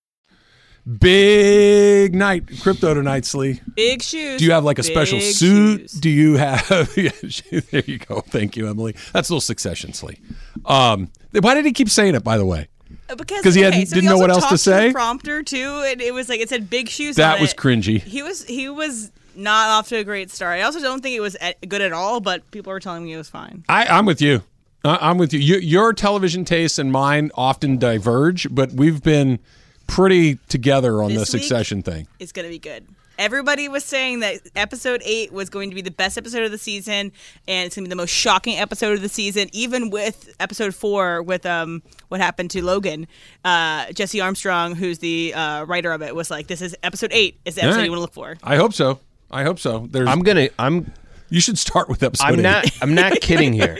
Big 0.99 2.15
night, 2.15 2.43
crypto 2.61 2.93
tonight, 2.93 3.23
Sli. 3.23 3.59
Big 3.75 4.01
shoes. 4.01 4.39
Do 4.39 4.45
you 4.45 4.51
have 4.51 4.63
like 4.63 4.79
a 4.79 4.83
special 4.83 5.19
Big 5.19 5.33
suit? 5.35 5.79
shoes. 5.81 5.91
Do 5.91 6.09
you 6.09 6.37
have? 6.37 6.67
yeah, 6.97 7.11
there 7.71 7.83
you 7.85 7.97
go. 7.99 8.21
Thank 8.21 8.57
you, 8.57 8.67
Emily. 8.67 8.95
That's 9.13 9.29
a 9.29 9.33
little 9.33 9.41
succession, 9.41 9.91
Sli. 9.91 10.19
Um, 10.65 11.09
why 11.39 11.53
did 11.53 11.65
he 11.65 11.71
keep 11.71 11.89
saying 11.89 12.15
it? 12.15 12.23
By 12.23 12.37
the 12.37 12.45
way, 12.45 12.67
Uh, 13.09 13.15
Because 13.15 13.41
'Cause 13.43 13.55
he 13.55 13.61
okay, 13.65 13.71
hadn't- 13.71 13.87
so 13.89 13.95
didn't 13.95 14.03
he 14.03 14.07
know 14.09 14.13
also 14.15 14.21
what 14.21 14.29
else 14.31 14.43
to 14.43 14.49
talked 14.49 14.59
say? 14.61 14.87
the 14.87 14.93
prompter 14.93 15.43
too, 15.43 15.83
and 15.85 16.01
it 16.01 16.13
was 16.13 16.29
like 16.29 16.39
it 16.39 16.49
said 16.49 16.69
big 16.69 16.89
shoes. 16.89 17.15
That 17.15 17.35
on 17.35 17.41
was 17.41 17.51
it. 17.51 17.57
cringy. 17.57 18.01
He 18.01 18.21
was 18.23 18.43
he 18.45 18.67
was 18.69 19.11
not 19.35 19.69
off 19.69 19.87
to 19.89 19.97
a 19.97 20.03
great 20.03 20.29
start. 20.31 20.59
I 20.59 20.63
also 20.63 20.79
don't 20.79 21.01
think 21.01 21.15
it 21.15 21.21
was 21.21 21.35
at- 21.35 21.67
good 21.69 21.81
at 21.81 21.93
all, 21.93 22.19
but 22.19 22.49
people 22.51 22.71
were 22.73 22.79
telling 22.79 23.03
me 23.03 23.13
it 23.13 23.17
was 23.17 23.29
fine. 23.29 23.63
I, 23.69 23.85
I'm 23.85 24.05
with 24.05 24.21
you. 24.21 24.41
I, 24.83 24.97
I'm 25.09 25.17
with 25.17 25.31
you. 25.31 25.39
you. 25.39 25.57
Your 25.57 25.93
television 25.93 26.43
tastes 26.43 26.79
and 26.79 26.91
mine 26.91 27.31
often 27.35 27.77
diverge, 27.77 28.47
but 28.53 28.73
we've 28.73 29.01
been 29.03 29.39
pretty 29.91 30.35
together 30.47 31.03
on 31.03 31.09
the 31.13 31.19
This 31.19 31.33
week- 31.33 31.43
succession 31.43 31.83
thing. 31.83 32.07
It's 32.19 32.31
going 32.31 32.45
to 32.45 32.49
be 32.49 32.59
good. 32.59 32.87
Everybody 33.19 33.67
was 33.67 33.83
saying 33.83 34.21
that 34.21 34.39
episode 34.55 35.01
eight 35.05 35.31
was 35.31 35.49
going 35.51 35.69
to 35.69 35.75
be 35.75 35.81
the 35.83 35.91
best 35.91 36.17
episode 36.17 36.41
of 36.43 36.49
the 36.49 36.57
season, 36.57 37.11
and 37.47 37.67
it's 37.67 37.75
going 37.75 37.83
to 37.83 37.89
be 37.89 37.91
the 37.91 37.95
most 37.95 38.09
shocking 38.09 38.57
episode 38.57 38.93
of 38.93 39.01
the 39.01 39.09
season. 39.09 39.47
Even 39.51 39.91
with 39.91 40.33
episode 40.39 40.73
four, 40.73 41.21
with 41.21 41.45
um, 41.45 41.83
what 42.07 42.19
happened 42.19 42.49
to 42.51 42.63
Logan, 42.63 43.05
uh, 43.45 43.91
Jesse 43.91 44.19
Armstrong, 44.21 44.73
who's 44.75 44.99
the 44.99 45.35
uh, 45.35 45.65
writer 45.65 45.91
of 45.91 46.01
it, 46.01 46.15
was 46.15 46.31
like, 46.31 46.47
"This 46.47 46.63
is 46.63 46.75
episode 46.81 47.11
eight. 47.13 47.39
Is 47.45 47.55
the 47.55 47.61
All 47.61 47.67
episode 47.67 47.77
right. 47.79 47.85
you 47.85 47.91
want 47.91 47.97
to 47.99 48.01
look 48.01 48.13
for." 48.13 48.37
I 48.43 48.55
hope 48.55 48.73
so. 48.73 48.99
I 49.29 49.43
hope 49.43 49.59
so. 49.59 49.87
There's. 49.91 50.07
I'm 50.07 50.23
gonna. 50.23 50.49
I'm. 50.57 50.91
you 51.29 51.41
should 51.41 51.59
start 51.59 51.89
with 51.89 52.01
episode. 52.01 52.25
I'm 52.25 52.39
eight. 52.39 52.43
not. 52.43 52.65
I'm 52.81 52.95
not 52.95 53.19
kidding 53.21 53.53
here. 53.53 53.77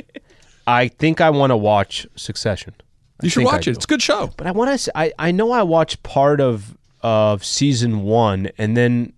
I 0.66 0.88
think 0.88 1.20
I 1.20 1.30
want 1.30 1.50
to 1.52 1.56
watch 1.56 2.08
Succession. 2.16 2.74
I 3.20 3.26
You 3.26 3.30
should 3.30 3.40
think 3.40 3.50
I 3.50 3.52
watch 3.56 3.68
it. 3.68 3.72
do. 3.72 3.76
It's 3.76 3.84
a 3.84 3.88
good 3.88 4.02
show. 4.02 4.30
But 4.36 4.46
I 4.46 4.50
want 4.52 4.78
to. 4.78 4.98
I 4.98 5.12
I 5.18 5.30
know 5.30 5.52
I 5.52 5.62
watched 5.62 6.02
part 6.02 6.40
of 6.40 6.76
of 7.02 7.44
season 7.44 8.02
one, 8.02 8.50
and 8.58 8.76
then 8.76 9.12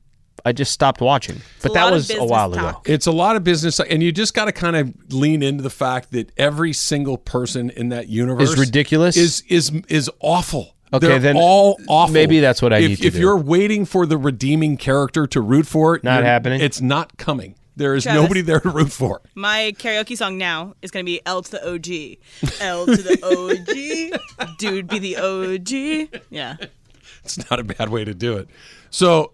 I 0.45 0.53
just 0.53 0.73
stopped 0.73 1.01
watching. 1.01 1.41
But 1.63 1.75
that 1.75 1.91
was 1.93 2.11
a 2.11 2.15
business 2.15 2.31
while 2.31 2.53
ago. 2.53 2.81
It's 2.85 3.07
a 3.07 3.13
lot 3.13 3.37
of 3.37 3.43
business, 3.45 3.81
and 3.81 4.03
you 4.03 4.13
just 4.13 4.35
got 4.35 4.45
to 4.47 4.53
kind 4.53 4.77
of 4.77 4.93
lean 5.13 5.43
into 5.43 5.63
the 5.63 5.71
fact 5.71 6.13
that 6.13 6.31
every 6.37 6.73
single 6.73 7.17
person 7.17 7.71
in 7.71 7.89
that 7.89 8.09
universe 8.09 8.51
Is 8.53 8.59
ridiculous? 8.59 9.17
Is 9.17 9.43
is 9.49 9.73
is 9.89 10.11
awful. 10.21 10.75
Okay, 10.93 11.09
They're 11.09 11.19
then 11.19 11.37
all 11.37 11.81
awful. 11.89 12.13
maybe 12.13 12.39
that's 12.39 12.63
what 12.63 12.73
I 12.73 12.79
if, 12.79 12.89
need 12.91 12.97
to 12.97 13.03
do. 13.03 13.09
If 13.09 13.17
you're 13.17 13.37
waiting 13.37 13.85
for 13.87 14.07
the 14.07 14.17
redeeming 14.17 14.77
character 14.77 15.27
to 15.27 15.41
root 15.41 15.67
for, 15.67 15.99
Not 16.05 16.23
happening? 16.23 16.61
It's 16.61 16.81
not 16.81 17.17
coming. 17.17 17.57
There 17.77 17.95
is 17.95 18.05
Travis. 18.05 18.23
nobody 18.23 18.41
there 18.41 18.61
to 18.61 18.71
root 18.71 18.91
for. 18.91 19.21
My 19.35 19.75
karaoke 19.79 20.17
song 20.17 20.39
now 20.39 20.75
is 20.83 20.91
going 20.91 21.05
to 21.05 21.07
be 21.11 21.21
L 21.27 21.43
to 21.43 21.51
the 21.51 21.62
OG. 21.62 22.61
L 22.61 22.87
to 22.87 22.97
the 22.97 24.19
OG. 24.49 24.57
Dude 24.59 24.89
be 24.89 24.99
the 24.99 25.17
OG. 25.19 26.21
Yeah. 26.31 26.57
It's 27.25 27.51
not 27.51 27.61
a 27.61 27.65
bad 27.65 27.89
way 27.91 28.05
to 28.05 28.15
do 28.15 28.37
it. 28.39 28.49
So. 28.91 29.33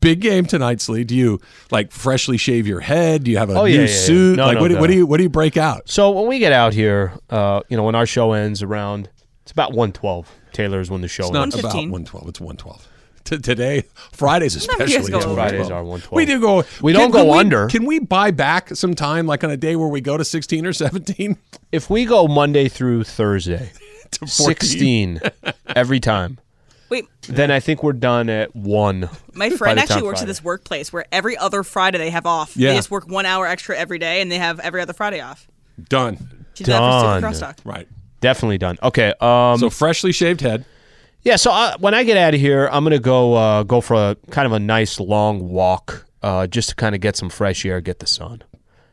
Big 0.00 0.20
game 0.20 0.44
tonight, 0.44 0.78
Sli. 0.80 1.06
Do 1.06 1.16
you 1.16 1.40
like 1.70 1.90
freshly 1.90 2.36
shave 2.36 2.66
your 2.66 2.80
head? 2.80 3.24
Do 3.24 3.30
you 3.30 3.38
have 3.38 3.48
a 3.48 3.54
Oh, 3.54 3.64
new 3.64 3.70
yeah, 3.72 3.80
yeah, 3.80 3.86
yeah. 3.86 3.86
suit? 3.86 4.36
No, 4.36 4.44
like 4.44 4.56
no, 4.56 4.60
what, 4.60 4.68
do, 4.68 4.74
no. 4.74 4.80
what 4.82 4.86
do 4.88 4.92
you 4.96 5.06
what 5.06 5.16
do 5.16 5.22
you 5.22 5.30
break 5.30 5.56
out? 5.56 5.88
So 5.88 6.10
when 6.10 6.26
we 6.26 6.38
get 6.38 6.52
out 6.52 6.74
here, 6.74 7.14
uh, 7.30 7.62
you 7.70 7.76
know, 7.78 7.84
when 7.84 7.94
our 7.94 8.04
show 8.04 8.32
ends 8.34 8.62
around, 8.62 9.08
it's 9.44 9.52
about 9.52 9.72
one 9.72 9.92
twelve. 9.92 10.30
Taylor 10.52 10.80
is 10.80 10.90
when 10.90 11.00
the 11.00 11.08
show 11.08 11.22
It's 11.24 11.32
not 11.32 11.44
ends. 11.44 11.54
about 11.54 11.74
115. 11.74 11.90
112. 11.90 12.28
It's 12.28 12.38
112. 12.40 12.88
T- 13.30 13.38
today, 13.38 13.84
Fridays 14.12 14.54
especially. 14.54 14.92
you 14.92 14.98
guys 14.98 15.08
go 15.08 15.16
it's 15.16 15.26
over. 15.26 15.34
Fridays 15.34 15.70
are 15.70 15.82
112. 15.82 16.12
We 16.12 16.26
do 16.26 16.40
go. 16.40 16.64
We 16.82 16.92
don't 16.92 17.10
go 17.10 17.24
we- 17.32 17.38
under. 17.38 17.68
Can 17.68 17.86
we 17.86 17.98
buy 17.98 18.30
back 18.30 18.74
some 18.76 18.94
time, 18.94 19.26
like 19.26 19.42
on 19.44 19.50
a 19.50 19.56
day 19.56 19.76
where 19.76 19.88
we 19.88 20.00
go 20.02 20.16
to 20.18 20.24
16 20.24 20.66
or 20.66 20.72
17 20.74 21.36
If 21.72 21.88
we 21.90 22.04
go 22.04 22.28
Monday 22.28 22.68
through 22.68 23.04
Thursday, 23.04 23.72
to 24.12 24.18
14? 24.20 24.28
sixteen 24.28 25.20
every 25.74 26.00
time, 26.00 26.38
Wait, 26.90 27.06
then 27.26 27.50
I 27.50 27.58
think 27.60 27.82
we're 27.82 27.94
done 27.94 28.28
at 28.28 28.54
one. 28.54 29.08
my 29.32 29.48
friend 29.50 29.80
actually 29.80 29.96
time 29.96 30.04
works 30.04 30.20
at 30.20 30.26
this 30.28 30.44
workplace 30.44 30.92
where 30.92 31.06
every 31.10 31.36
other 31.36 31.62
Friday 31.62 31.98
they 31.98 32.10
have 32.10 32.26
off. 32.26 32.56
Yeah. 32.56 32.70
They 32.70 32.76
just 32.76 32.90
work 32.90 33.08
one 33.08 33.26
hour 33.26 33.46
extra 33.46 33.76
every 33.76 33.98
day 33.98 34.20
and 34.20 34.30
they 34.30 34.38
have 34.38 34.60
every 34.60 34.80
other 34.82 34.92
Friday 34.92 35.20
off. 35.20 35.48
Done. 35.88 36.18
She 36.54 36.62
did 36.64 36.72
that 36.72 36.78
for 36.78 37.20
Done. 37.20 37.34
Super 37.34 37.54
Right. 37.64 37.88
Definitely 38.20 38.58
done. 38.58 38.78
Okay. 38.82 39.12
Um, 39.20 39.58
So 39.58 39.70
freshly 39.70 40.12
shaved 40.12 40.40
head. 40.42 40.64
Yeah, 41.24 41.36
so 41.36 41.50
I, 41.50 41.74
when 41.78 41.94
I 41.94 42.04
get 42.04 42.16
out 42.18 42.34
of 42.34 42.40
here, 42.40 42.68
I'm 42.70 42.84
gonna 42.84 42.98
go 42.98 43.34
uh, 43.34 43.62
go 43.62 43.80
for 43.80 43.94
a 43.94 44.16
kind 44.30 44.46
of 44.46 44.52
a 44.52 44.58
nice 44.58 45.00
long 45.00 45.48
walk, 45.48 46.06
uh, 46.22 46.46
just 46.46 46.68
to 46.70 46.74
kind 46.74 46.94
of 46.94 47.00
get 47.00 47.16
some 47.16 47.30
fresh 47.30 47.64
air, 47.64 47.80
get 47.80 47.98
the 48.00 48.06
sun. 48.06 48.42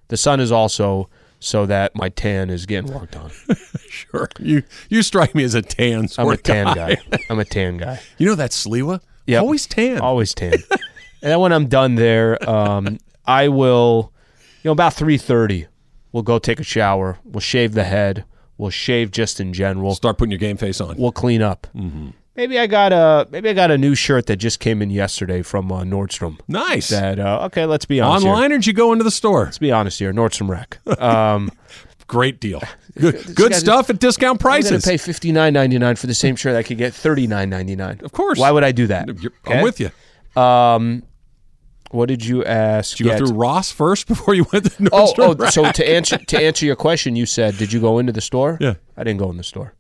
The 0.08 0.18
sun 0.18 0.40
is 0.40 0.52
also 0.52 1.10
so 1.40 1.66
that 1.66 1.96
my 1.96 2.10
tan 2.10 2.50
is 2.50 2.66
getting 2.66 2.94
worked 2.94 3.16
on. 3.16 3.32
Sure. 3.92 4.30
You 4.40 4.64
you 4.90 5.02
strike 5.04 5.36
me 5.36 5.44
as 5.44 5.54
a 5.54 5.62
tan 5.62 6.08
sort 6.08 6.26
I'm 6.26 6.34
a 6.34 6.38
tan 6.38 6.66
guy. 6.76 6.96
guy. 6.96 7.20
I'm 7.30 7.40
a 7.40 7.46
tan 7.46 7.76
guy. 7.76 8.00
You 8.18 8.26
know 8.28 8.36
that 8.36 8.52
Sliwa? 8.52 9.02
Yeah, 9.28 9.40
Always 9.40 9.68
tan. 9.68 10.00
Always 10.00 10.34
tan. 10.34 10.54
and 10.72 11.32
then 11.32 11.40
when 11.42 11.52
I'm 11.52 11.68
done 11.68 11.96
there, 11.96 12.38
um, 12.50 13.00
I 13.26 13.50
will, 13.50 14.14
you 14.64 14.70
know, 14.70 14.72
about 14.72 14.94
three 14.94 15.18
thirty, 15.18 15.68
we'll 16.14 16.24
go 16.24 16.40
take 16.40 16.62
a 16.62 16.64
shower. 16.64 17.20
We'll 17.26 17.42
shave 17.42 17.74
the 17.74 17.84
head. 17.84 18.24
We'll 18.58 18.70
shave 18.70 19.12
just 19.12 19.42
in 19.42 19.52
general. 19.52 19.94
Start 19.94 20.18
putting 20.18 20.32
your 20.32 20.40
game 20.40 20.56
face 20.56 20.80
on. 20.80 20.96
We'll 20.98 21.12
clean 21.12 21.42
up. 21.42 21.68
Mm-hmm. 21.76 22.12
Maybe 22.36 22.58
I 22.58 22.66
got 22.68 22.94
a 22.94 23.28
maybe 23.30 23.50
I 23.50 23.54
got 23.54 23.72
a 23.72 23.78
new 23.78 23.94
shirt 23.94 24.28
that 24.28 24.38
just 24.38 24.60
came 24.60 24.82
in 24.82 24.90
yesterday 24.90 25.42
from 25.42 25.72
uh, 25.72 25.84
Nordstrom. 25.84 26.40
nice. 26.48 26.90
That 26.90 27.20
uh, 27.20 27.44
okay, 27.48 27.66
let's 27.66 27.86
be 27.86 28.00
honest. 28.00 28.24
here. 28.24 28.32
Online 28.34 28.52
or 28.54 28.58
did 28.58 28.68
you 28.68 28.74
go 28.74 28.94
into 28.94 29.04
the 29.04 29.12
store? 29.12 29.46
Let's 29.46 29.58
be 29.58 29.72
honest 29.72 30.00
here, 30.00 30.14
Nordstrom 30.14 30.48
Rack. 30.50 30.80
Um, 31.02 31.52
Great 32.08 32.40
deal. 32.42 32.62
Good, 33.00 33.36
good 33.36 33.56
stuff 33.56 33.90
at 33.90 34.00
discount 34.00 34.44
I'm 34.44 34.50
going 34.52 34.62
prices. 34.64 34.84
to 34.84 34.90
pay 34.90 34.98
fifty 34.98 35.32
nine 35.32 35.54
ninety 35.54 35.78
nine 35.80 35.96
for 35.96 36.08
the 36.08 36.14
same 36.14 36.36
shirt 36.36 36.58
I 36.58 36.64
could 36.64 36.78
get 36.78 36.94
thirty 36.94 37.26
nine 37.26 37.50
ninety 37.50 37.74
nine. 37.78 38.02
Of 38.04 38.12
course. 38.12 38.38
Why 38.38 38.52
would 38.52 38.66
I 38.66 38.74
do 38.74 38.88
that? 38.88 39.08
You're- 39.08 39.34
Okay? 39.48 39.58
I'm 39.60 39.64
with 39.64 39.80
you. 39.80 39.92
Um, 40.42 41.04
what 41.92 42.08
did 42.08 42.26
you 42.26 42.44
ask? 42.44 42.98
Did 42.98 43.06
you 43.06 43.12
Yeah, 43.12 43.20
go 43.20 43.28
through 43.28 43.38
Ross 43.38 43.72
first 43.72 44.08
before 44.10 44.34
you 44.34 44.46
went 44.52 44.66
to 44.72 44.90
Oh, 44.92 45.14
Nordstrom 45.14 45.38
oh, 45.42 45.50
so 45.50 45.64
Rack? 45.64 45.76
to 45.76 45.90
answer 45.90 46.18
to 46.18 46.38
answer 46.38 46.66
your 46.66 46.76
question, 46.76 47.16
you 47.16 47.26
said, 47.26 47.58
did 47.58 47.72
you 47.72 47.80
go 47.80 47.98
into 48.00 48.12
the 48.12 48.20
store? 48.22 48.58
Yeah. 48.60 48.74
I 48.98 49.06
didn't 49.06 49.20
go 49.20 49.30
in 49.30 49.38
the 49.38 49.44
store. 49.44 49.74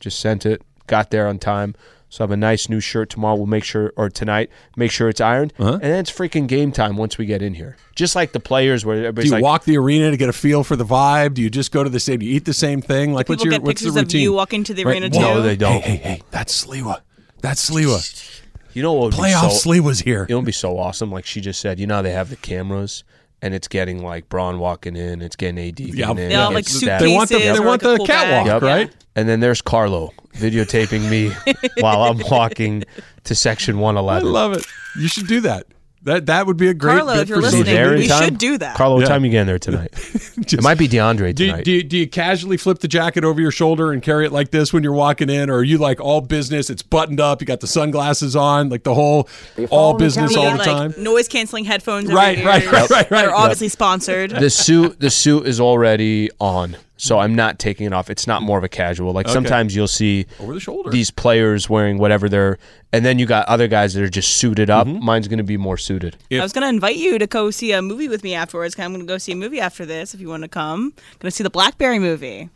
Just 0.00 0.18
sent 0.18 0.44
it. 0.46 0.62
Got 0.90 1.10
there 1.12 1.28
on 1.28 1.38
time. 1.38 1.76
So 2.08 2.22
I 2.22 2.24
have 2.24 2.32
a 2.32 2.36
nice 2.36 2.68
new 2.68 2.80
shirt 2.80 3.08
tomorrow. 3.08 3.36
We'll 3.36 3.46
make 3.46 3.62
sure, 3.62 3.92
or 3.96 4.10
tonight, 4.10 4.50
make 4.76 4.90
sure 4.90 5.08
it's 5.08 5.20
ironed, 5.20 5.52
Uh-huh. 5.60 5.74
and 5.74 5.82
then 5.82 6.00
it's 6.00 6.10
freaking 6.10 6.48
game 6.48 6.72
time 6.72 6.96
once 6.96 7.16
we 7.16 7.24
get 7.24 7.40
in 7.40 7.54
here. 7.54 7.76
Just 7.94 8.16
like 8.16 8.32
the 8.32 8.40
players, 8.40 8.84
where 8.84 9.12
Do 9.12 9.22
you 9.22 9.30
like, 9.30 9.44
walk 9.44 9.62
the 9.62 9.78
arena 9.78 10.10
to 10.10 10.16
get 10.16 10.28
a 10.28 10.32
feel 10.32 10.64
for 10.64 10.74
the 10.74 10.84
vibe? 10.84 11.34
Do 11.34 11.42
you 11.42 11.48
just 11.48 11.70
go 11.70 11.84
to 11.84 11.88
the 11.88 12.00
same? 12.00 12.18
Do 12.18 12.26
you 12.26 12.34
eat 12.34 12.46
the 12.46 12.52
same 12.52 12.82
thing? 12.82 13.12
Like 13.12 13.28
what's 13.28 13.44
People 13.44 13.52
your 13.52 13.60
get 13.60 13.62
what's 13.64 13.80
the 13.80 13.84
pictures 13.86 13.96
of 13.96 14.02
routine? 14.06 14.22
you 14.22 14.32
walking 14.32 14.64
to 14.64 14.74
the 14.74 14.84
Right. 14.84 15.00
arena 15.00 15.16
Whoa. 15.16 15.34
too. 15.36 15.42
they 15.42 15.54
don't. 15.54 15.82
Hey, 15.84 15.96
hey, 15.96 15.96
hey! 16.16 16.22
That's 16.32 16.66
Sliwa. 16.66 17.00
That's 17.42 17.70
Sliwa. 17.70 18.42
you 18.74 18.82
know 18.82 18.92
what 18.92 19.04
would 19.04 19.14
Playoff 19.14 19.48
be 19.50 19.54
so, 19.54 19.68
Sliwa's 19.70 20.00
here. 20.00 20.26
You 20.28 20.34
know, 20.34 20.38
what 20.38 20.42
would 20.42 20.46
be 20.46 20.52
so 20.52 20.78
awesome. 20.78 21.12
Like 21.12 21.26
she 21.26 21.40
just 21.40 21.60
said, 21.60 21.78
you 21.78 21.86
know, 21.86 21.94
how 21.96 22.02
they 22.02 22.10
have 22.12 22.28
the 22.30 22.36
cameras, 22.36 23.04
and 23.42 23.54
it's 23.54 23.68
getting 23.68 24.02
like 24.02 24.28
Bron 24.28 24.58
walking 24.58 24.96
in, 24.96 25.22
it's 25.22 25.36
getting 25.36 25.58
AD 25.58 25.80
Yeah, 25.80 25.94
getting 26.08 26.18
in, 26.18 26.28
They 26.30 26.34
all 26.34 26.44
have, 26.46 26.52
like 26.54 26.64
it's 26.66 26.72
suitcases. 26.78 27.00
They 27.08 27.14
want 27.14 27.30
the 27.30 27.36
or 27.36 27.54
they 27.54 27.60
want 27.60 27.82
a 27.82 27.88
the 27.88 27.96
cool 27.98 28.06
catwalk, 28.06 28.60
bag. 28.60 28.62
right? 28.62 28.92
And 29.16 29.28
then 29.28 29.40
there's 29.40 29.60
Carlo 29.62 30.12
videotaping 30.34 31.10
me 31.10 31.30
while 31.82 32.02
I'm 32.04 32.18
walking 32.30 32.84
to 33.24 33.34
section 33.34 33.78
111. 33.78 34.28
I 34.28 34.30
111. 34.30 34.32
love 34.32 34.52
it. 34.60 34.66
You 35.00 35.08
should 35.08 35.26
do 35.26 35.40
that. 35.42 35.66
That 36.04 36.26
that 36.26 36.46
would 36.46 36.56
be 36.56 36.68
a 36.68 36.74
great. 36.74 36.96
Carlo, 36.98 37.12
bit 37.12 37.22
if 37.24 37.28
you're 37.28 37.38
for 37.38 37.42
listening, 37.42 37.64
social 37.66 37.76
there 37.76 37.92
in 37.94 37.98
we 38.00 38.08
time? 38.08 38.24
should 38.24 38.38
do 38.38 38.56
that. 38.58 38.74
Carlo, 38.76 38.94
what 38.94 39.02
Yeah. 39.02 39.08
time 39.08 39.24
you 39.24 39.30
getting 39.30 39.46
there 39.46 39.58
tonight? 39.58 39.90
it 40.38 40.62
might 40.62 40.78
be 40.78 40.88
DeAndre 40.88 41.34
Do 41.34 41.44
you, 41.44 41.50
tonight. 41.50 41.64
do, 41.66 41.72
you, 41.72 41.82
do 41.82 41.98
you 41.98 42.08
casually 42.08 42.56
flip 42.56 42.78
the 42.78 42.88
jacket 42.88 43.22
over 43.22 43.38
your 43.38 43.50
shoulder 43.50 43.92
and 43.92 44.02
carry 44.02 44.24
it 44.24 44.32
like 44.32 44.50
this 44.50 44.72
when 44.72 44.82
you're 44.82 44.94
walking 44.94 45.28
in, 45.28 45.50
or 45.50 45.56
are 45.58 45.62
you 45.62 45.76
like 45.76 46.00
all 46.00 46.22
business? 46.22 46.70
It's 46.70 46.82
buttoned 46.82 47.20
up. 47.20 47.42
You 47.42 47.46
got 47.46 47.60
the 47.60 47.66
sunglasses 47.66 48.34
on, 48.34 48.70
like 48.70 48.82
the 48.84 48.94
whole 48.94 49.28
all 49.68 49.92
business 49.98 50.34
all 50.36 50.50
the 50.52 50.56
like, 50.56 50.66
time. 50.66 50.94
Noise 50.96 51.28
canceling 51.28 51.66
headphones. 51.66 52.06
over 52.06 52.16
Right, 52.16 52.42
right, 52.44 52.64
right, 52.72 52.88
right, 52.90 53.08
That 53.10 53.24
are 53.26 53.28
right. 53.28 53.34
obviously 53.34 53.68
sponsored. 53.68 54.30
the 54.30 54.48
suit, 54.48 55.00
the 55.00 55.10
suit 55.10 55.46
is 55.46 55.60
already 55.60 56.30
on, 56.40 56.76
so 57.00 57.18
I'm 57.18 57.34
not 57.34 57.58
taking 57.58 57.86
it 57.86 57.92
off. 57.92 58.10
It's 58.10 58.26
not 58.26 58.42
more 58.42 58.58
of 58.58 58.64
a 58.64 58.68
casual. 58.68 59.12
Like 59.12 59.28
sometimes 59.28 59.74
you'll 59.74 59.88
see 59.88 60.26
Over 60.38 60.54
the 60.54 60.60
shoulder. 60.60 60.90
these 60.90 61.10
players 61.10 61.68
wearing 61.68 61.98
whatever 61.98 62.28
they're, 62.28 62.58
and 62.92 63.04
then 63.04 63.18
you 63.18 63.26
got 63.26 63.46
other 63.48 63.68
guys 63.68 63.94
that 63.94 64.02
are 64.02 64.10
just 64.10 64.36
suited 64.36 64.68
up. 64.68 64.86
Mm-hmm. 64.86 65.04
Mine's 65.04 65.26
going 65.26 65.38
to 65.38 65.44
be 65.44 65.56
more 65.56 65.78
suited. 65.78 66.16
I 66.30 66.40
was 66.40 66.52
going 66.52 66.62
to 66.62 66.68
invite 66.68 66.96
you 66.96 67.18
to 67.18 67.26
go 67.26 67.50
see 67.50 67.72
a 67.72 67.80
movie 67.80 68.08
with 68.08 68.22
me 68.22 68.34
afterwards. 68.34 68.78
I'm 68.78 68.92
going 68.92 69.00
to 69.00 69.06
go 69.06 69.18
see 69.18 69.32
a 69.32 69.36
movie 69.36 69.60
after 69.60 69.86
this 69.86 70.12
if 70.14 70.20
you 70.20 70.28
want 70.28 70.42
to 70.42 70.48
come. 70.48 70.90
going 71.18 71.30
to 71.30 71.30
see 71.30 71.42
the 71.44 71.50
Blackberry 71.50 71.98
movie. 71.98 72.50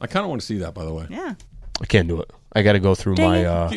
I 0.00 0.06
kind 0.06 0.24
of 0.24 0.30
want 0.30 0.40
to 0.40 0.46
see 0.46 0.58
that, 0.58 0.72
by 0.72 0.84
the 0.84 0.94
way. 0.94 1.06
Yeah. 1.10 1.34
I 1.80 1.86
can't 1.86 2.08
do 2.08 2.20
it. 2.20 2.30
I 2.54 2.62
got 2.62 2.72
to 2.72 2.80
go 2.80 2.94
through 2.94 3.16
my. 3.16 3.44
Uh, 3.44 3.70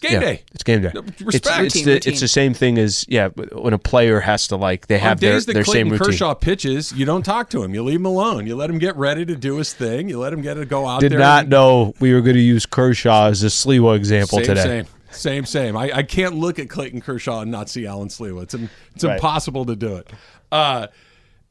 It's 0.00 0.12
game 0.12 0.20
yeah, 0.22 0.26
day. 0.28 0.42
It's 0.52 0.62
game 0.62 0.82
day. 0.82 0.92
No, 0.94 1.00
It's, 1.00 1.20
respect. 1.22 1.46
it's, 1.46 1.74
Routine, 1.74 1.84
the, 1.86 1.92
routine. 1.94 2.12
it's 2.12 2.20
the 2.20 2.28
same 2.28 2.54
thing 2.54 2.78
as 2.78 3.04
yeah. 3.08 3.28
When 3.30 3.72
a 3.72 3.78
player 3.78 4.20
has 4.20 4.46
to 4.48 4.56
like 4.56 4.86
they 4.86 4.98
have 4.98 5.18
their, 5.18 5.32
days 5.32 5.46
that 5.46 5.54
their 5.54 5.64
Clayton 5.64 5.86
same 5.86 5.92
routine. 5.92 6.06
Kershaw 6.06 6.34
pitches, 6.34 6.92
you 6.92 7.04
don't 7.04 7.24
talk 7.24 7.50
to 7.50 7.64
him. 7.64 7.74
You 7.74 7.82
leave 7.82 7.98
him 7.98 8.06
alone. 8.06 8.46
You 8.46 8.54
let 8.54 8.70
him 8.70 8.78
get 8.78 8.94
ready 8.96 9.26
to 9.26 9.34
do 9.34 9.56
his 9.56 9.72
thing. 9.74 10.08
You 10.08 10.20
let 10.20 10.32
him 10.32 10.40
get 10.40 10.54
to 10.54 10.64
go 10.64 10.86
out 10.86 11.00
Did 11.00 11.10
there. 11.12 11.18
not 11.18 11.42
and- 11.42 11.50
know 11.50 11.94
we 11.98 12.14
were 12.14 12.20
going 12.20 12.36
to 12.36 12.40
use 12.42 12.64
Kershaw 12.64 13.26
as 13.26 13.42
a 13.42 13.46
Sliwa 13.48 13.96
example 13.96 14.38
same, 14.38 14.46
today. 14.46 14.62
Same, 14.62 14.86
same, 15.10 15.44
same. 15.46 15.76
I, 15.76 15.90
I 15.92 16.02
can't 16.04 16.36
look 16.36 16.60
at 16.60 16.68
Clayton 16.70 17.00
Kershaw 17.00 17.40
and 17.40 17.50
not 17.50 17.68
see 17.68 17.84
Alan 17.84 18.06
Sliwa. 18.08 18.44
It's 18.44 18.54
it's 18.94 19.02
Right. 19.04 19.14
impossible 19.14 19.64
to 19.66 19.74
do 19.74 19.96
it. 19.96 20.08
Uh, 20.52 20.86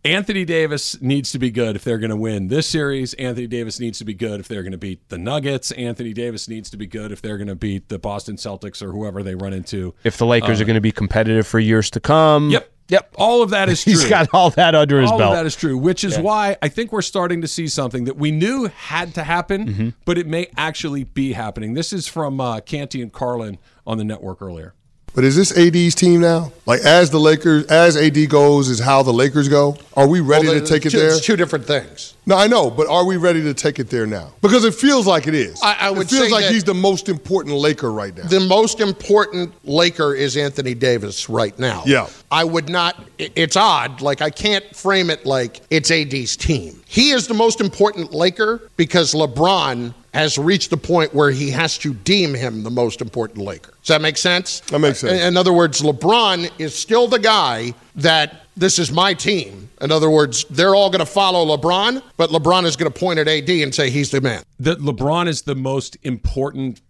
Anthony 0.05 0.45
Davis 0.45 1.01
needs 1.01 1.31
to 1.33 1.39
be 1.39 1.51
good 1.51 1.75
if 1.75 1.83
they're 1.83 1.97
going 1.97 2.11
to 2.11 2.15
win 2.15 2.47
this 2.47 2.67
series. 2.67 3.13
Anthony 3.15 3.47
Davis 3.47 3.79
needs 3.79 3.97
to 3.99 4.05
be 4.05 4.13
good 4.13 4.39
if 4.39 4.47
they're 4.47 4.63
going 4.63 4.71
to 4.71 4.77
beat 4.77 5.09
the 5.09 5.17
Nuggets. 5.17 5.71
Anthony 5.71 6.13
Davis 6.13 6.47
needs 6.47 6.69
to 6.69 6.77
be 6.77 6.87
good 6.87 7.11
if 7.11 7.21
they're 7.21 7.37
going 7.37 7.47
to 7.49 7.55
beat 7.55 7.89
the 7.89 7.99
Boston 7.99 8.35
Celtics 8.37 8.81
or 8.81 8.91
whoever 8.91 9.21
they 9.21 9.35
run 9.35 9.51
into. 9.53 9.93
If 10.03 10.17
the 10.17 10.25
Lakers 10.25 10.61
are 10.61 10.65
going 10.65 10.75
to 10.75 10.81
be 10.81 10.91
competitive 10.93 11.45
for 11.45 11.59
years 11.59 11.89
to 11.91 11.99
come, 11.99 12.47
Uh, 12.47 12.51
Yep, 12.51 12.71
yep. 12.89 13.13
All 13.17 13.41
of 13.41 13.49
that 13.49 13.67
is 13.67 13.83
true. 13.83 13.91
he's 13.93 14.05
got 14.07 14.29
all 14.33 14.51
that 14.51 14.75
under 14.75 15.01
his 15.01 15.11
All 15.11 15.17
belt. 15.17 15.31
of 15.33 15.37
that 15.39 15.45
is 15.45 15.55
true, 15.57 15.77
which 15.77 16.05
is 16.05 16.17
why 16.17 16.55
I 16.61 16.69
think 16.69 16.93
we're 16.93 17.01
starting 17.01 17.41
to 17.41 17.47
see 17.47 17.67
something 17.67 18.05
that 18.05 18.15
we 18.15 18.31
knew 18.31 18.67
had 18.67 19.13
to 19.15 19.23
happen, 19.23 19.67
Mm-hmm. 19.67 19.89
but 20.05 20.17
it 20.17 20.27
may 20.27 20.47
actually 20.55 21.03
be 21.03 21.33
happening. 21.33 21.73
This 21.73 21.91
is 21.91 22.07
from 22.07 22.39
uh, 22.39 22.61
Canty 22.61 23.01
and 23.01 23.11
Carlin 23.11 23.57
on 23.85 23.97
the 23.97 24.05
network 24.05 24.41
earlier. 24.41 24.73
But 25.18 25.24
is 25.24 25.36
this 25.36 25.51
AD's 25.57 25.95
team 25.95 26.22
now? 26.22 26.51
Like 26.68 26.82
as 26.82 27.09
the 27.09 27.20
Lakers, 27.20 27.65
as 27.72 27.97
AD 27.97 28.30
goes, 28.30 28.70
is 28.70 28.78
how 28.78 29.01
the 29.01 29.11
Lakers 29.11 29.49
go. 29.49 29.76
Are 29.95 30.07
we 30.07 30.20
ready 30.20 30.47
Well, 30.47 30.59
to 30.59 30.63
take 30.68 30.86
it 30.86 30.91
two- 30.91 30.99
there? 30.99 31.07
It's 31.09 31.26
two 31.26 31.36
different 31.36 31.65
things. 31.65 32.13
No, 32.28 32.38
I 32.38 32.45
know, 32.45 32.70
but 32.70 32.86
are 32.88 33.03
we 33.03 33.18
ready 33.18 33.41
to 33.41 33.55
take 33.55 33.80
it 33.80 33.89
there 33.89 34.05
now? 34.05 34.34
Because 34.43 34.63
it 34.63 34.76
feels 34.76 35.07
like 35.07 35.26
it 35.26 35.34
is. 35.34 35.59
I- 35.63 35.78
I 35.80 35.89
would 35.89 36.05
it 36.05 36.09
feels 36.11 36.30
like 36.30 36.45
he's 36.45 36.65
the 36.65 36.76
most 36.76 37.09
important 37.09 37.55
Laker 37.55 37.91
right 37.91 38.15
now. 38.15 38.28
The 38.28 38.41
most 38.41 38.80
important 38.80 39.53
Laker 39.63 40.13
is 40.13 40.38
Anthony 40.38 40.76
Davis 40.76 41.30
right 41.30 41.57
now. 41.57 41.82
Yeah. 41.88 42.05
I 42.30 42.43
would 42.43 42.70
not, 42.70 43.03
it's 43.18 43.55
odd. 43.55 44.01
Like, 44.01 44.22
I 44.22 44.30
can't 44.30 44.65
frame 44.76 45.09
it 45.09 45.26
like 45.26 45.61
it's 45.72 45.89
AD's 45.89 46.38
team. 46.38 46.80
He 46.86 47.09
is 47.09 47.26
the 47.26 47.34
most 47.34 47.59
important 47.59 48.13
Laker 48.13 48.61
because 48.78 49.15
LeBron 49.15 49.95
has 50.18 50.39
reached 50.39 50.72
the 50.72 50.78
point 50.78 51.13
where 51.13 51.30
he 51.30 51.51
has 51.51 51.78
to 51.78 51.93
deem 51.93 52.34
him 52.34 52.63
the 52.63 52.72
most 52.72 53.01
important 53.01 53.38
Laker. 53.38 53.72
Does 53.84 53.89
that 53.89 54.01
make 54.01 54.18
sense? 54.18 54.61
That 54.61 54.80
makes 54.80 54.97
sense. 54.97 55.13
In, 55.13 55.20
in 55.20 55.38
other 55.38 55.53
words, 55.53 55.84
LeBron 55.84 56.49
is 56.57 56.74
still 56.74 57.07
the 57.07 57.20
guy 57.20 57.76
that 57.97 58.41
this 58.55 58.80
is 58.80 58.91
my 58.91 59.13
team. 59.13 59.70
In 59.80 59.91
other 59.91 60.09
words, 60.09 60.43
they're 60.49 60.74
all 60.74 60.89
going 60.89 61.05
to 61.05 61.05
follow 61.05 61.55
LeBron, 61.55 62.01
but 62.18 62.32
LeBron 62.32 62.65
is 62.65 62.76
going 62.76 62.91
to 62.91 62.99
point 62.99 63.20
at 63.20 63.28
AD 63.28 63.47
and 63.47 63.76
say 63.76 63.91
he's 63.91 64.09
the 64.09 64.20
man. 64.20 64.41
that 64.59 64.80
LeBron 64.80 65.28
is 65.28 65.43
the 65.43 65.53
most 65.53 65.97
important 66.01 66.82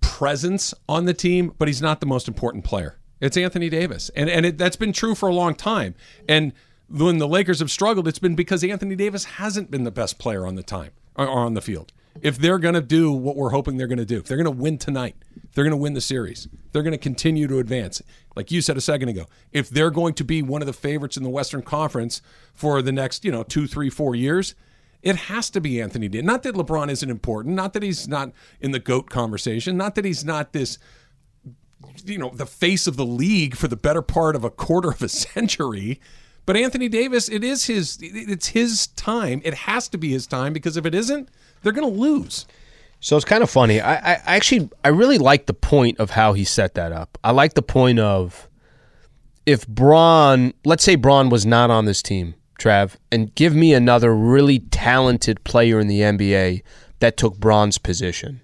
presence 0.00 0.72
on 0.88 1.06
the 1.06 1.14
team, 1.14 1.54
but 1.58 1.66
he's 1.66 1.82
not 1.82 1.98
the 1.98 2.06
most 2.06 2.28
important 2.28 2.62
player. 2.62 2.98
It's 3.20 3.36
Anthony 3.36 3.68
Davis, 3.68 4.12
and 4.14 4.30
and 4.30 4.46
it, 4.46 4.58
that's 4.58 4.76
been 4.76 4.92
true 4.92 5.16
for 5.16 5.28
a 5.28 5.34
long 5.34 5.56
time. 5.56 5.96
And 6.28 6.52
when 6.88 7.18
the 7.18 7.26
Lakers 7.26 7.58
have 7.58 7.70
struggled, 7.72 8.06
it's 8.06 8.20
been 8.20 8.36
because 8.36 8.62
Anthony 8.62 8.94
Davis 8.94 9.24
hasn't 9.24 9.72
been 9.72 9.82
the 9.82 9.90
best 9.90 10.20
player 10.20 10.46
on 10.46 10.54
the 10.54 10.62
time 10.62 10.92
or, 11.16 11.26
or 11.26 11.40
on 11.40 11.54
the 11.54 11.60
field. 11.60 11.92
If 12.22 12.38
they're 12.38 12.58
going 12.58 12.74
to 12.74 12.80
do 12.80 13.12
what 13.12 13.36
we're 13.36 13.50
hoping 13.50 13.76
they're 13.76 13.86
going 13.86 13.98
to 13.98 14.04
do, 14.04 14.18
if 14.18 14.24
they're 14.24 14.36
going 14.36 14.44
to 14.44 14.62
win 14.62 14.78
tonight, 14.78 15.16
they're 15.54 15.64
going 15.64 15.72
to 15.72 15.76
win 15.76 15.94
the 15.94 16.00
series, 16.00 16.48
they're 16.72 16.82
going 16.82 16.92
to 16.92 16.98
continue 16.98 17.46
to 17.46 17.58
advance. 17.58 18.02
Like 18.34 18.50
you 18.50 18.60
said 18.60 18.76
a 18.76 18.80
second 18.80 19.08
ago, 19.08 19.26
if 19.52 19.70
they're 19.70 19.90
going 19.90 20.14
to 20.14 20.24
be 20.24 20.42
one 20.42 20.60
of 20.60 20.66
the 20.66 20.72
favorites 20.72 21.16
in 21.16 21.22
the 21.22 21.30
Western 21.30 21.62
Conference 21.62 22.20
for 22.52 22.82
the 22.82 22.92
next, 22.92 23.24
you 23.24 23.32
know, 23.32 23.42
two, 23.42 23.66
three, 23.66 23.88
four 23.88 24.14
years, 24.14 24.54
it 25.02 25.16
has 25.16 25.50
to 25.50 25.60
be 25.60 25.80
Anthony 25.80 26.08
Davis. 26.08 26.26
Not 26.26 26.42
that 26.42 26.54
LeBron 26.54 26.90
isn't 26.90 27.08
important, 27.08 27.54
not 27.54 27.72
that 27.72 27.82
he's 27.82 28.08
not 28.08 28.32
in 28.60 28.72
the 28.72 28.78
GOAT 28.78 29.08
conversation, 29.08 29.76
not 29.76 29.94
that 29.94 30.04
he's 30.04 30.24
not 30.24 30.52
this, 30.52 30.78
you 32.04 32.18
know, 32.18 32.30
the 32.30 32.46
face 32.46 32.86
of 32.86 32.96
the 32.96 33.06
league 33.06 33.56
for 33.56 33.68
the 33.68 33.76
better 33.76 34.02
part 34.02 34.36
of 34.36 34.44
a 34.44 34.50
quarter 34.50 34.90
of 34.90 35.02
a 35.02 35.08
century. 35.08 36.00
But 36.44 36.56
Anthony 36.56 36.88
Davis, 36.88 37.28
it 37.28 37.42
is 37.42 37.66
his, 37.66 37.98
it's 38.00 38.48
his 38.48 38.88
time. 38.88 39.40
It 39.44 39.54
has 39.54 39.88
to 39.88 39.98
be 39.98 40.10
his 40.10 40.26
time 40.26 40.52
because 40.52 40.76
if 40.76 40.84
it 40.84 40.94
isn't, 40.94 41.28
they're 41.62 41.72
going 41.72 41.92
to 41.92 42.00
lose. 42.00 42.46
So 43.00 43.16
it's 43.16 43.24
kind 43.24 43.42
of 43.42 43.50
funny. 43.50 43.80
I, 43.80 43.94
I 43.94 44.14
I 44.26 44.36
actually 44.36 44.68
I 44.82 44.88
really 44.88 45.18
like 45.18 45.46
the 45.46 45.54
point 45.54 46.00
of 46.00 46.10
how 46.10 46.32
he 46.32 46.44
set 46.44 46.74
that 46.74 46.92
up. 46.92 47.18
I 47.22 47.30
like 47.32 47.54
the 47.54 47.62
point 47.62 47.98
of 47.98 48.48
if 49.44 49.66
Bron, 49.68 50.52
let's 50.64 50.82
say 50.82 50.96
Bron 50.96 51.28
was 51.28 51.46
not 51.46 51.70
on 51.70 51.84
this 51.84 52.02
team, 52.02 52.34
Trav, 52.58 52.96
and 53.12 53.32
give 53.34 53.54
me 53.54 53.74
another 53.74 54.14
really 54.14 54.58
talented 54.60 55.44
player 55.44 55.78
in 55.78 55.86
the 55.86 56.00
NBA 56.00 56.62
that 56.98 57.16
took 57.16 57.38
Bron's 57.38 57.78
position. 57.78 58.40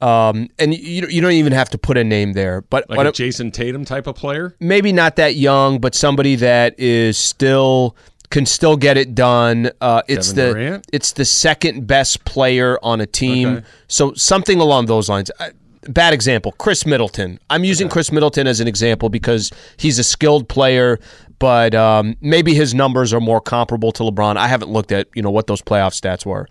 Um, 0.00 0.48
and 0.58 0.74
you 0.74 1.06
you 1.08 1.20
don't 1.22 1.32
even 1.32 1.52
have 1.52 1.70
to 1.70 1.78
put 1.78 1.96
a 1.96 2.04
name 2.04 2.34
there, 2.34 2.60
but 2.60 2.88
Like 2.88 2.98
a 3.06 3.12
Jayson 3.12 3.50
Tatum 3.50 3.84
type 3.84 4.06
of 4.06 4.14
player. 4.14 4.54
maybe 4.60 4.92
not 4.92 5.16
that 5.16 5.36
young, 5.36 5.80
but 5.80 5.94
somebody 5.94 6.36
that 6.36 6.78
is 6.78 7.16
still 7.16 7.96
can 8.30 8.46
still 8.46 8.76
get 8.76 8.96
it 8.96 9.14
done. 9.14 9.70
Uh, 9.80 10.02
it's 10.08 10.32
Kevin 10.32 10.46
the 10.54 10.54
Durant? 10.60 10.86
it's 10.92 11.12
the 11.12 11.24
second 11.24 11.86
best 11.86 12.24
player 12.24 12.78
on 12.82 13.00
a 13.00 13.06
team, 13.06 13.48
Okay. 13.48 13.66
so 13.88 14.12
something 14.14 14.58
along 14.60 14.86
those 14.86 15.08
lines. 15.08 15.30
Uh, 15.38 15.50
Bad 15.88 16.12
example, 16.12 16.50
Khris 16.58 16.84
Middleton. 16.84 17.38
I'm 17.48 17.62
using 17.62 17.88
Khris 17.88 18.10
Middleton 18.10 18.48
as 18.48 18.58
an 18.58 18.66
example 18.66 19.08
because 19.08 19.52
he's 19.76 20.00
a 20.00 20.02
skilled 20.02 20.48
player, 20.48 20.98
but 21.38 21.76
um, 21.76 22.16
maybe 22.20 22.54
his 22.54 22.74
numbers 22.74 23.14
are 23.14 23.20
more 23.20 23.40
comparable 23.40 23.92
to 23.92 24.02
LeBron. 24.02 24.36
I 24.36 24.48
haven't 24.48 24.72
looked 24.72 24.90
at 24.90 25.06
you 25.14 25.22
know 25.22 25.30
what 25.30 25.46
those 25.46 25.62
playoff 25.62 25.92
stats 25.94 26.26
were. 26.26 26.48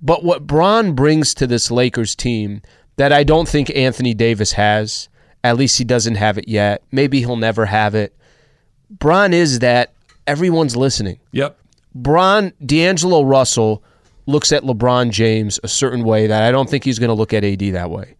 But 0.00 0.22
what 0.22 0.46
Bron 0.46 0.94
brings 0.94 1.34
to 1.34 1.46
this 1.48 1.72
Lakers 1.72 2.14
team 2.14 2.62
that 2.98 3.12
I 3.12 3.24
don't 3.24 3.48
think 3.48 3.68
Anthony 3.74 4.14
Davis 4.14 4.52
has, 4.52 5.08
at 5.42 5.56
least 5.56 5.76
he 5.78 5.82
doesn't 5.84 6.14
have 6.14 6.38
it 6.38 6.46
yet. 6.46 6.84
Maybe 6.92 7.18
he'll 7.18 7.34
never 7.34 7.66
have 7.66 7.96
it. 7.96 8.14
Bron 8.90 9.32
is 9.34 9.58
that 9.58 9.92
everyone's 10.26 10.76
listening. 10.76 11.18
Yep. 11.32 11.58
Bron 11.94 12.52
D'Angelo 12.64 13.22
Russell 13.22 13.82
looks 14.26 14.52
at 14.52 14.62
LeBron 14.62 15.10
James 15.10 15.58
a 15.62 15.68
certain 15.68 16.04
way 16.04 16.26
that 16.26 16.42
I 16.42 16.52
don't 16.52 16.70
think 16.70 16.84
he's 16.84 16.98
going 16.98 17.08
to 17.08 17.14
look 17.14 17.32
at 17.32 17.44
AD 17.44 17.60
that 17.72 17.90
way. 17.90 18.16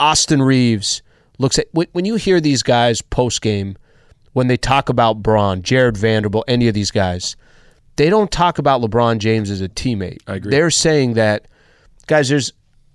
Austin 0.00 0.42
Reaves 0.42 1.02
looks 1.38 1.58
at 1.58 1.66
when 1.72 2.04
you 2.04 2.16
hear 2.16 2.40
these 2.40 2.62
guys 2.62 3.02
post 3.02 3.42
game 3.42 3.76
when 4.32 4.46
they 4.46 4.56
talk 4.56 4.88
about 4.88 5.22
Bron, 5.22 5.62
Jarred 5.62 5.96
Vanderbilt, 5.96 6.44
any 6.48 6.68
of 6.68 6.74
these 6.74 6.90
guys, 6.90 7.36
they 7.96 8.08
don't 8.08 8.30
talk 8.30 8.58
about 8.58 8.80
LeBron 8.80 9.18
James 9.18 9.50
as 9.50 9.60
a 9.60 9.68
teammate. 9.68 10.18
I 10.26 10.36
agree. 10.36 10.50
They're 10.50 10.70
saying 10.70 11.14
that 11.14 11.46
guys, 12.06 12.28
there's 12.28 12.52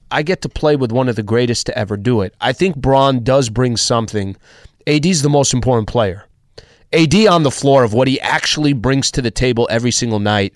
I 0.10 0.24
get 0.24 0.41
to 0.43 0.49
play 0.49 0.76
with 0.76 0.91
one 0.91 1.10
of 1.10 1.16
the 1.16 1.24
greatest 1.24 1.66
to 1.68 1.78
ever 1.78 1.97
do 1.97 2.22
it. 2.22 2.34
I 2.39 2.53
think 2.53 2.78
Bron 2.78 3.24
does 3.24 3.49
bring 3.49 3.78
something. 3.78 4.36
AD's 4.88 5.22
the 5.22 5.30
most 5.30 5.53
important 5.53 5.88
player. 5.88 6.26
AD 6.93 7.15
on 7.27 7.43
the 7.43 7.51
floor 7.51 7.83
of 7.83 7.93
what 7.93 8.07
he 8.07 8.19
actually 8.21 8.73
brings 8.73 9.11
to 9.11 9.21
the 9.21 9.31
table 9.31 9.67
every 9.69 9.91
single 9.91 10.19
night 10.19 10.55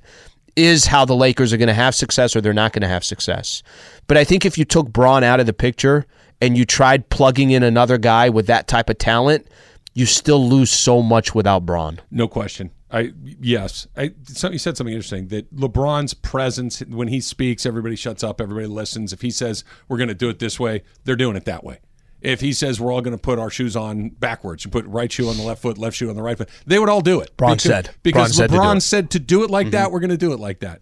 is 0.55 0.85
how 0.85 1.05
the 1.05 1.15
Lakers 1.15 1.53
are 1.53 1.57
going 1.57 1.67
to 1.67 1.73
have 1.73 1.95
success 1.95 2.35
or 2.35 2.41
they're 2.41 2.53
not 2.53 2.73
going 2.73 2.81
to 2.81 2.87
have 2.87 3.03
success. 3.03 3.63
But 4.07 4.17
I 4.17 4.23
think 4.23 4.45
if 4.45 4.57
you 4.57 4.65
took 4.65 4.91
Bron 4.91 5.23
out 5.23 5.39
of 5.39 5.45
the 5.45 5.53
picture 5.53 6.05
and 6.41 6.57
you 6.57 6.65
tried 6.65 7.09
plugging 7.09 7.51
in 7.51 7.63
another 7.63 7.97
guy 7.97 8.29
with 8.29 8.47
that 8.47 8.67
type 8.67 8.89
of 8.89 8.97
talent, 8.97 9.47
you 9.93 10.05
still 10.05 10.47
lose 10.47 10.71
so 10.71 11.01
much 11.01 11.35
without 11.35 11.65
Bron. 11.65 11.99
No 12.09 12.27
question. 12.27 12.71
I 12.89 13.13
yes. 13.39 13.87
I 13.95 14.11
you 14.27 14.57
said 14.57 14.75
something 14.75 14.87
interesting 14.87 15.27
that 15.29 15.53
LeBron's 15.55 16.13
presence 16.13 16.79
when 16.81 17.07
he 17.07 17.21
speaks, 17.21 17.65
everybody 17.65 17.95
shuts 17.95 18.23
up, 18.23 18.41
everybody 18.41 18.67
listens. 18.67 19.13
If 19.13 19.21
he 19.21 19.31
says 19.31 19.63
we're 19.87 19.97
going 19.97 20.09
to 20.09 20.15
do 20.15 20.29
it 20.29 20.39
this 20.39 20.59
way, 20.59 20.83
they're 21.05 21.15
doing 21.15 21.37
it 21.37 21.45
that 21.45 21.63
way. 21.63 21.79
If 22.21 22.39
he 22.41 22.53
says 22.53 22.79
we're 22.79 22.93
all 22.93 23.01
going 23.01 23.17
to 23.17 23.21
put 23.21 23.39
our 23.39 23.49
shoes 23.49 23.75
on 23.75 24.09
backwards, 24.09 24.63
you 24.63 24.69
put 24.71 24.85
right 24.85 25.11
shoe 25.11 25.27
on 25.29 25.37
the 25.37 25.43
left 25.43 25.61
foot, 25.61 25.77
left 25.77 25.95
shoe 25.97 26.09
on 26.09 26.15
the 26.15 26.21
right 26.21 26.37
foot, 26.37 26.49
they 26.67 26.77
would 26.77 26.87
all 26.89 27.01
do 27.01 27.19
it. 27.19 27.35
Bron 27.35 27.53
because, 27.53 27.63
said. 27.63 27.89
because 28.03 28.37
Bron 28.37 28.49
said 28.49 28.49
to 28.49 28.49
do 28.49 28.59
LeBron 28.61 28.77
it. 28.77 28.81
said 28.81 29.09
to 29.11 29.19
do 29.19 29.43
it 29.43 29.49
like 29.49 29.65
Mm-hmm. 29.67 29.71
that, 29.71 29.91
we're 29.91 29.99
going 30.01 30.11
to 30.11 30.17
do 30.17 30.31
it 30.33 30.39
like 30.39 30.59
that. 30.59 30.81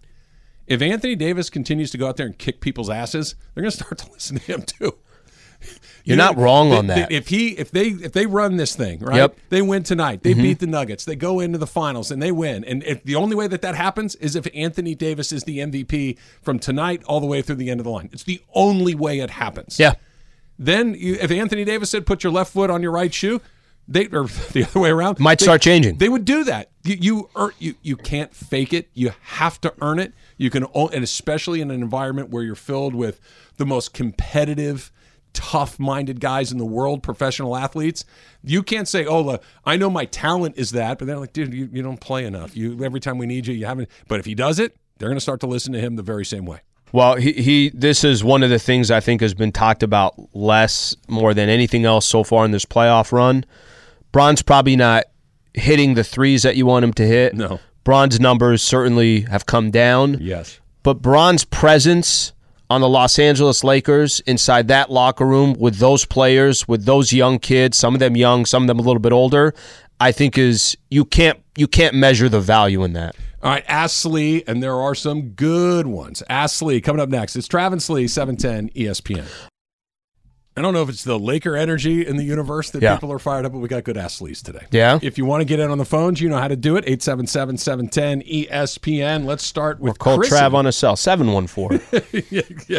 If 0.66 0.82
Anthony 0.82 1.16
Davis 1.16 1.48
continues 1.50 1.90
to 1.92 1.98
go 1.98 2.06
out 2.08 2.16
there 2.18 2.26
and 2.26 2.36
kick 2.38 2.60
people's 2.60 2.90
asses, 2.90 3.34
they're 3.54 3.62
going 3.62 3.70
to 3.72 3.76
start 3.76 3.98
to 3.98 4.10
listen 4.12 4.36
to 4.38 4.42
him 4.52 4.62
too. 4.62 4.92
You're 6.04 6.16
not 6.16 6.36
wrong 6.38 6.70
they- 6.70 6.76
on 6.76 6.86
they- 6.86 6.94
that. 6.94 7.12
If 7.12 7.28
he 7.28 7.48
if 7.58 7.70
they 7.70 7.88
if 7.88 8.12
they 8.12 8.24
run 8.26 8.56
this 8.56 8.74
thing 8.74 9.00
right, 9.00 9.16
Yep. 9.16 9.36
they 9.50 9.60
win 9.62 9.82
tonight. 9.82 10.22
They 10.22 10.32
Mhm. 10.34 10.42
beat 10.42 10.58
the 10.60 10.66
Nuggets. 10.66 11.04
They 11.04 11.16
go 11.16 11.40
into 11.40 11.58
the 11.58 11.66
finals 11.66 12.10
and 12.10 12.22
they 12.22 12.32
win. 12.32 12.64
And 12.64 12.82
if 12.84 13.02
the 13.04 13.14
only 13.16 13.36
way 13.36 13.46
that 13.46 13.60
that 13.62 13.74
happens 13.74 14.14
is 14.16 14.36
if 14.36 14.46
Anthony 14.54 14.94
Davis 14.94 15.32
is 15.32 15.44
the 15.44 15.58
MVP 15.58 16.16
from 16.42 16.58
tonight 16.58 17.02
all 17.04 17.20
the 17.20 17.26
way 17.26 17.42
through 17.42 17.56
the 17.56 17.70
end 17.70 17.80
of 17.80 17.84
the 17.84 17.90
line. 17.90 18.08
It's 18.12 18.22
the 18.24 18.40
only 18.54 18.94
way 18.94 19.20
it 19.20 19.30
happens. 19.30 19.78
Yeah. 19.78 19.94
Then 20.62 20.94
you, 20.94 21.14
if 21.14 21.30
Anthony 21.30 21.64
Davis 21.64 21.88
said 21.90 22.04
put 22.04 22.22
your 22.22 22.32
left 22.32 22.52
foot 22.52 22.68
on 22.70 22.82
your 22.82 22.92
right 22.92 23.12
shoe, 23.12 23.40
they 23.88 24.06
or 24.08 24.26
the 24.52 24.64
other 24.68 24.78
way 24.78 24.90
around 24.90 25.18
Might 25.18 25.38
they- 25.38 25.44
start 25.46 25.62
changing. 25.62 25.96
They 25.96 26.10
would 26.10 26.24
do 26.26 26.44
that. 26.44 26.70
You 26.84 26.96
you 27.00 27.30
earn, 27.34 27.50
you 27.58 27.74
you 27.82 27.96
can't 27.96 28.32
fake 28.34 28.72
it. 28.74 28.88
You 28.94 29.12
have 29.22 29.60
to 29.62 29.72
earn 29.80 29.98
it. 29.98 30.12
You 30.36 30.50
can 30.50 30.64
and 30.74 31.02
especially 31.02 31.60
in 31.62 31.70
an 31.70 31.80
environment 31.82 32.28
where 32.28 32.42
you're 32.42 32.54
filled 32.54 32.94
with 32.94 33.20
the 33.56 33.64
most 33.66 33.94
competitive 33.94 34.92
tough-minded 35.32 36.20
guys 36.20 36.50
in 36.50 36.58
the 36.58 36.66
world, 36.66 37.02
professional 37.02 37.56
athletes. 37.56 38.04
You 38.42 38.62
can't 38.62 38.88
say, 38.88 39.06
"Oh, 39.06 39.20
look, 39.22 39.42
I 39.64 39.76
know 39.76 39.88
my 39.88 40.04
talent 40.04 40.58
is 40.58 40.72
that," 40.72 40.98
but 40.98 41.06
they're 41.06 41.18
like, 41.18 41.32
"Dude, 41.32 41.54
you, 41.54 41.68
you 41.72 41.82
don't 41.82 42.00
play 42.00 42.24
enough. 42.24 42.56
You 42.56 42.82
every 42.84 43.00
time 43.00 43.16
we 43.16 43.26
need 43.26 43.46
you, 43.46 43.54
you 43.54 43.64
haven't." 43.66 43.88
But 44.08 44.18
if 44.20 44.26
he 44.26 44.34
does 44.34 44.58
it, 44.58 44.76
they're 44.98 45.08
going 45.08 45.16
to 45.16 45.20
start 45.22 45.40
to 45.40 45.46
listen 45.46 45.72
to 45.72 45.80
him 45.80 45.96
the 45.96 46.02
very 46.02 46.24
same 46.24 46.44
way. 46.46 46.60
Well, 46.92 47.16
he, 47.16 47.32
he 47.32 47.70
this 47.70 48.04
is 48.04 48.24
one 48.24 48.42
of 48.42 48.50
the 48.50 48.58
things 48.58 48.90
I 48.90 49.00
think 49.00 49.20
has 49.20 49.34
been 49.34 49.52
talked 49.52 49.82
about 49.82 50.14
less 50.34 50.96
more 51.08 51.34
than 51.34 51.48
anything 51.48 51.84
else 51.84 52.06
so 52.06 52.24
far 52.24 52.44
in 52.44 52.50
this 52.50 52.64
playoff 52.64 53.12
run. 53.12 53.44
Bron's 54.12 54.42
probably 54.42 54.76
not 54.76 55.04
hitting 55.54 55.94
the 55.94 56.04
threes 56.04 56.42
that 56.42 56.56
you 56.56 56.66
want 56.66 56.84
him 56.84 56.92
to 56.94 57.06
hit. 57.06 57.34
No. 57.34 57.60
Bron's 57.84 58.20
numbers 58.20 58.62
certainly 58.62 59.22
have 59.22 59.46
come 59.46 59.70
down. 59.70 60.18
Yes. 60.20 60.60
But 60.82 61.02
Bron's 61.02 61.44
presence 61.44 62.32
on 62.68 62.80
the 62.80 62.88
Los 62.88 63.18
Angeles 63.18 63.64
Lakers 63.64 64.20
inside 64.20 64.68
that 64.68 64.90
locker 64.90 65.26
room 65.26 65.54
with 65.58 65.76
those 65.76 66.04
players, 66.04 66.68
with 66.68 66.84
those 66.84 67.12
young 67.12 67.38
kids, 67.38 67.76
some 67.76 67.94
of 67.94 68.00
them 68.00 68.16
young, 68.16 68.46
some 68.46 68.62
of 68.62 68.66
them 68.68 68.78
a 68.78 68.82
little 68.82 69.00
bit 69.00 69.12
older, 69.12 69.54
I 69.98 70.12
think 70.12 70.38
is 70.38 70.76
you 70.88 71.04
can't 71.04 71.38
you 71.56 71.66
can't 71.66 71.94
measure 71.94 72.28
the 72.28 72.40
value 72.40 72.84
in 72.84 72.92
that. 72.94 73.16
All 73.42 73.50
right, 73.50 73.64
Ask 73.66 74.04
Sli, 74.06 74.44
and 74.46 74.62
there 74.62 74.76
are 74.76 74.94
some 74.94 75.30
good 75.30 75.86
ones. 75.86 76.22
Ask 76.28 76.60
Sli 76.60 76.82
coming 76.82 77.00
up 77.00 77.08
next. 77.08 77.36
It's 77.36 77.48
Travis 77.48 77.88
Lee, 77.88 78.06
710 78.06 78.68
ESPN. 78.74 79.24
I 80.56 80.62
don't 80.62 80.74
know 80.74 80.82
if 80.82 80.88
it's 80.88 81.04
the 81.04 81.16
Laker 81.18 81.54
energy 81.56 82.04
in 82.04 82.16
the 82.16 82.24
universe 82.24 82.70
that 82.70 82.82
Yeah. 82.82 82.94
people 82.96 83.12
are 83.12 83.20
fired 83.20 83.46
up, 83.46 83.52
but 83.52 83.58
we 83.60 83.68
got 83.68 83.84
good 83.84 83.96
athletes 83.96 84.42
today. 84.42 84.66
Yeah? 84.72 84.98
If 85.00 85.16
you 85.16 85.24
want 85.24 85.42
to 85.42 85.44
get 85.44 85.60
in 85.60 85.70
on 85.70 85.78
the 85.78 85.84
phones, 85.84 86.20
you 86.20 86.28
know 86.28 86.38
how 86.38 86.48
to 86.48 86.56
do 86.56 86.76
it. 86.76 86.84
877 86.88 87.56
710 87.56 88.22
ESPN. 88.22 89.24
Let's 89.24 89.44
start 89.44 89.78
with 89.78 89.92
Or 89.92 89.94
call 89.94 90.18
Chrissy. 90.18 90.34
Trav 90.34 90.52
on 90.54 90.66
a 90.66 90.72
cell, 90.72 90.96
714. 90.96 91.80
yeah, 92.30 92.42
yeah. 92.66 92.78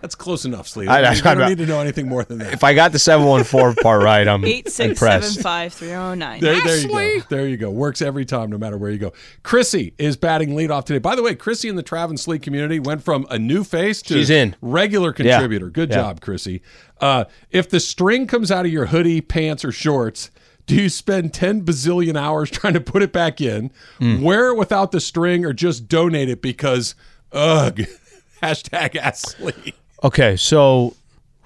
That's 0.00 0.14
close 0.14 0.46
enough, 0.46 0.66
Sleeve. 0.66 0.88
I- 0.88 1.02
I- 1.02 1.12
you 1.12 1.22
don't 1.22 1.42
I- 1.42 1.48
need 1.50 1.58
to 1.58 1.66
know 1.66 1.78
anything 1.80 2.08
more 2.08 2.24
than 2.24 2.38
that. 2.38 2.54
if 2.54 2.64
I 2.64 2.72
got 2.72 2.92
the 2.92 2.98
714 2.98 3.82
part 3.82 4.02
right, 4.02 4.26
I'm 4.26 4.42
Eight 4.44 4.64
six 4.70 4.74
seven 4.76 4.90
impressed. 4.92 5.40
five 5.42 5.72
three 5.74 5.88
zero 5.88 6.14
nine. 6.14 6.40
There, 6.40 6.58
there 6.64 6.78
you 6.78 6.88
go. 7.20 7.26
There 7.28 7.46
you 7.48 7.56
go. 7.58 7.70
Works 7.70 8.00
every 8.00 8.24
time, 8.24 8.50
no 8.50 8.56
matter 8.58 8.78
where 8.78 8.90
you 8.90 8.98
go. 8.98 9.12
Chrissy 9.42 9.92
is 9.98 10.16
batting 10.16 10.50
leadoff 10.56 10.84
today. 10.86 10.98
By 10.98 11.16
the 11.16 11.22
way, 11.22 11.34
Chrissy 11.34 11.68
in 11.68 11.76
the 11.76 11.82
Trav 11.82 12.08
and 12.08 12.18
Sli 12.18 12.40
community 12.40 12.80
went 12.80 13.02
from 13.02 13.26
a 13.30 13.38
new 13.38 13.62
face 13.62 14.00
to 14.02 14.14
She's 14.14 14.30
in. 14.30 14.56
regular 14.62 15.10
Yeah. 15.18 15.36
contributor. 15.36 15.68
Good 15.68 15.90
Yeah. 15.90 15.96
job, 15.96 16.20
Chrissy. 16.22 16.61
Uh, 17.00 17.24
if 17.50 17.68
the 17.68 17.80
string 17.80 18.26
comes 18.26 18.50
out 18.50 18.64
of 18.66 18.72
your 18.72 18.86
hoodie, 18.86 19.20
pants, 19.20 19.64
or 19.64 19.72
shorts, 19.72 20.30
do 20.66 20.76
you 20.76 20.88
spend 20.88 21.34
10 21.34 21.62
bazillion 21.64 22.16
hours 22.16 22.50
trying 22.52 22.74
to 22.74 22.80
put 22.80 23.02
it 23.02 23.12
back 23.12 23.40
in, 23.40 23.70
Hmm. 23.98 24.22
wear 24.22 24.48
it 24.48 24.56
without 24.56 24.92
the 24.92 25.00
string, 25.00 25.44
or 25.44 25.52
just 25.52 25.88
donate 25.88 26.28
it 26.28 26.40
because, 26.40 26.94
ugh, 27.32 27.80
hashtag 28.42 28.96
ask 28.96 29.36
Sli. 29.38 29.72
Okay, 30.04 30.36
so 30.36 30.94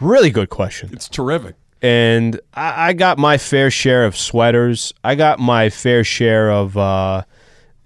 really 0.00 0.30
good 0.30 0.50
question. 0.50 0.90
It's 0.92 1.08
terrific. 1.08 1.56
and 1.82 2.40
I, 2.54 2.88
I 2.88 2.92
got 2.94 3.18
my 3.18 3.36
fair 3.38 3.70
share 3.70 4.04
of 4.04 4.16
sweaters. 4.16 4.92
I 5.04 5.14
got 5.14 5.38
my 5.38 5.68
fair 5.70 6.04
share 6.04 6.50
of 6.50 6.76
uh, 6.76 7.22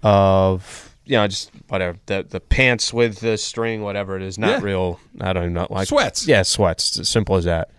of 0.03 0.90
you 1.05 1.17
know 1.17 1.27
just 1.27 1.51
whatever 1.67 1.97
the 2.05 2.25
the 2.29 2.39
pants 2.39 2.93
with 2.93 3.19
the 3.19 3.37
string, 3.37 3.81
whatever 3.81 4.15
it 4.15 4.21
is. 4.21 4.37
Not 4.37 4.49
Yeah. 4.49 4.59
real. 4.61 4.99
I 5.19 5.33
don't 5.33 5.43
even 5.43 5.53
know 5.53 5.67
like 5.69 5.87
Sweats. 5.87 6.27
Yeah, 6.27 6.43
sweats. 6.43 6.89
It's 6.89 6.99
as 6.99 7.09
simple 7.09 7.35
as 7.35 7.45
that. 7.45 7.69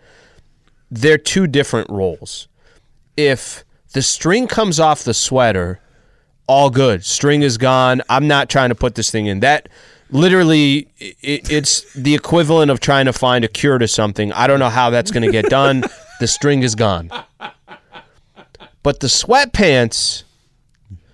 They're 0.91 1.19
two 1.19 1.47
different 1.47 1.89
roles. 1.91 2.49
If 3.17 3.65
the 3.93 4.03
string 4.03 4.47
comes 4.47 4.79
off 4.81 5.05
the 5.05 5.15
sweater, 5.15 5.81
all 6.47 6.71
good. 6.71 7.05
String 7.05 7.43
is 7.43 7.57
gone. 7.59 8.03
I'm 8.09 8.27
not 8.27 8.49
trying 8.51 8.69
to 8.71 8.75
put 8.75 8.95
this 8.95 9.11
thing 9.11 9.27
in. 9.27 9.41
That 9.41 9.69
literally, 10.11 10.89
i 11.01 11.15
it's 11.23 11.93
the 11.95 12.15
equivalent 12.15 12.71
of 12.71 12.81
trying 12.81 13.07
to 13.07 13.13
find 13.13 13.45
a 13.45 13.49
cure 13.49 13.79
to 13.79 13.89
something. 13.89 14.33
I 14.33 14.47
don't 14.47 14.59
know 14.59 14.69
how 14.69 14.91
that's 14.91 15.11
going 15.11 15.23
to 15.25 15.33
get 15.33 15.47
done. 15.49 15.85
the 16.21 16.27
string 16.27 16.63
is 16.63 16.75
gone. 16.75 17.11
But 18.83 19.01
the 19.01 19.07
sweatpants, 19.07 20.25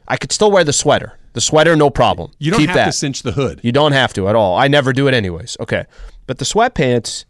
I 0.06 0.16
could 0.16 0.32
still 0.32 0.50
wear 0.50 0.64
the 0.64 0.72
sweater. 0.72 1.18
The 1.38 1.42
sweater, 1.42 1.76
no 1.76 1.88
problem. 1.88 2.32
You 2.40 2.50
don't 2.50 2.58
Keep 2.58 2.70
have 2.70 2.76
that. 2.78 2.86
to 2.86 2.92
cinch 2.92 3.22
the 3.22 3.30
hood. 3.30 3.60
You 3.62 3.70
don't 3.70 3.92
have 3.92 4.12
to 4.14 4.26
at 4.26 4.34
all. 4.34 4.56
I 4.56 4.66
never 4.66 4.92
do 4.92 5.06
it 5.06 5.14
anyways. 5.14 5.56
Okay. 5.60 5.86
But 6.26 6.38
the 6.38 6.44
sweatpants, 6.44 7.26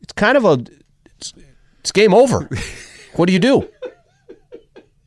it's 0.00 0.12
kind 0.12 0.36
of 0.36 0.44
a 0.44 0.64
it's, 1.16 1.34
it's 1.80 1.90
game 1.90 2.14
over. 2.14 2.48
what 3.16 3.26
do 3.26 3.32
you 3.32 3.40
do? 3.40 3.68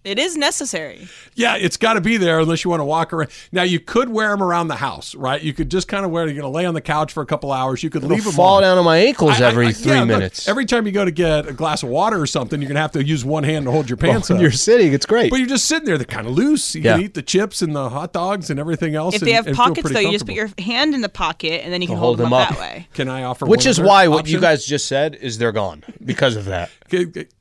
It 0.04 0.18
is 0.18 0.36
necessary. 0.36 1.08
Yeah, 1.36 1.58
it's 1.58 1.78
got 1.78 1.94
to 1.94 2.02
be 2.02 2.18
there 2.18 2.40
unless 2.40 2.64
you 2.64 2.72
want 2.72 2.80
to 2.80 2.86
walk 2.86 3.14
around. 3.14 3.30
Now 3.52 3.62
you 3.62 3.80
could 3.80 4.10
wear 4.10 4.30
them 4.30 4.42
around 4.42 4.68
the 4.68 4.76
house, 4.76 5.14
right? 5.14 5.40
You 5.40 5.54
could 5.54 5.70
just 5.70 5.88
kind 5.88 6.04
of 6.04 6.10
wear. 6.10 6.24
You're 6.26 6.34
going 6.42 6.42
to 6.42 6.48
lay 6.50 6.66
on 6.66 6.74
the 6.74 6.82
couch 6.82 7.14
for 7.14 7.22
a 7.22 7.26
couple 7.28 7.52
hours. 7.52 7.84
You 7.84 7.92
could 7.92 8.04
leave 8.04 8.24
them 8.24 8.34
fall 8.34 8.56
on. 8.56 8.62
down 8.64 8.78
on 8.80 8.86
my 8.86 8.98
ankles 8.98 9.40
I- 9.40 9.46
I- 9.46 9.48
every 9.50 9.68
I- 9.68 9.72
three 9.74 9.92
yeah, 9.92 10.00
look, 10.00 10.08
minutes. 10.08 10.48
every 10.48 10.66
time 10.66 10.88
you 10.88 10.92
go 10.92 11.06
to 11.06 11.12
get 11.12 11.48
a 11.48 11.54
glass 11.54 11.84
of 11.84 11.90
water 11.90 12.20
or 12.20 12.26
something, 12.26 12.60
you're 12.62 12.68
going 12.68 12.76
to 12.78 12.82
have 12.82 12.94
to 12.94 13.04
use 13.04 13.24
one 13.24 13.44
hand 13.44 13.66
to 13.66 13.72
hold 13.72 13.90
your 13.90 13.98
pants 13.98 14.30
when 14.30 14.38
up. 14.38 14.42
you're 14.42 14.52
sitting, 14.52 14.92
it's 14.92 15.06
great. 15.06 15.30
but 15.30 15.38
you're 15.38 15.48
just 15.48 15.66
sitting 15.66 15.86
there. 15.86 15.98
They're 16.00 16.06
kind 16.06 16.26
of 16.26 16.34
loose. 16.34 16.74
You 16.74 16.82
Yeah. 16.82 16.94
can 16.96 17.04
eat 17.06 17.14
the 17.14 17.22
chips 17.22 17.62
and 17.62 17.76
the 17.76 17.90
hot 17.90 18.12
dogs 18.12 18.50
and 18.50 18.60
everything 18.60 18.96
else. 18.96 19.14
If 19.16 19.22
and- 19.22 19.28
they 19.30 19.34
have 19.34 19.46
and 19.46 19.56
pockets, 19.56 19.92
though, 19.92 20.00
you 20.00 20.12
just 20.12 20.26
put 20.26 20.34
your 20.36 20.50
hand 20.58 20.96
in 20.96 21.02
the 21.02 21.10
pocket 21.10 21.62
and 21.64 21.72
then 21.72 21.82
you 21.84 21.88
can 21.88 21.98
hold 21.98 22.18
hold, 22.18 22.18
them 22.18 22.32
them 22.32 22.34
up, 22.34 22.52
up. 22.54 22.58
that 22.58 22.60
way. 22.60 22.88
Can 22.96 23.08
I 23.08 23.22
offer? 23.24 23.46
Which 23.46 23.66
one 23.66 23.70
is 23.70 23.78
other 23.80 23.88
why 23.88 24.08
what 24.08 24.28
you 24.28 24.40
guys 24.40 24.66
just 24.66 24.88
said 24.88 25.14
is 25.14 25.38
they're 25.38 25.52
gone 25.52 25.84
because 26.04 26.36
of 26.36 26.46
that. 26.46 26.72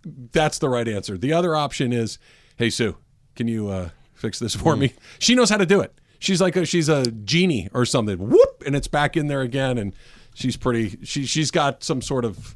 Okay, 0.07 0.15
That's 0.33 0.59
the 0.59 0.69
right 0.69 0.87
answer. 0.89 1.17
The 1.19 1.33
other 1.33 1.55
option 1.57 1.93
is, 1.93 2.19
hey 2.57 2.71
Sue, 2.71 2.97
can 3.37 3.49
you 3.49 3.69
uh, 3.69 3.91
fix 4.15 4.39
this 4.39 4.55
for 4.55 4.75
Hmm. 4.75 4.81
me? 4.81 4.95
She 5.19 5.35
knows 5.35 5.51
how 5.51 5.57
to 5.57 5.67
do 5.67 5.81
it. 5.81 5.95
She's 6.19 6.41
like 6.41 6.55
a, 6.57 6.67
she's 6.67 6.89
a 6.89 7.11
genie 7.11 7.69
or 7.73 7.85
something. 7.87 8.19
Whoop, 8.19 8.63
and 8.67 8.77
it's 8.77 8.89
back 8.89 9.17
in 9.17 9.29
there 9.29 9.41
again. 9.41 9.79
And 9.79 9.95
she's 10.35 10.57
pretty. 10.57 10.99
She 11.05 11.25
she's 11.25 11.51
got 11.51 11.83
some 11.83 12.03
sort 12.03 12.27
of 12.27 12.55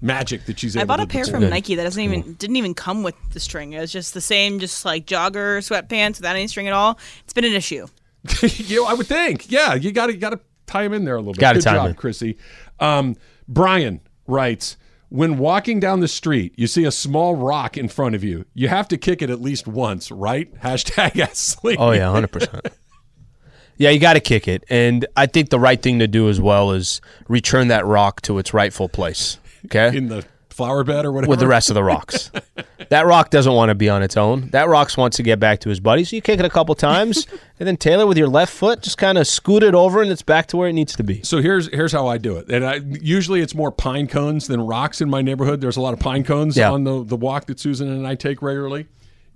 magic 0.00 0.46
that 0.46 0.58
she's. 0.58 0.76
Able 0.76 0.80
to 0.80 0.86
do. 0.86 0.90
I 0.92 0.94
able 0.94 0.96
bought 0.98 1.00
a 1.00 1.06
pair 1.12 1.24
deploy. 1.24 1.40
from 1.42 1.50
Nike 1.50 1.74
that 1.76 1.84
doesn't 1.84 2.02
even 2.02 2.34
didn't 2.34 2.56
even 2.56 2.74
come 2.74 3.04
with 3.04 3.14
the 3.32 3.38
string. 3.38 3.72
It 3.72 3.78
was 3.80 3.92
just 3.92 4.14
the 4.14 4.20
same, 4.20 4.58
just 4.58 4.84
like 4.84 5.06
jogger 5.06 5.58
sweatpants 5.58 6.16
without 6.16 6.34
any 6.34 6.48
string 6.48 6.66
at 6.66 6.72
all. 6.72 6.98
It's 7.22 7.32
been 7.32 7.44
an 7.44 7.52
issue. 7.52 7.86
you 8.42 8.76
know, 8.82 8.86
I 8.86 8.94
would 8.94 9.06
think. 9.06 9.48
Yeah, 9.48 9.74
you 9.74 9.92
got 9.92 10.06
to 10.08 10.14
got 10.16 10.30
to 10.30 10.40
tie 10.66 10.82
him 10.82 10.92
in 10.92 11.04
there 11.04 11.14
a 11.14 11.18
little 11.20 11.34
bit. 11.34 11.40
Gotta 11.40 11.60
Good 11.60 11.64
job, 11.66 11.90
in. 11.90 11.94
Chrissy. 11.94 12.36
Um, 12.80 13.14
Brian 13.46 14.00
writes. 14.26 14.76
When 15.14 15.38
walking 15.38 15.78
down 15.78 16.00
the 16.00 16.08
street, 16.08 16.54
you 16.56 16.66
see 16.66 16.82
a 16.82 16.90
small 16.90 17.36
rock 17.36 17.78
in 17.78 17.86
front 17.86 18.16
of 18.16 18.24
you. 18.24 18.46
You 18.52 18.66
have 18.66 18.88
to 18.88 18.96
kick 18.96 19.22
it 19.22 19.30
at 19.30 19.40
least 19.40 19.68
once, 19.68 20.10
right? 20.10 20.52
Hashtag 20.60 21.12
Sli. 21.12 21.76
Oh 21.78 21.92
yeah, 21.92 22.10
hundred 22.10 22.32
percent. 22.32 22.66
Yeah, 23.76 23.90
you 23.90 24.00
got 24.00 24.14
to 24.14 24.20
kick 24.20 24.48
it, 24.48 24.64
and 24.68 25.06
I 25.16 25.26
think 25.26 25.50
the 25.50 25.60
right 25.60 25.80
thing 25.80 26.00
to 26.00 26.08
do 26.08 26.28
as 26.28 26.40
well 26.40 26.72
is 26.72 27.00
return 27.28 27.68
that 27.68 27.86
rock 27.86 28.22
to 28.22 28.38
its 28.38 28.52
rightful 28.52 28.88
place. 28.88 29.38
Okay, 29.66 29.96
in 29.96 30.08
the 30.08 30.24
flower 30.54 30.84
bed 30.84 31.04
or 31.04 31.12
whatever. 31.12 31.30
with 31.30 31.40
the 31.40 31.46
rest 31.46 31.68
of 31.70 31.74
the 31.74 31.82
rocks. 31.84 32.30
that 32.90 33.06
rock 33.06 33.30
doesn't 33.30 33.52
want 33.52 33.70
to 33.70 33.74
be 33.74 33.88
on 33.88 34.02
its 34.02 34.16
own. 34.16 34.48
That 34.50 34.68
rock 34.68 34.90
wants 34.96 35.16
to 35.16 35.22
get 35.22 35.40
back 35.40 35.60
to 35.60 35.68
his 35.68 35.80
buddy. 35.80 36.04
So 36.04 36.16
you 36.16 36.22
kick 36.22 36.38
it 36.38 36.44
a 36.46 36.50
couple 36.50 36.74
times, 36.74 37.26
and 37.58 37.66
then 37.66 37.76
Taylor 37.76 38.06
with 38.06 38.16
your 38.18 38.28
left 38.28 38.52
foot 38.52 38.82
just 38.82 38.98
kind 38.98 39.18
of 39.18 39.26
scoot 39.26 39.62
it 39.62 39.74
over, 39.74 40.00
and 40.02 40.10
it's 40.10 40.22
back 40.22 40.46
to 40.48 40.56
where 40.56 40.68
it 40.68 40.72
needs 40.74 40.94
to 40.96 41.02
be. 41.02 41.22
So 41.22 41.42
here's 41.42 41.68
here's 41.68 41.92
how 41.92 42.06
I 42.06 42.18
do 42.18 42.36
it. 42.36 42.48
And 42.50 42.64
I 42.64 42.76
usually 43.00 43.40
it's 43.40 43.54
more 43.54 43.72
pine 43.72 44.06
cones 44.06 44.46
than 44.46 44.60
rocks 44.60 45.00
in 45.00 45.10
my 45.10 45.22
neighborhood. 45.22 45.60
There's 45.60 45.76
a 45.76 45.80
lot 45.80 45.92
of 45.94 46.00
pine 46.00 46.24
cones 46.24 46.56
Yeah. 46.56 46.70
on 46.70 46.84
the 46.84 47.04
the 47.04 47.16
walk 47.16 47.46
that 47.46 47.58
Susan 47.58 47.90
and 47.90 48.06
I 48.06 48.14
take 48.14 48.40
regularly. 48.42 48.86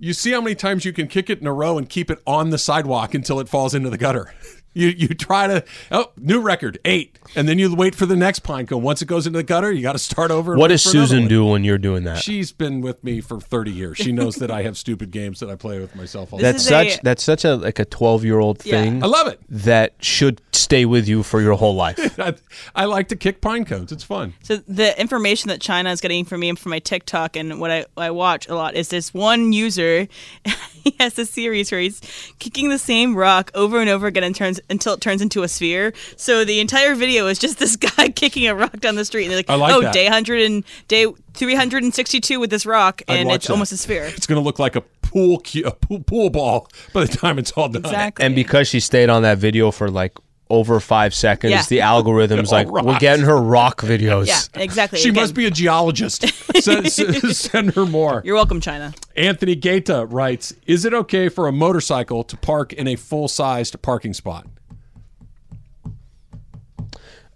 You 0.01 0.13
see 0.13 0.31
how 0.31 0.39
many 0.39 0.55
times 0.55 0.85
you 0.85 0.93
can 0.93 1.07
kick 1.07 1.29
it 1.29 1.41
in 1.41 1.47
a 1.47 1.51
row 1.51 1.77
and 1.77 1.89
keep 1.89 2.09
it 2.09 2.19
on 2.25 2.51
the 2.51 2.57
sidewalk 2.57 3.13
until 3.13 3.41
it 3.41 3.49
falls 3.49 3.75
into 3.75 3.89
the 3.89 3.97
gutter. 3.97 4.33
You 4.73 4.89
you 4.89 5.07
try 5.09 5.47
to 5.47 5.63
oh 5.91 6.11
new 6.17 6.39
record 6.41 6.79
eight, 6.85 7.17
and 7.35 7.49
then 7.49 7.57
you 7.57 7.73
wait 7.75 7.95
for 7.95 8.05
the 8.05 8.15
next 8.15 8.39
pine 8.39 8.67
cone. 8.67 8.83
Once 8.83 9.01
it 9.01 9.07
goes 9.07 9.25
into 9.25 9.37
the 9.37 9.43
gutter, 9.43 9.71
you 9.71 9.81
got 9.81 9.93
to 9.93 9.99
start 9.99 10.29
over. 10.31 10.55
What 10.55 10.67
does 10.67 10.83
Susan 10.83 11.27
do 11.27 11.43
when 11.45 11.63
you're 11.63 11.77
doing 11.79 12.03
that? 12.03 12.19
She's 12.19 12.51
been 12.51 12.81
with 12.81 13.03
me 13.03 13.19
for 13.19 13.39
30 13.39 13.71
years. 13.71 13.97
She 13.97 14.11
knows 14.11 14.35
that 14.35 14.51
I 14.51 14.61
have 14.63 14.77
stupid 14.77 15.09
games 15.11 15.39
that 15.39 15.49
I 15.49 15.55
play 15.55 15.79
with 15.79 15.95
myself. 15.95 16.31
All 16.33 16.39
That's 16.39 16.61
is 16.61 16.67
a- 16.67 16.89
such 16.91 17.01
that's 17.01 17.23
such 17.23 17.45
a 17.45 17.55
like 17.55 17.79
a 17.79 17.85
12 17.85 18.23
year 18.25 18.39
old 18.39 18.63
Yeah. 18.63 18.81
thing 18.81 19.03
I 19.03 19.07
love 19.07 19.27
it. 19.27 19.39
that 19.49 19.95
should 20.01 20.41
stay 20.51 20.85
with 20.85 21.07
you 21.07 21.23
for 21.23 21.41
your 21.41 21.55
whole 21.55 21.73
life. 21.75 22.19
I, 22.19 22.35
I 22.75 22.85
like 22.85 23.07
to 23.09 23.15
kick 23.15 23.41
pine 23.41 23.65
cones. 23.65 23.91
It's 23.91 24.03
fun. 24.03 24.33
So 24.43 24.57
the 24.67 24.99
information 25.01 25.47
that 25.49 25.61
China 25.61 25.89
is 25.89 25.99
getting 25.99 26.25
from 26.25 26.41
me 26.41 26.49
and 26.49 26.59
from 26.59 26.69
my 26.69 26.79
TikTok 26.79 27.35
and 27.35 27.59
what 27.59 27.71
I, 27.71 27.85
I 27.97 28.11
watch 28.11 28.47
a 28.47 28.53
lot 28.55 28.75
is 28.75 28.89
this 28.89 29.13
one 29.13 29.51
user. 29.51 30.07
he 30.83 30.95
has 30.99 31.17
a 31.17 31.25
series 31.25 31.71
where 31.71 31.81
he's 31.81 32.01
kicking 32.39 32.69
the 32.69 32.77
same 32.77 33.15
rock 33.15 33.49
over 33.55 33.79
and 33.81 33.89
over 33.89 34.05
again 34.07 34.23
and 34.23 34.35
turns 34.35 34.59
until 34.69 34.93
it 34.93 35.01
turns 35.01 35.21
into 35.21 35.43
a 35.43 35.47
sphere. 35.47 35.93
So 36.15 36.45
the 36.45 36.59
entire 36.59 36.95
video 36.95 37.27
is 37.27 37.39
just 37.39 37.59
this 37.59 37.75
guy 37.75 38.09
kicking 38.09 38.47
a 38.47 38.55
rock 38.55 38.79
down 38.79 38.95
the 38.95 39.05
street, 39.05 39.23
and 39.25 39.31
they're 39.31 39.39
like, 39.39 39.49
like 39.49 39.73
"Oh, 39.73 39.81
that. 39.81 39.93
day 39.93 40.07
hundred 40.07 40.41
and 40.41 40.63
day 40.87 41.07
three 41.33 41.55
hundred 41.55 41.83
and 41.83 41.93
sixty-two 41.93 42.39
with 42.39 42.49
this 42.49 42.65
rock, 42.65 43.01
and 43.07 43.31
it's 43.31 43.47
that. 43.47 43.53
almost 43.53 43.71
a 43.71 43.77
sphere." 43.77 44.05
It's 44.05 44.27
going 44.27 44.39
to 44.41 44.43
look 44.45 44.59
like 44.59 44.75
a 44.75 44.81
pool, 45.01 45.39
cu- 45.39 45.63
a 45.65 45.71
pool 45.71 46.01
pool 46.01 46.29
ball 46.29 46.67
by 46.93 47.05
the 47.05 47.15
time 47.17 47.39
it's 47.39 47.51
all 47.53 47.69
done. 47.69 47.83
Exactly. 47.83 48.25
and 48.25 48.35
because 48.35 48.67
she 48.67 48.79
stayed 48.79 49.09
on 49.09 49.23
that 49.23 49.37
video 49.39 49.71
for 49.71 49.89
like 49.89 50.13
over 50.51 50.79
five 50.79 51.13
seconds, 51.13 51.51
Yeah. 51.51 51.61
the 51.69 51.81
algorithm's 51.81 52.51
All 52.51 52.57
like, 52.63 52.67
we're 52.69 52.97
getting 52.97 53.23
her 53.23 53.39
rock 53.39 53.81
videos. 53.81 54.25
yeah, 54.25 54.39
exactly. 54.59 54.97
She 54.97 55.09
Again, 55.09 55.21
must 55.21 55.35
be 55.35 55.45
a 55.45 55.51
geologist. 55.51 56.25
send, 56.63 56.91
send 56.91 57.75
her 57.75 57.85
more. 57.85 58.23
You're 58.25 58.33
welcome, 58.33 58.59
China. 58.59 58.91
Anthony 59.15 59.53
Gaeta 59.55 60.07
writes 60.07 60.53
Is 60.65 60.85
it 60.85 60.93
okay 60.95 61.29
for 61.29 61.47
a 61.47 61.51
motorcycle 61.51 62.23
to 62.23 62.35
park 62.35 62.73
in 62.73 62.87
a 62.87 62.95
full 62.95 63.27
sized 63.27 63.79
parking 63.83 64.15
spot? 64.15 64.47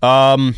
Um, 0.04 0.56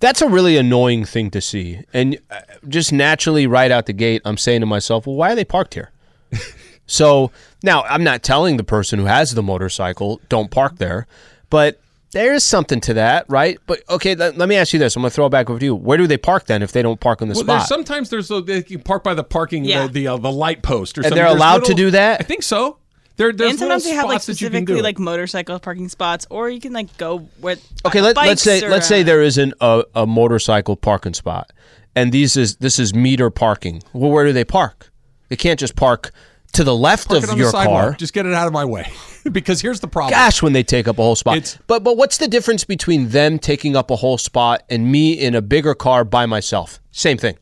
that's 0.00 0.22
a 0.22 0.28
really 0.28 0.56
annoying 0.56 1.04
thing 1.04 1.30
to 1.32 1.40
see. 1.40 1.80
And 1.92 2.18
uh, 2.30 2.40
just 2.68 2.92
naturally, 2.92 3.46
right 3.46 3.70
out 3.70 3.86
the 3.86 3.92
gate, 3.92 4.22
I'm 4.24 4.36
saying 4.36 4.60
to 4.60 4.66
myself, 4.66 5.06
well, 5.06 5.16
why 5.16 5.32
are 5.32 5.34
they 5.34 5.44
parked 5.44 5.74
here? 5.74 5.90
so 6.86 7.32
now 7.62 7.82
I'm 7.84 8.04
not 8.04 8.22
telling 8.22 8.56
the 8.58 8.64
person 8.64 8.98
who 8.98 9.06
has 9.06 9.34
the 9.34 9.42
motorcycle, 9.42 10.20
don't 10.28 10.50
park 10.50 10.76
there, 10.76 11.06
but 11.50 11.80
there 12.12 12.32
is 12.32 12.44
something 12.44 12.80
to 12.82 12.94
that, 12.94 13.26
right? 13.28 13.58
But 13.66 13.82
okay, 13.90 14.14
let, 14.14 14.36
let 14.38 14.48
me 14.48 14.56
ask 14.56 14.72
you 14.72 14.78
this. 14.78 14.94
I'm 14.96 15.02
going 15.02 15.10
to 15.10 15.14
throw 15.14 15.26
it 15.26 15.30
back 15.30 15.50
over 15.50 15.58
to 15.58 15.64
you. 15.64 15.74
Where 15.74 15.98
do 15.98 16.06
they 16.06 16.16
park 16.16 16.46
then 16.46 16.62
if 16.62 16.72
they 16.72 16.80
don't 16.82 17.00
park 17.00 17.20
in 17.20 17.28
the 17.28 17.34
Well, 17.34 17.44
spot? 17.44 17.58
there's 17.58 17.68
sometimes 17.68 18.08
there's 18.10 18.30
a, 18.30 18.40
they 18.40 18.62
can 18.62 18.80
park 18.82 19.02
by 19.04 19.14
the 19.14 19.24
parking 19.24 19.64
Yeah. 19.64 19.86
the 19.88 19.92
the, 19.92 20.08
uh, 20.08 20.16
the 20.16 20.32
light 20.32 20.62
post 20.62 20.96
or 20.96 21.00
And 21.00 21.06
something. 21.06 21.16
they're 21.16 21.26
There's 21.28 21.36
allowed 21.36 21.64
to 21.66 21.74
do 21.74 21.90
that? 21.90 22.20
I 22.20 22.24
think 22.24 22.42
so. 22.42 22.78
There, 23.18 23.32
there's 23.32 23.50
and 23.50 23.58
sometimes 23.58 23.84
they 23.84 23.90
have 23.90 24.04
like 24.06 24.22
spots 24.22 24.26
that 24.26 24.40
you 24.40 24.48
can 24.48 24.64
do 24.64 24.74
specifically 24.74 24.82
like 24.82 24.98
motorcycle 24.98 25.58
parking 25.58 25.88
spots, 25.88 26.26
or 26.30 26.48
you 26.48 26.60
can 26.60 26.72
like 26.72 26.96
go 26.98 27.28
with 27.40 27.60
Okay, 27.84 28.00
let, 28.00 28.16
let's 28.16 28.42
say 28.42 28.62
or, 28.64 28.70
let's 28.70 28.86
say 28.86 29.02
there 29.02 29.22
isn't 29.22 29.54
a, 29.60 29.84
a 29.96 30.06
motorcycle 30.06 30.76
parking 30.76 31.14
spot, 31.14 31.52
and 31.96 32.12
these 32.12 32.36
is 32.36 32.56
this 32.56 32.78
is 32.78 32.94
meter 32.94 33.28
parking. 33.28 33.82
Well, 33.92 34.12
where 34.12 34.24
do 34.24 34.32
they 34.32 34.44
park? 34.44 34.92
They 35.28 35.36
can't 35.36 35.58
just 35.58 35.74
park 35.74 36.12
to 36.52 36.64
the 36.64 36.74
left 36.74 37.08
Park 37.08 37.24
of 37.24 37.30
on 37.30 37.38
your 37.38 37.50
car. 37.52 37.92
Just 37.94 38.14
get 38.14 38.24
it 38.24 38.32
out 38.32 38.46
of 38.46 38.52
my 38.52 38.64
way. 38.64 38.90
because 39.32 39.60
here's 39.60 39.80
the 39.80 39.88
problem. 39.88 40.12
Gosh, 40.12 40.40
when 40.40 40.52
they 40.52 40.62
take 40.62 40.88
up 40.88 40.98
a 40.98 41.02
whole 41.02 41.16
spot. 41.16 41.36
It's- 41.38 41.58
but 41.66 41.82
but 41.82 41.96
what's 41.96 42.18
the 42.18 42.28
difference 42.28 42.64
between 42.64 43.08
them 43.08 43.38
taking 43.40 43.74
up 43.74 43.90
a 43.90 43.96
whole 43.96 44.16
spot 44.18 44.62
and 44.70 44.90
me 44.90 45.12
in 45.12 45.34
a 45.34 45.42
bigger 45.42 45.74
car 45.74 46.04
by 46.04 46.24
myself? 46.26 46.80
Same 46.92 47.18
thing. 47.18 47.36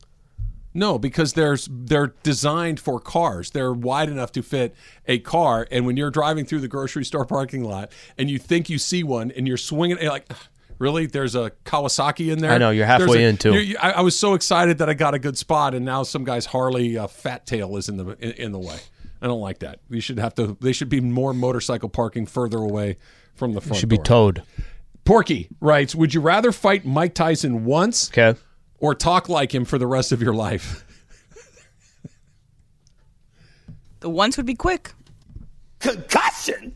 No, 0.77 0.99
because 0.99 1.33
there's 1.33 1.67
they're 1.71 2.13
designed 2.21 2.79
for 2.79 2.99
cars. 2.99 3.49
They're 3.49 3.73
wide 3.73 4.09
enough 4.09 4.31
to 4.33 4.43
fit 4.43 4.75
a 5.07 5.17
car. 5.19 5.67
And 5.71 5.85
when 5.87 5.97
you're 5.97 6.11
driving 6.11 6.45
through 6.45 6.59
the 6.59 6.67
grocery 6.67 7.03
store 7.03 7.25
parking 7.25 7.63
lot 7.63 7.91
and 8.17 8.29
you 8.29 8.37
think 8.37 8.69
you 8.69 8.77
see 8.77 9.03
one 9.03 9.31
and 9.31 9.47
you're 9.47 9.57
swinging, 9.57 9.97
you're 9.99 10.11
like, 10.11 10.31
really? 10.77 11.07
There's 11.07 11.33
a 11.33 11.51
Kawasaki 11.65 12.31
in 12.31 12.39
there. 12.39 12.51
I 12.51 12.59
know, 12.59 12.69
you're 12.69 12.85
halfway 12.85 13.23
a- 13.23 13.29
in, 13.29 13.37
too. 13.37 13.53
you- 13.53 13.59
you- 13.59 13.77
I, 13.81 13.93
I 13.93 14.01
was 14.01 14.17
so 14.17 14.35
excited 14.35 14.77
that 14.77 14.87
I 14.87 14.93
got 14.93 15.15
a 15.15 15.19
good 15.19 15.35
spot, 15.35 15.73
and 15.73 15.83
now 15.83 16.03
some 16.03 16.23
guy's 16.23 16.45
Harley 16.45 16.95
uh, 16.95 17.07
Fat 17.07 17.47
Tail 17.47 17.75
is 17.77 17.89
in 17.89 17.97
the 17.97 18.09
in, 18.19 18.31
in 18.45 18.51
the 18.51 18.59
way. 18.59 18.77
I 19.19 19.25
don't 19.25 19.41
like 19.41 19.59
that. 19.59 19.79
We 19.89 19.99
should 19.99 20.19
have 20.19 20.35
to. 20.35 20.57
They 20.61 20.73
should 20.73 20.89
be 20.89 21.01
more 21.01 21.33
motorcycle 21.33 21.89
parking 21.89 22.27
further 22.27 22.59
away 22.59 22.97
from 23.33 23.53
the 23.53 23.61
front. 23.61 23.79
Should 23.79 23.89
be 23.89 23.95
door. 23.97 24.05
towed. 24.05 24.43
Porky 25.05 25.47
writes, 25.59 25.95
"Would 25.95 26.13
you 26.13 26.21
rather 26.21 26.51
fight 26.51 26.85
Mike 26.85 27.15
Tyson 27.15 27.65
once 27.65 28.09
Okay. 28.11 28.37
Or 28.79 28.93
talk 28.95 29.29
like 29.29 29.53
him 29.53 29.65
for 29.65 29.77
the 29.77 29.87
rest 29.87 30.11
of 30.11 30.21
your 30.21 30.33
life?" 30.33 30.83
The 33.99 34.09
ones 34.09 34.37
would 34.37 34.45
be 34.45 34.55
quick. 34.55 34.93
Concussion. 35.79 36.73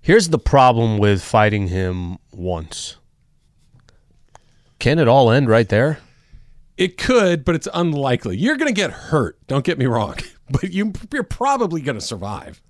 Here's 0.00 0.28
the 0.28 0.38
problem 0.38 0.98
with 0.98 1.22
fighting 1.22 1.68
him 1.68 2.18
once. 2.32 2.96
Can 4.78 4.98
it 4.98 5.06
all 5.06 5.30
end 5.30 5.48
right 5.48 5.68
there? 5.68 6.00
It 6.76 6.98
could, 6.98 7.44
but 7.44 7.54
it's 7.54 7.68
unlikely. 7.72 8.36
You're 8.36 8.56
going 8.56 8.72
to 8.72 8.74
get 8.74 8.90
hurt. 8.90 9.38
Don't 9.46 9.64
get 9.64 9.78
me 9.78 9.86
wrong, 9.86 10.16
but 10.50 10.72
you, 10.72 10.92
you're 11.12 11.22
probably 11.22 11.80
going 11.82 11.98
to 11.98 12.04
survive. 12.04 12.60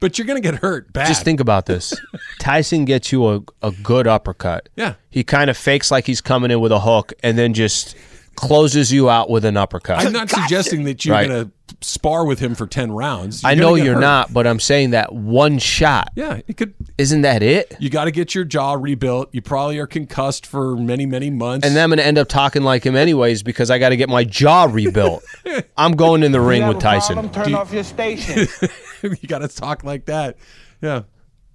But 0.00 0.18
you're 0.18 0.26
going 0.26 0.40
to 0.40 0.46
get 0.46 0.60
hurt 0.60 0.92
bad. 0.92 1.08
Just 1.08 1.24
think 1.24 1.40
about 1.40 1.66
this. 1.66 1.94
Tyson 2.38 2.84
gets 2.84 3.12
you 3.12 3.26
a, 3.28 3.42
a 3.62 3.70
good 3.82 4.06
uppercut. 4.06 4.68
Yeah. 4.76 4.94
He 5.10 5.24
kind 5.24 5.50
of 5.50 5.56
fakes 5.56 5.90
like 5.90 6.06
he's 6.06 6.20
coming 6.20 6.50
in 6.50 6.60
with 6.60 6.72
a 6.72 6.80
hook 6.80 7.12
and 7.22 7.36
then 7.36 7.54
just 7.54 7.96
closes 8.38 8.92
you 8.92 9.10
out 9.10 9.28
with 9.28 9.44
an 9.44 9.56
uppercut. 9.56 10.04
I'm 10.04 10.12
not 10.12 10.30
suggesting 10.30 10.84
that 10.84 11.04
you're 11.04 11.14
Right. 11.14 11.28
going 11.28 11.46
to 11.46 11.52
spar 11.80 12.24
with 12.24 12.38
him 12.38 12.54
for 12.54 12.66
ten 12.66 12.90
rounds. 12.92 13.44
I 13.44 13.52
You're 13.52 13.60
know 13.60 13.74
you're 13.74 13.94
hurt. 13.94 14.00
not, 14.00 14.32
but 14.32 14.46
I'm 14.46 14.58
saying 14.60 14.90
that 14.90 15.12
one 15.12 15.58
shot. 15.58 16.10
Yeah, 16.16 16.40
it 16.48 16.56
could. 16.56 16.74
Isn't 16.96 17.22
that 17.22 17.42
it? 17.42 17.76
You 17.78 17.90
got 17.90 18.04
to 18.06 18.10
get 18.10 18.34
your 18.34 18.44
jaw 18.44 18.72
rebuilt. 18.74 19.28
You 19.32 19.42
probably 19.42 19.78
are 19.78 19.86
concussed 19.86 20.46
for 20.46 20.76
many, 20.76 21.04
many 21.06 21.30
months. 21.30 21.66
And 21.66 21.76
then 21.76 21.84
I'm 21.84 21.90
going 21.90 21.98
to 21.98 22.06
end 22.06 22.18
up 22.18 22.28
talking 22.28 22.62
like 22.62 22.84
him 22.84 22.96
anyways 22.96 23.42
because 23.42 23.70
I 23.70 23.78
got 23.78 23.90
to 23.90 23.96
get 23.96 24.08
my 24.08 24.24
jaw 24.24 24.64
rebuilt. 24.70 25.22
I'm 25.76 25.92
going 25.92 26.22
in 26.22 26.32
the 26.32 26.40
ring 26.40 26.66
with 26.66 26.80
Tyson. 26.80 27.28
turn 27.30 27.54
off 27.54 27.72
your 27.72 27.84
station. 27.84 28.46
you 29.02 29.28
got 29.28 29.38
to 29.40 29.48
talk 29.48 29.84
like 29.84 30.06
that. 30.06 30.36
Yeah, 30.80 31.02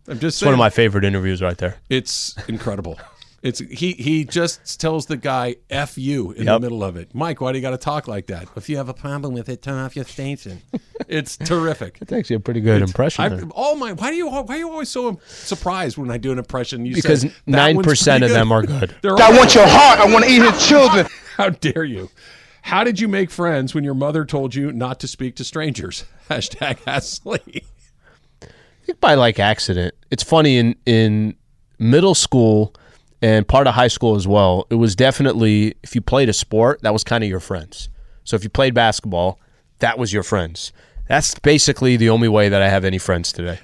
I'm 0.07 0.19
just 0.19 0.23
It's 0.23 0.37
saying. 0.37 0.47
one 0.49 0.53
of 0.53 0.59
my 0.59 0.69
favorite 0.69 1.05
interviews 1.05 1.41
right 1.41 1.57
there. 1.57 1.77
It's 1.89 2.35
incredible. 2.47 2.99
It's 3.43 3.59
he 3.59 3.91
he 3.91 4.23
just 4.23 4.79
tells 4.79 5.05
the 5.07 5.17
guy 5.17 5.57
"f 5.69 5.97
you" 5.97 6.31
in 6.31 6.45
the 6.45 6.59
middle 6.61 6.81
of 6.81 6.95
it. 6.95 7.13
Mike, 7.13 7.41
why 7.41 7.51
do 7.51 7.57
you 7.57 7.61
got 7.61 7.71
to 7.71 7.77
talk 7.77 8.07
like 8.07 8.27
that? 8.27 8.47
If 8.55 8.69
you 8.69 8.77
have 8.77 8.87
a 8.87 8.93
problem 8.93 9.33
with 9.33 9.49
it, 9.49 9.61
turn 9.61 9.77
off 9.83 9.97
your 9.97 10.05
station. 10.05 10.61
it's 11.09 11.35
terrific. 11.35 11.97
It's 12.01 12.13
actually 12.13 12.37
a 12.37 12.39
pretty 12.39 12.61
good 12.61 12.77
It's- 12.77 12.89
impression. 12.89 13.21
I've- 13.25 13.43
all 13.53 13.75
my 13.75 13.91
why 13.91 14.11
do 14.11 14.15
you 14.15 14.29
why 14.29 14.43
are 14.47 14.57
you 14.57 14.71
always 14.71 14.87
so 14.87 15.19
surprised 15.27 15.97
when 15.97 16.09
I 16.09 16.17
do 16.17 16.31
an 16.31 16.39
impression? 16.39 16.85
You 16.85 16.95
Because 16.95 17.21
say, 17.23 17.33
"That 17.47 17.75
one's 17.75 17.85
9% 17.85 18.19
pretty 18.19 18.25
of 18.27 18.31
them 18.31 18.51
are 18.53 18.61
good. 18.63 18.95
They're 19.01 19.19
I 19.21 19.25
all- 19.25 19.35
want 19.37 19.53
your 19.53 19.67
heart. 19.67 19.99
I 19.99 20.11
wanna 20.11 20.27
eat 20.27 20.41
his 20.41 20.65
children. 20.65 21.05
How 21.35 21.49
dare 21.49 21.83
you? 21.83 22.09
How 22.61 22.85
did 22.85 22.97
you 23.01 23.09
make 23.09 23.29
friends 23.29 23.75
when 23.75 23.83
your 23.83 23.93
mother 23.93 24.23
told 24.23 24.55
you 24.55 24.71
not 24.71 25.01
to 25.01 25.07
speak 25.09 25.35
to 25.35 25.43
strangers? 25.43 26.05
Hashtag 26.29 26.77
Ashley. 26.87 27.65
I 28.41 28.85
think 28.85 29.01
by 29.01 29.15
like 29.15 29.37
accident. 29.37 29.95
It's 30.11 30.23
funny 30.23 30.57
in 30.57 30.75
in 30.85 31.35
middle 31.77 32.15
school 32.15 32.73
and 33.23 33.47
part 33.47 33.65
of 33.67 33.73
high 33.73 33.87
school 33.87 34.15
as 34.15 34.27
well. 34.27 34.67
It 34.69 34.75
was 34.75 34.95
definitely 34.95 35.73
if 35.81 35.95
you 35.95 36.01
played 36.01 36.29
a 36.29 36.33
sport, 36.33 36.81
that 36.83 36.93
was 36.93 37.03
kind 37.03 37.23
of 37.23 37.29
your 37.29 37.39
friends. 37.39 37.89
So 38.23 38.35
if 38.35 38.43
you 38.43 38.49
played 38.49 38.73
basketball, 38.73 39.39
that 39.79 39.97
was 39.97 40.13
your 40.13 40.23
friends. 40.23 40.71
That's 41.07 41.37
basically 41.39 41.97
the 41.97 42.09
only 42.09 42.27
way 42.27 42.49
that 42.49 42.61
I 42.61 42.69
have 42.69 42.85
any 42.85 42.97
friends 42.97 43.31
today. 43.31 43.59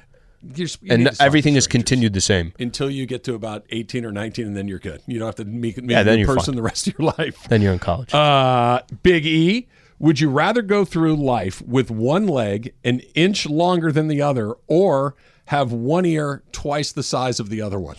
You 0.56 0.68
And 0.90 1.10
everything 1.20 1.56
has 1.56 1.68
continued 1.68 2.14
the 2.14 2.22
same. 2.22 2.54
until 2.60 2.90
you 2.90 3.06
get 3.06 3.24
to 3.26 3.34
about 3.34 3.66
18 3.72 4.06
or 4.06 4.12
19 4.12 4.48
and 4.48 4.56
then 4.56 4.68
you're 4.70 4.80
good. 4.80 5.02
You 5.06 5.20
don't 5.20 5.26
have 5.28 5.36
to 5.36 5.46
meet, 5.46 5.78
make 5.84 5.92
Yeah, 5.92 6.04
then 6.04 6.26
person 6.26 6.54
fine. 6.54 6.56
the 6.56 6.62
rest 6.62 6.88
of 6.88 6.98
your 6.98 7.14
life. 7.18 7.46
Then 7.50 7.62
you're 7.62 7.74
in 7.74 7.80
college. 7.80 8.14
Uh, 8.14 8.82
Big 9.04 9.26
E, 9.26 9.68
would 10.00 10.22
you 10.22 10.30
rather 10.30 10.62
go 10.62 10.86
through 10.86 11.16
life 11.18 11.62
with 11.62 11.92
one 11.92 12.26
leg 12.28 12.74
an 12.86 13.02
inch 13.16 13.46
longer 13.50 13.92
than 13.92 14.08
the 14.08 14.22
other 14.22 14.54
or 14.68 15.16
have 15.48 15.74
one 15.74 16.06
ear 16.06 16.44
twice 16.54 16.94
the 16.94 17.04
size 17.04 17.42
of 17.42 17.50
the 17.50 17.62
other 17.62 17.80
one? 17.80 17.98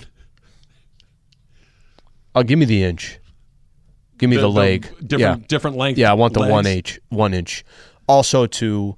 Oh, 2.34 2.42
give 2.42 2.58
me 2.58 2.64
the 2.64 2.82
inch. 2.84 3.18
Give 4.18 4.28
me 4.30 4.36
The- 4.36 4.42
the, 4.42 4.48
the 4.48 4.52
leg. 4.52 4.82
different- 5.06 5.40
yeah. 5.40 5.46
different 5.48 5.76
length 5.76 5.98
Yeah, 5.98 6.10
I 6.10 6.14
want 6.14 6.34
the 6.34 6.40
one 6.40 6.66
inch. 6.66 7.00
One 7.08 7.34
inch. 7.34 7.64
Also 8.06 8.46
to 8.46 8.96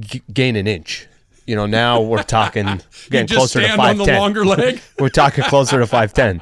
g- 0.00 0.22
gain 0.32 0.56
an 0.56 0.66
inch. 0.66 1.06
You 1.46 1.56
know, 1.56 1.66
now 1.66 2.00
we're 2.00 2.22
talking 2.22 2.66
getting 3.10 3.26
closer 3.34 3.60
to 3.60 3.68
five 3.76 3.98
the 3.98 4.04
longer 4.04 4.44
leg? 4.56 4.80
we're 4.98 5.08
talking 5.08 5.42
closer 5.44 5.80
to 5.80 5.86
five 5.88 6.12
ten, 6.14 6.40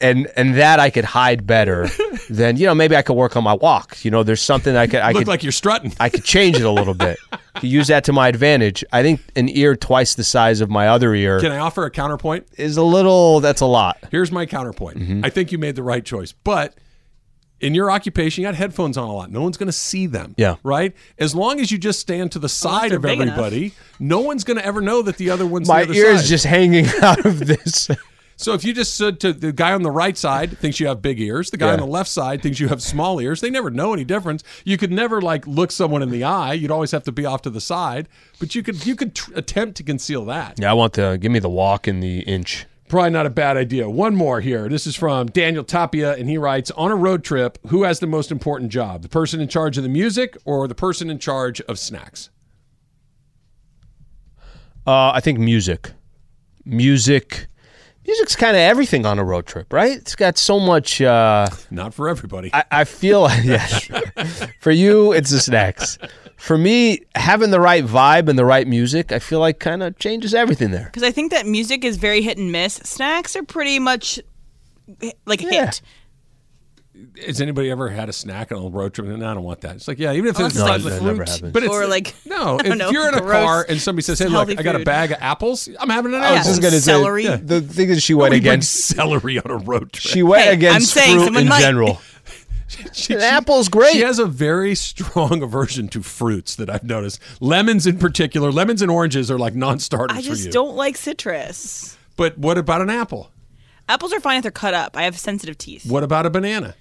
and 0.00 0.26
and 0.36 0.56
that 0.56 0.80
I 0.80 0.90
could 0.90 1.04
hide 1.04 1.46
better 1.46 1.88
than 2.28 2.56
you 2.56 2.66
know 2.66 2.74
maybe 2.74 2.96
I 2.96 3.02
could 3.02 3.14
work 3.14 3.36
on 3.36 3.44
my 3.44 3.52
walk. 3.54 4.04
You 4.04 4.10
know, 4.10 4.24
there's 4.24 4.42
something 4.42 4.74
I 4.76 4.88
could 4.88 5.00
I 5.00 5.12
Look 5.12 5.20
could 5.20 5.28
like 5.28 5.44
you're 5.44 5.52
strutting. 5.52 5.92
I 6.00 6.08
could 6.08 6.24
change 6.24 6.56
it 6.56 6.64
a 6.64 6.70
little 6.70 6.94
bit. 6.94 7.16
Could 7.54 7.70
use 7.70 7.86
that 7.88 8.04
to 8.04 8.12
my 8.12 8.28
advantage. 8.28 8.84
I 8.92 9.02
think 9.02 9.20
an 9.36 9.48
ear 9.48 9.76
twice 9.76 10.14
the 10.14 10.24
size 10.24 10.60
of 10.60 10.70
my 10.70 10.88
other 10.88 11.14
ear 11.14 11.40
Can 11.40 11.52
I 11.52 11.58
offer 11.58 11.84
a 11.84 11.90
counterpoint? 11.90 12.46
is 12.56 12.76
a 12.76 12.82
little. 12.82 13.40
That's 13.40 13.60
a 13.60 13.66
lot. 13.66 13.98
Here's 14.10 14.32
my 14.32 14.46
counterpoint. 14.46 14.98
Mm-hmm. 14.98 15.24
I 15.24 15.30
think 15.30 15.52
you 15.52 15.58
made 15.58 15.76
the 15.76 15.82
right 15.82 16.04
choice, 16.04 16.32
but 16.32 16.74
in 17.60 17.74
your 17.74 17.90
occupation, 17.90 18.42
you 18.42 18.48
got 18.48 18.54
headphones 18.56 18.98
on 18.98 19.08
a 19.08 19.12
lot. 19.12 19.30
No 19.30 19.40
one's 19.40 19.56
going 19.56 19.68
to 19.68 19.72
see 19.72 20.06
them. 20.06 20.34
Yeah. 20.36 20.56
Right? 20.62 20.94
As 21.18 21.34
long 21.34 21.60
as 21.60 21.70
you 21.70 21.78
just 21.78 22.00
stand 22.00 22.32
to 22.32 22.38
the 22.38 22.48
side 22.48 22.92
of 22.92 23.02
big 23.02 23.20
enough. 23.20 23.38
everybody, 23.38 23.72
no 23.98 24.20
one's 24.20 24.44
going 24.44 24.58
to 24.58 24.66
ever 24.66 24.80
know 24.80 25.02
that 25.02 25.16
the 25.16 25.30
other 25.30 25.46
one's 25.46 25.68
My 25.68 25.84
the 25.84 25.90
other 25.90 25.98
ear 25.98 26.10
is 26.10 26.28
just 26.28 26.44
hanging 26.44 26.86
out 27.02 27.24
of 27.24 27.38
this. 27.46 27.88
So 28.36 28.52
if 28.52 28.64
you 28.64 28.74
just 28.74 28.94
stood 28.94 29.20
to 29.20 29.32
the 29.32 29.52
guy 29.52 29.72
on 29.72 29.82
the 29.82 29.90
right 29.90 30.16
side 30.16 30.58
thinks 30.58 30.80
you 30.80 30.88
have 30.88 31.00
big 31.00 31.20
ears, 31.20 31.50
the 31.50 31.56
guy 31.56 31.72
on 31.72 31.78
the 31.78 31.86
left 31.86 32.10
side 32.10 32.42
thinks 32.42 32.58
you 32.58 32.68
have 32.68 32.82
small 32.82 33.20
ears. 33.20 33.40
They 33.40 33.50
never 33.50 33.70
know 33.70 33.92
any 33.92 34.04
difference. 34.04 34.42
You 34.64 34.76
could 34.76 34.90
never 34.90 35.20
like 35.20 35.46
look 35.46 35.70
someone 35.70 36.02
in 36.02 36.10
the 36.10 36.24
eye. 36.24 36.54
You'd 36.54 36.70
always 36.70 36.90
have 36.90 37.04
to 37.04 37.12
be 37.12 37.24
off 37.24 37.42
to 37.42 37.50
the 37.50 37.60
side. 37.60 38.08
But 38.40 38.54
you 38.54 38.62
could 38.62 38.84
you 38.86 38.96
could 38.96 39.14
tr- 39.14 39.32
attempt 39.34 39.76
to 39.76 39.82
conceal 39.82 40.24
that. 40.26 40.58
Yeah, 40.58 40.70
I 40.70 40.74
want 40.74 40.94
the 40.94 41.16
give 41.20 41.30
me 41.30 41.38
the 41.38 41.48
walk 41.48 41.86
and 41.86 42.02
the 42.02 42.20
inch. 42.20 42.66
Probably 42.88 43.10
not 43.10 43.24
a 43.24 43.30
bad 43.30 43.56
idea. 43.56 43.88
One 43.88 44.14
more 44.14 44.40
here. 44.40 44.68
This 44.68 44.86
is 44.86 44.94
from 44.94 45.28
Daniel 45.28 45.64
Tapia, 45.64 46.14
and 46.14 46.28
he 46.28 46.36
writes 46.36 46.70
On 46.72 46.90
a 46.90 46.96
road 46.96 47.24
trip, 47.24 47.58
who 47.68 47.84
has 47.84 47.98
the 47.98 48.06
most 48.06 48.30
important 48.30 48.70
job? 48.70 49.02
The 49.02 49.08
person 49.08 49.40
in 49.40 49.48
charge 49.48 49.78
of 49.78 49.82
the 49.82 49.88
music 49.88 50.36
or 50.44 50.68
the 50.68 50.74
person 50.74 51.08
in 51.08 51.18
charge 51.18 51.60
of 51.62 51.78
snacks? 51.78 52.28
Uh, 54.86 55.12
I 55.14 55.20
think 55.20 55.38
music, 55.38 55.92
music, 56.66 57.46
music's 58.06 58.36
kind 58.36 58.56
of 58.56 58.60
everything 58.60 59.06
on 59.06 59.18
a 59.18 59.24
road 59.24 59.46
trip, 59.46 59.72
right? 59.72 59.96
It's 59.96 60.14
got 60.16 60.38
so 60.38 60.60
much. 60.60 61.00
Uh, 61.00 61.46
Not 61.70 61.94
for 61.94 62.08
everybody. 62.08 62.50
I, 62.52 62.64
I 62.70 62.84
feel 62.84 63.22
yes. 63.44 63.88
For 64.60 64.70
you, 64.70 65.12
it's 65.12 65.30
the 65.30 65.40
snacks. 65.40 65.98
For 66.36 66.58
me, 66.58 67.00
having 67.14 67.50
the 67.50 67.60
right 67.60 67.84
vibe 67.84 68.28
and 68.28 68.38
the 68.38 68.44
right 68.44 68.66
music, 68.66 69.12
I 69.12 69.18
feel 69.18 69.40
like 69.40 69.58
kind 69.60 69.82
of 69.82 69.98
changes 69.98 70.34
everything 70.34 70.70
there. 70.72 70.84
Because 70.86 71.02
I 71.02 71.10
think 71.10 71.30
that 71.32 71.46
music 71.46 71.84
is 71.84 71.96
very 71.96 72.20
hit 72.22 72.36
and 72.38 72.52
miss. 72.52 72.74
Snacks 72.74 73.34
are 73.36 73.42
pretty 73.44 73.78
much 73.78 74.20
like 75.26 75.40
a 75.42 75.44
Yeah. 75.44 75.66
hit. 75.66 75.80
Has 77.26 77.40
anybody 77.40 77.70
ever 77.72 77.88
had 77.88 78.08
a 78.08 78.12
snack 78.12 78.52
on 78.52 78.64
a 78.64 78.68
road 78.68 78.94
trip? 78.94 79.08
No, 79.08 79.14
I 79.28 79.34
don't 79.34 79.42
want 79.42 79.62
that. 79.62 79.74
It's 79.76 79.88
like, 79.88 79.98
yeah, 79.98 80.12
even 80.12 80.26
if 80.30 80.38
Oh, 80.38 80.46
it's 80.46 80.54
it's 80.54 80.62
like 80.62 80.82
like 80.84 80.92
fruit, 80.92 81.02
never 81.02 81.24
happens. 81.24 81.52
But 81.52 81.64
it's 81.64 81.72
or 81.74 81.86
like 81.88 82.14
no. 82.26 82.58
If 82.60 82.76
know, 82.76 82.90
you're 82.90 83.08
in 83.08 83.14
a 83.14 83.20
gross, 83.20 83.44
car 83.44 83.66
and 83.68 83.80
somebody 83.80 84.04
says, 84.04 84.20
"Hey, 84.20 84.26
look, 84.26 84.48
healthy 84.48 84.58
I 84.58 84.62
got 84.62 84.76
a 84.76 84.84
bag 84.84 85.10
of 85.10 85.18
apples," 85.20 85.68
I'm 85.80 85.88
having 85.90 86.14
an 86.14 86.20
oh, 86.20 86.24
apple. 86.24 86.34
I 86.36 86.38
was 86.38 86.46
just 86.46 86.62
gonna 86.62 86.80
say, 86.80 87.22
Yeah. 87.24 87.36
the 87.42 87.60
thing 87.62 87.88
is 87.90 88.00
she 88.02 88.14
went 88.14 88.32
Nobody 88.32 88.48
against 88.48 88.74
celery 88.86 89.40
on 89.40 89.50
a 89.50 89.56
road 89.56 89.92
trip. 89.92 90.12
she 90.12 90.22
went 90.22 90.44
Hey, 90.44 90.48
I'm 90.50 90.54
against 90.54 90.92
saying 90.92 91.18
fruit 91.18 91.36
in 91.36 91.48
might. 91.48 91.60
general. 91.60 92.00
She- 92.66 93.14
An 93.14 93.20
she- 93.20 93.26
apple's 93.26 93.68
great. 93.68 93.92
She 93.92 94.00
has 94.00 94.18
a 94.18 94.26
very 94.26 94.74
strong 94.74 95.42
aversion 95.42 95.86
to 95.88 96.02
fruits 96.02 96.56
that 96.56 96.68
I've 96.70 96.82
noticed. 96.82 97.20
Lemons 97.40 97.86
in 97.86 97.98
particular, 97.98 98.50
lemons 98.50 98.82
and 98.82 98.90
oranges 98.90 99.30
are 99.30 99.38
like 99.38 99.54
non-starters 99.54 100.16
I 100.16 100.22
for 100.22 100.26
just 100.28 100.46
you. 100.46 100.50
don't 100.50 100.74
like 100.74 100.96
citrus. 100.96 101.96
But 102.16 102.36
what 102.38 102.56
about 102.58 102.80
an 102.80 102.90
apple? 102.90 103.30
Apples 103.88 104.12
are 104.12 104.18
fine 104.18 104.38
if 104.38 104.42
they're 104.42 104.50
cut 104.50 104.74
up. 104.74 104.96
I 104.96 105.02
have 105.02 105.16
sensitive 105.18 105.58
teeth. 105.58 105.84
What 105.88 106.02
about 106.02 106.24
a 106.26 106.30
banana? 106.30 106.74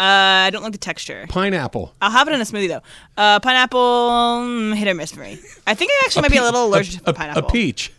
Uh, 0.00 0.46
I 0.46 0.50
don't 0.50 0.62
like 0.62 0.72
the 0.72 0.78
texture. 0.78 1.26
Pineapple? 1.28 1.94
I'll 2.00 2.10
have 2.10 2.26
it 2.26 2.32
in 2.32 2.40
a 2.40 2.44
smoothie 2.44 2.68
though. 2.68 2.80
Uh, 3.16 3.38
pineapple, 3.40 3.78
mm, 3.80 4.74
hit 4.74 4.88
or 4.88 4.94
miss 4.94 5.12
for 5.12 5.20
me. 5.20 5.38
I 5.66 5.74
think 5.74 5.90
I 5.92 6.02
actually 6.06 6.22
might 6.22 6.30
be 6.30 6.38
a 6.38 6.42
little 6.42 6.64
allergic 6.66 7.02
A, 7.02 7.04
to 7.04 7.12
pineapple. 7.12 7.46
a 7.48 7.52
peach. 7.52 7.92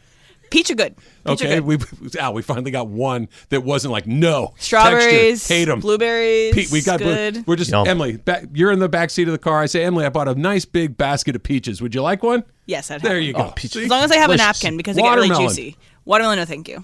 Peach 0.49 0.69
are 0.71 0.75
good. 0.75 0.95
Peach 0.97 1.03
are 1.25 1.31
Okay, 1.45 1.55
good. 1.61 1.63
we 1.63 1.77
ah, 2.19 2.31
we 2.31 2.41
finally 2.41 2.71
got 2.71 2.87
one 2.87 3.29
that 3.49 3.61
wasn't 3.63 3.91
like 3.91 4.07
no 4.07 4.53
Strawberries, 4.57 5.39
texture, 5.41 5.53
hate 5.53 5.65
them. 5.65 5.79
blueberries. 5.79 6.53
Pete, 6.55 6.71
we 6.71 6.81
got 6.81 6.99
good. 6.99 7.45
we're 7.47 7.55
just 7.55 7.71
Yum. 7.71 7.87
Emily. 7.87 8.17
Back, 8.17 8.45
you're 8.53 8.71
in 8.71 8.79
the 8.79 8.89
back 8.89 9.11
seat 9.11 9.27
of 9.27 9.31
the 9.31 9.37
car. 9.37 9.61
I 9.61 9.67
say, 9.67 9.83
Emily, 9.85 10.03
I 10.05 10.09
bought 10.09 10.27
a 10.27 10.33
nice 10.35 10.65
big 10.65 10.97
basket 10.97 11.35
of 11.35 11.43
peaches. 11.43 11.81
Would 11.81 11.93
you 11.95 12.01
like 12.01 12.23
one? 12.23 12.43
Yes, 12.65 12.89
I'd 12.91 12.95
have 12.95 13.01
There 13.03 13.13
one. 13.17 13.23
you 13.23 13.33
go. 13.33 13.53
Oh, 13.53 13.53
As 13.63 13.75
long 13.87 14.03
as 14.03 14.11
I 14.11 14.15
have 14.17 14.27
Delicious. 14.29 14.41
a 14.41 14.65
napkin 14.65 14.75
because 14.77 14.95
they 14.95 15.03
get 15.03 15.13
really 15.15 15.29
juicy. 15.29 15.77
Watermelon, 16.03 16.39
no, 16.39 16.45
thank 16.45 16.67
you. 16.67 16.83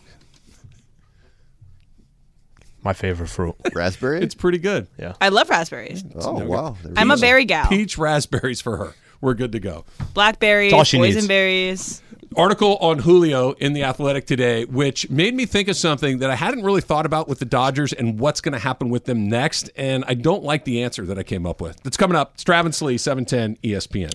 My 2.88 2.94
favorite 2.94 3.28
fruit. 3.28 3.54
Raspberry? 3.74 4.22
It's 4.22 4.34
pretty 4.34 4.60
good. 4.60 4.88
Yeah. 4.98 5.16
I 5.20 5.28
love 5.28 5.50
raspberries. 5.50 6.06
oh, 6.16 6.46
wow. 6.46 6.78
There 6.82 6.94
I'm 6.96 7.12
a 7.12 7.18
berry 7.18 7.44
gal. 7.44 7.68
Peach 7.68 7.98
raspberries 7.98 8.62
for 8.62 8.78
her. 8.78 8.96
We're 9.20 9.34
good 9.34 9.52
to 9.52 9.60
go. 9.60 9.84
Blackberries, 10.14 10.72
That's 10.72 10.78
all 10.80 10.84
she 10.86 10.98
needs. 10.98 11.18
boysenberries. 11.18 12.02
article 12.38 12.78
on 12.78 13.00
Julio 13.00 13.52
in 13.52 13.74
the 13.74 13.84
Athletic 13.84 14.26
today, 14.26 14.64
which 14.64 15.10
made 15.10 15.36
me 15.36 15.46
think 15.46 15.68
of 15.68 15.76
something 15.76 16.20
that 16.20 16.30
I 16.30 16.36
hadn't 16.36 16.64
really 16.64 16.80
thought 16.80 17.06
about 17.06 17.28
with 17.28 17.40
the 17.40 17.46
Dodgers 17.46 17.92
and 17.92 18.18
what's 18.22 18.40
going 18.40 18.54
to 18.54 18.60
happen 18.60 18.90
with 18.90 19.04
them 19.04 19.28
next. 19.28 19.70
And 19.76 20.06
I 20.08 20.14
don't 20.14 20.44
like 20.46 20.64
the 20.64 20.82
answer 20.84 21.06
that 21.08 21.20
I 21.20 21.24
came 21.24 21.46
up 21.46 21.60
with. 21.60 21.84
That's 21.84 21.98
coming 21.98 22.16
up. 22.16 22.36
It's 22.36 22.46
Travis 22.46 22.82
Lee, 22.82 22.98
710 22.98 23.58
ESPN. 23.70 24.14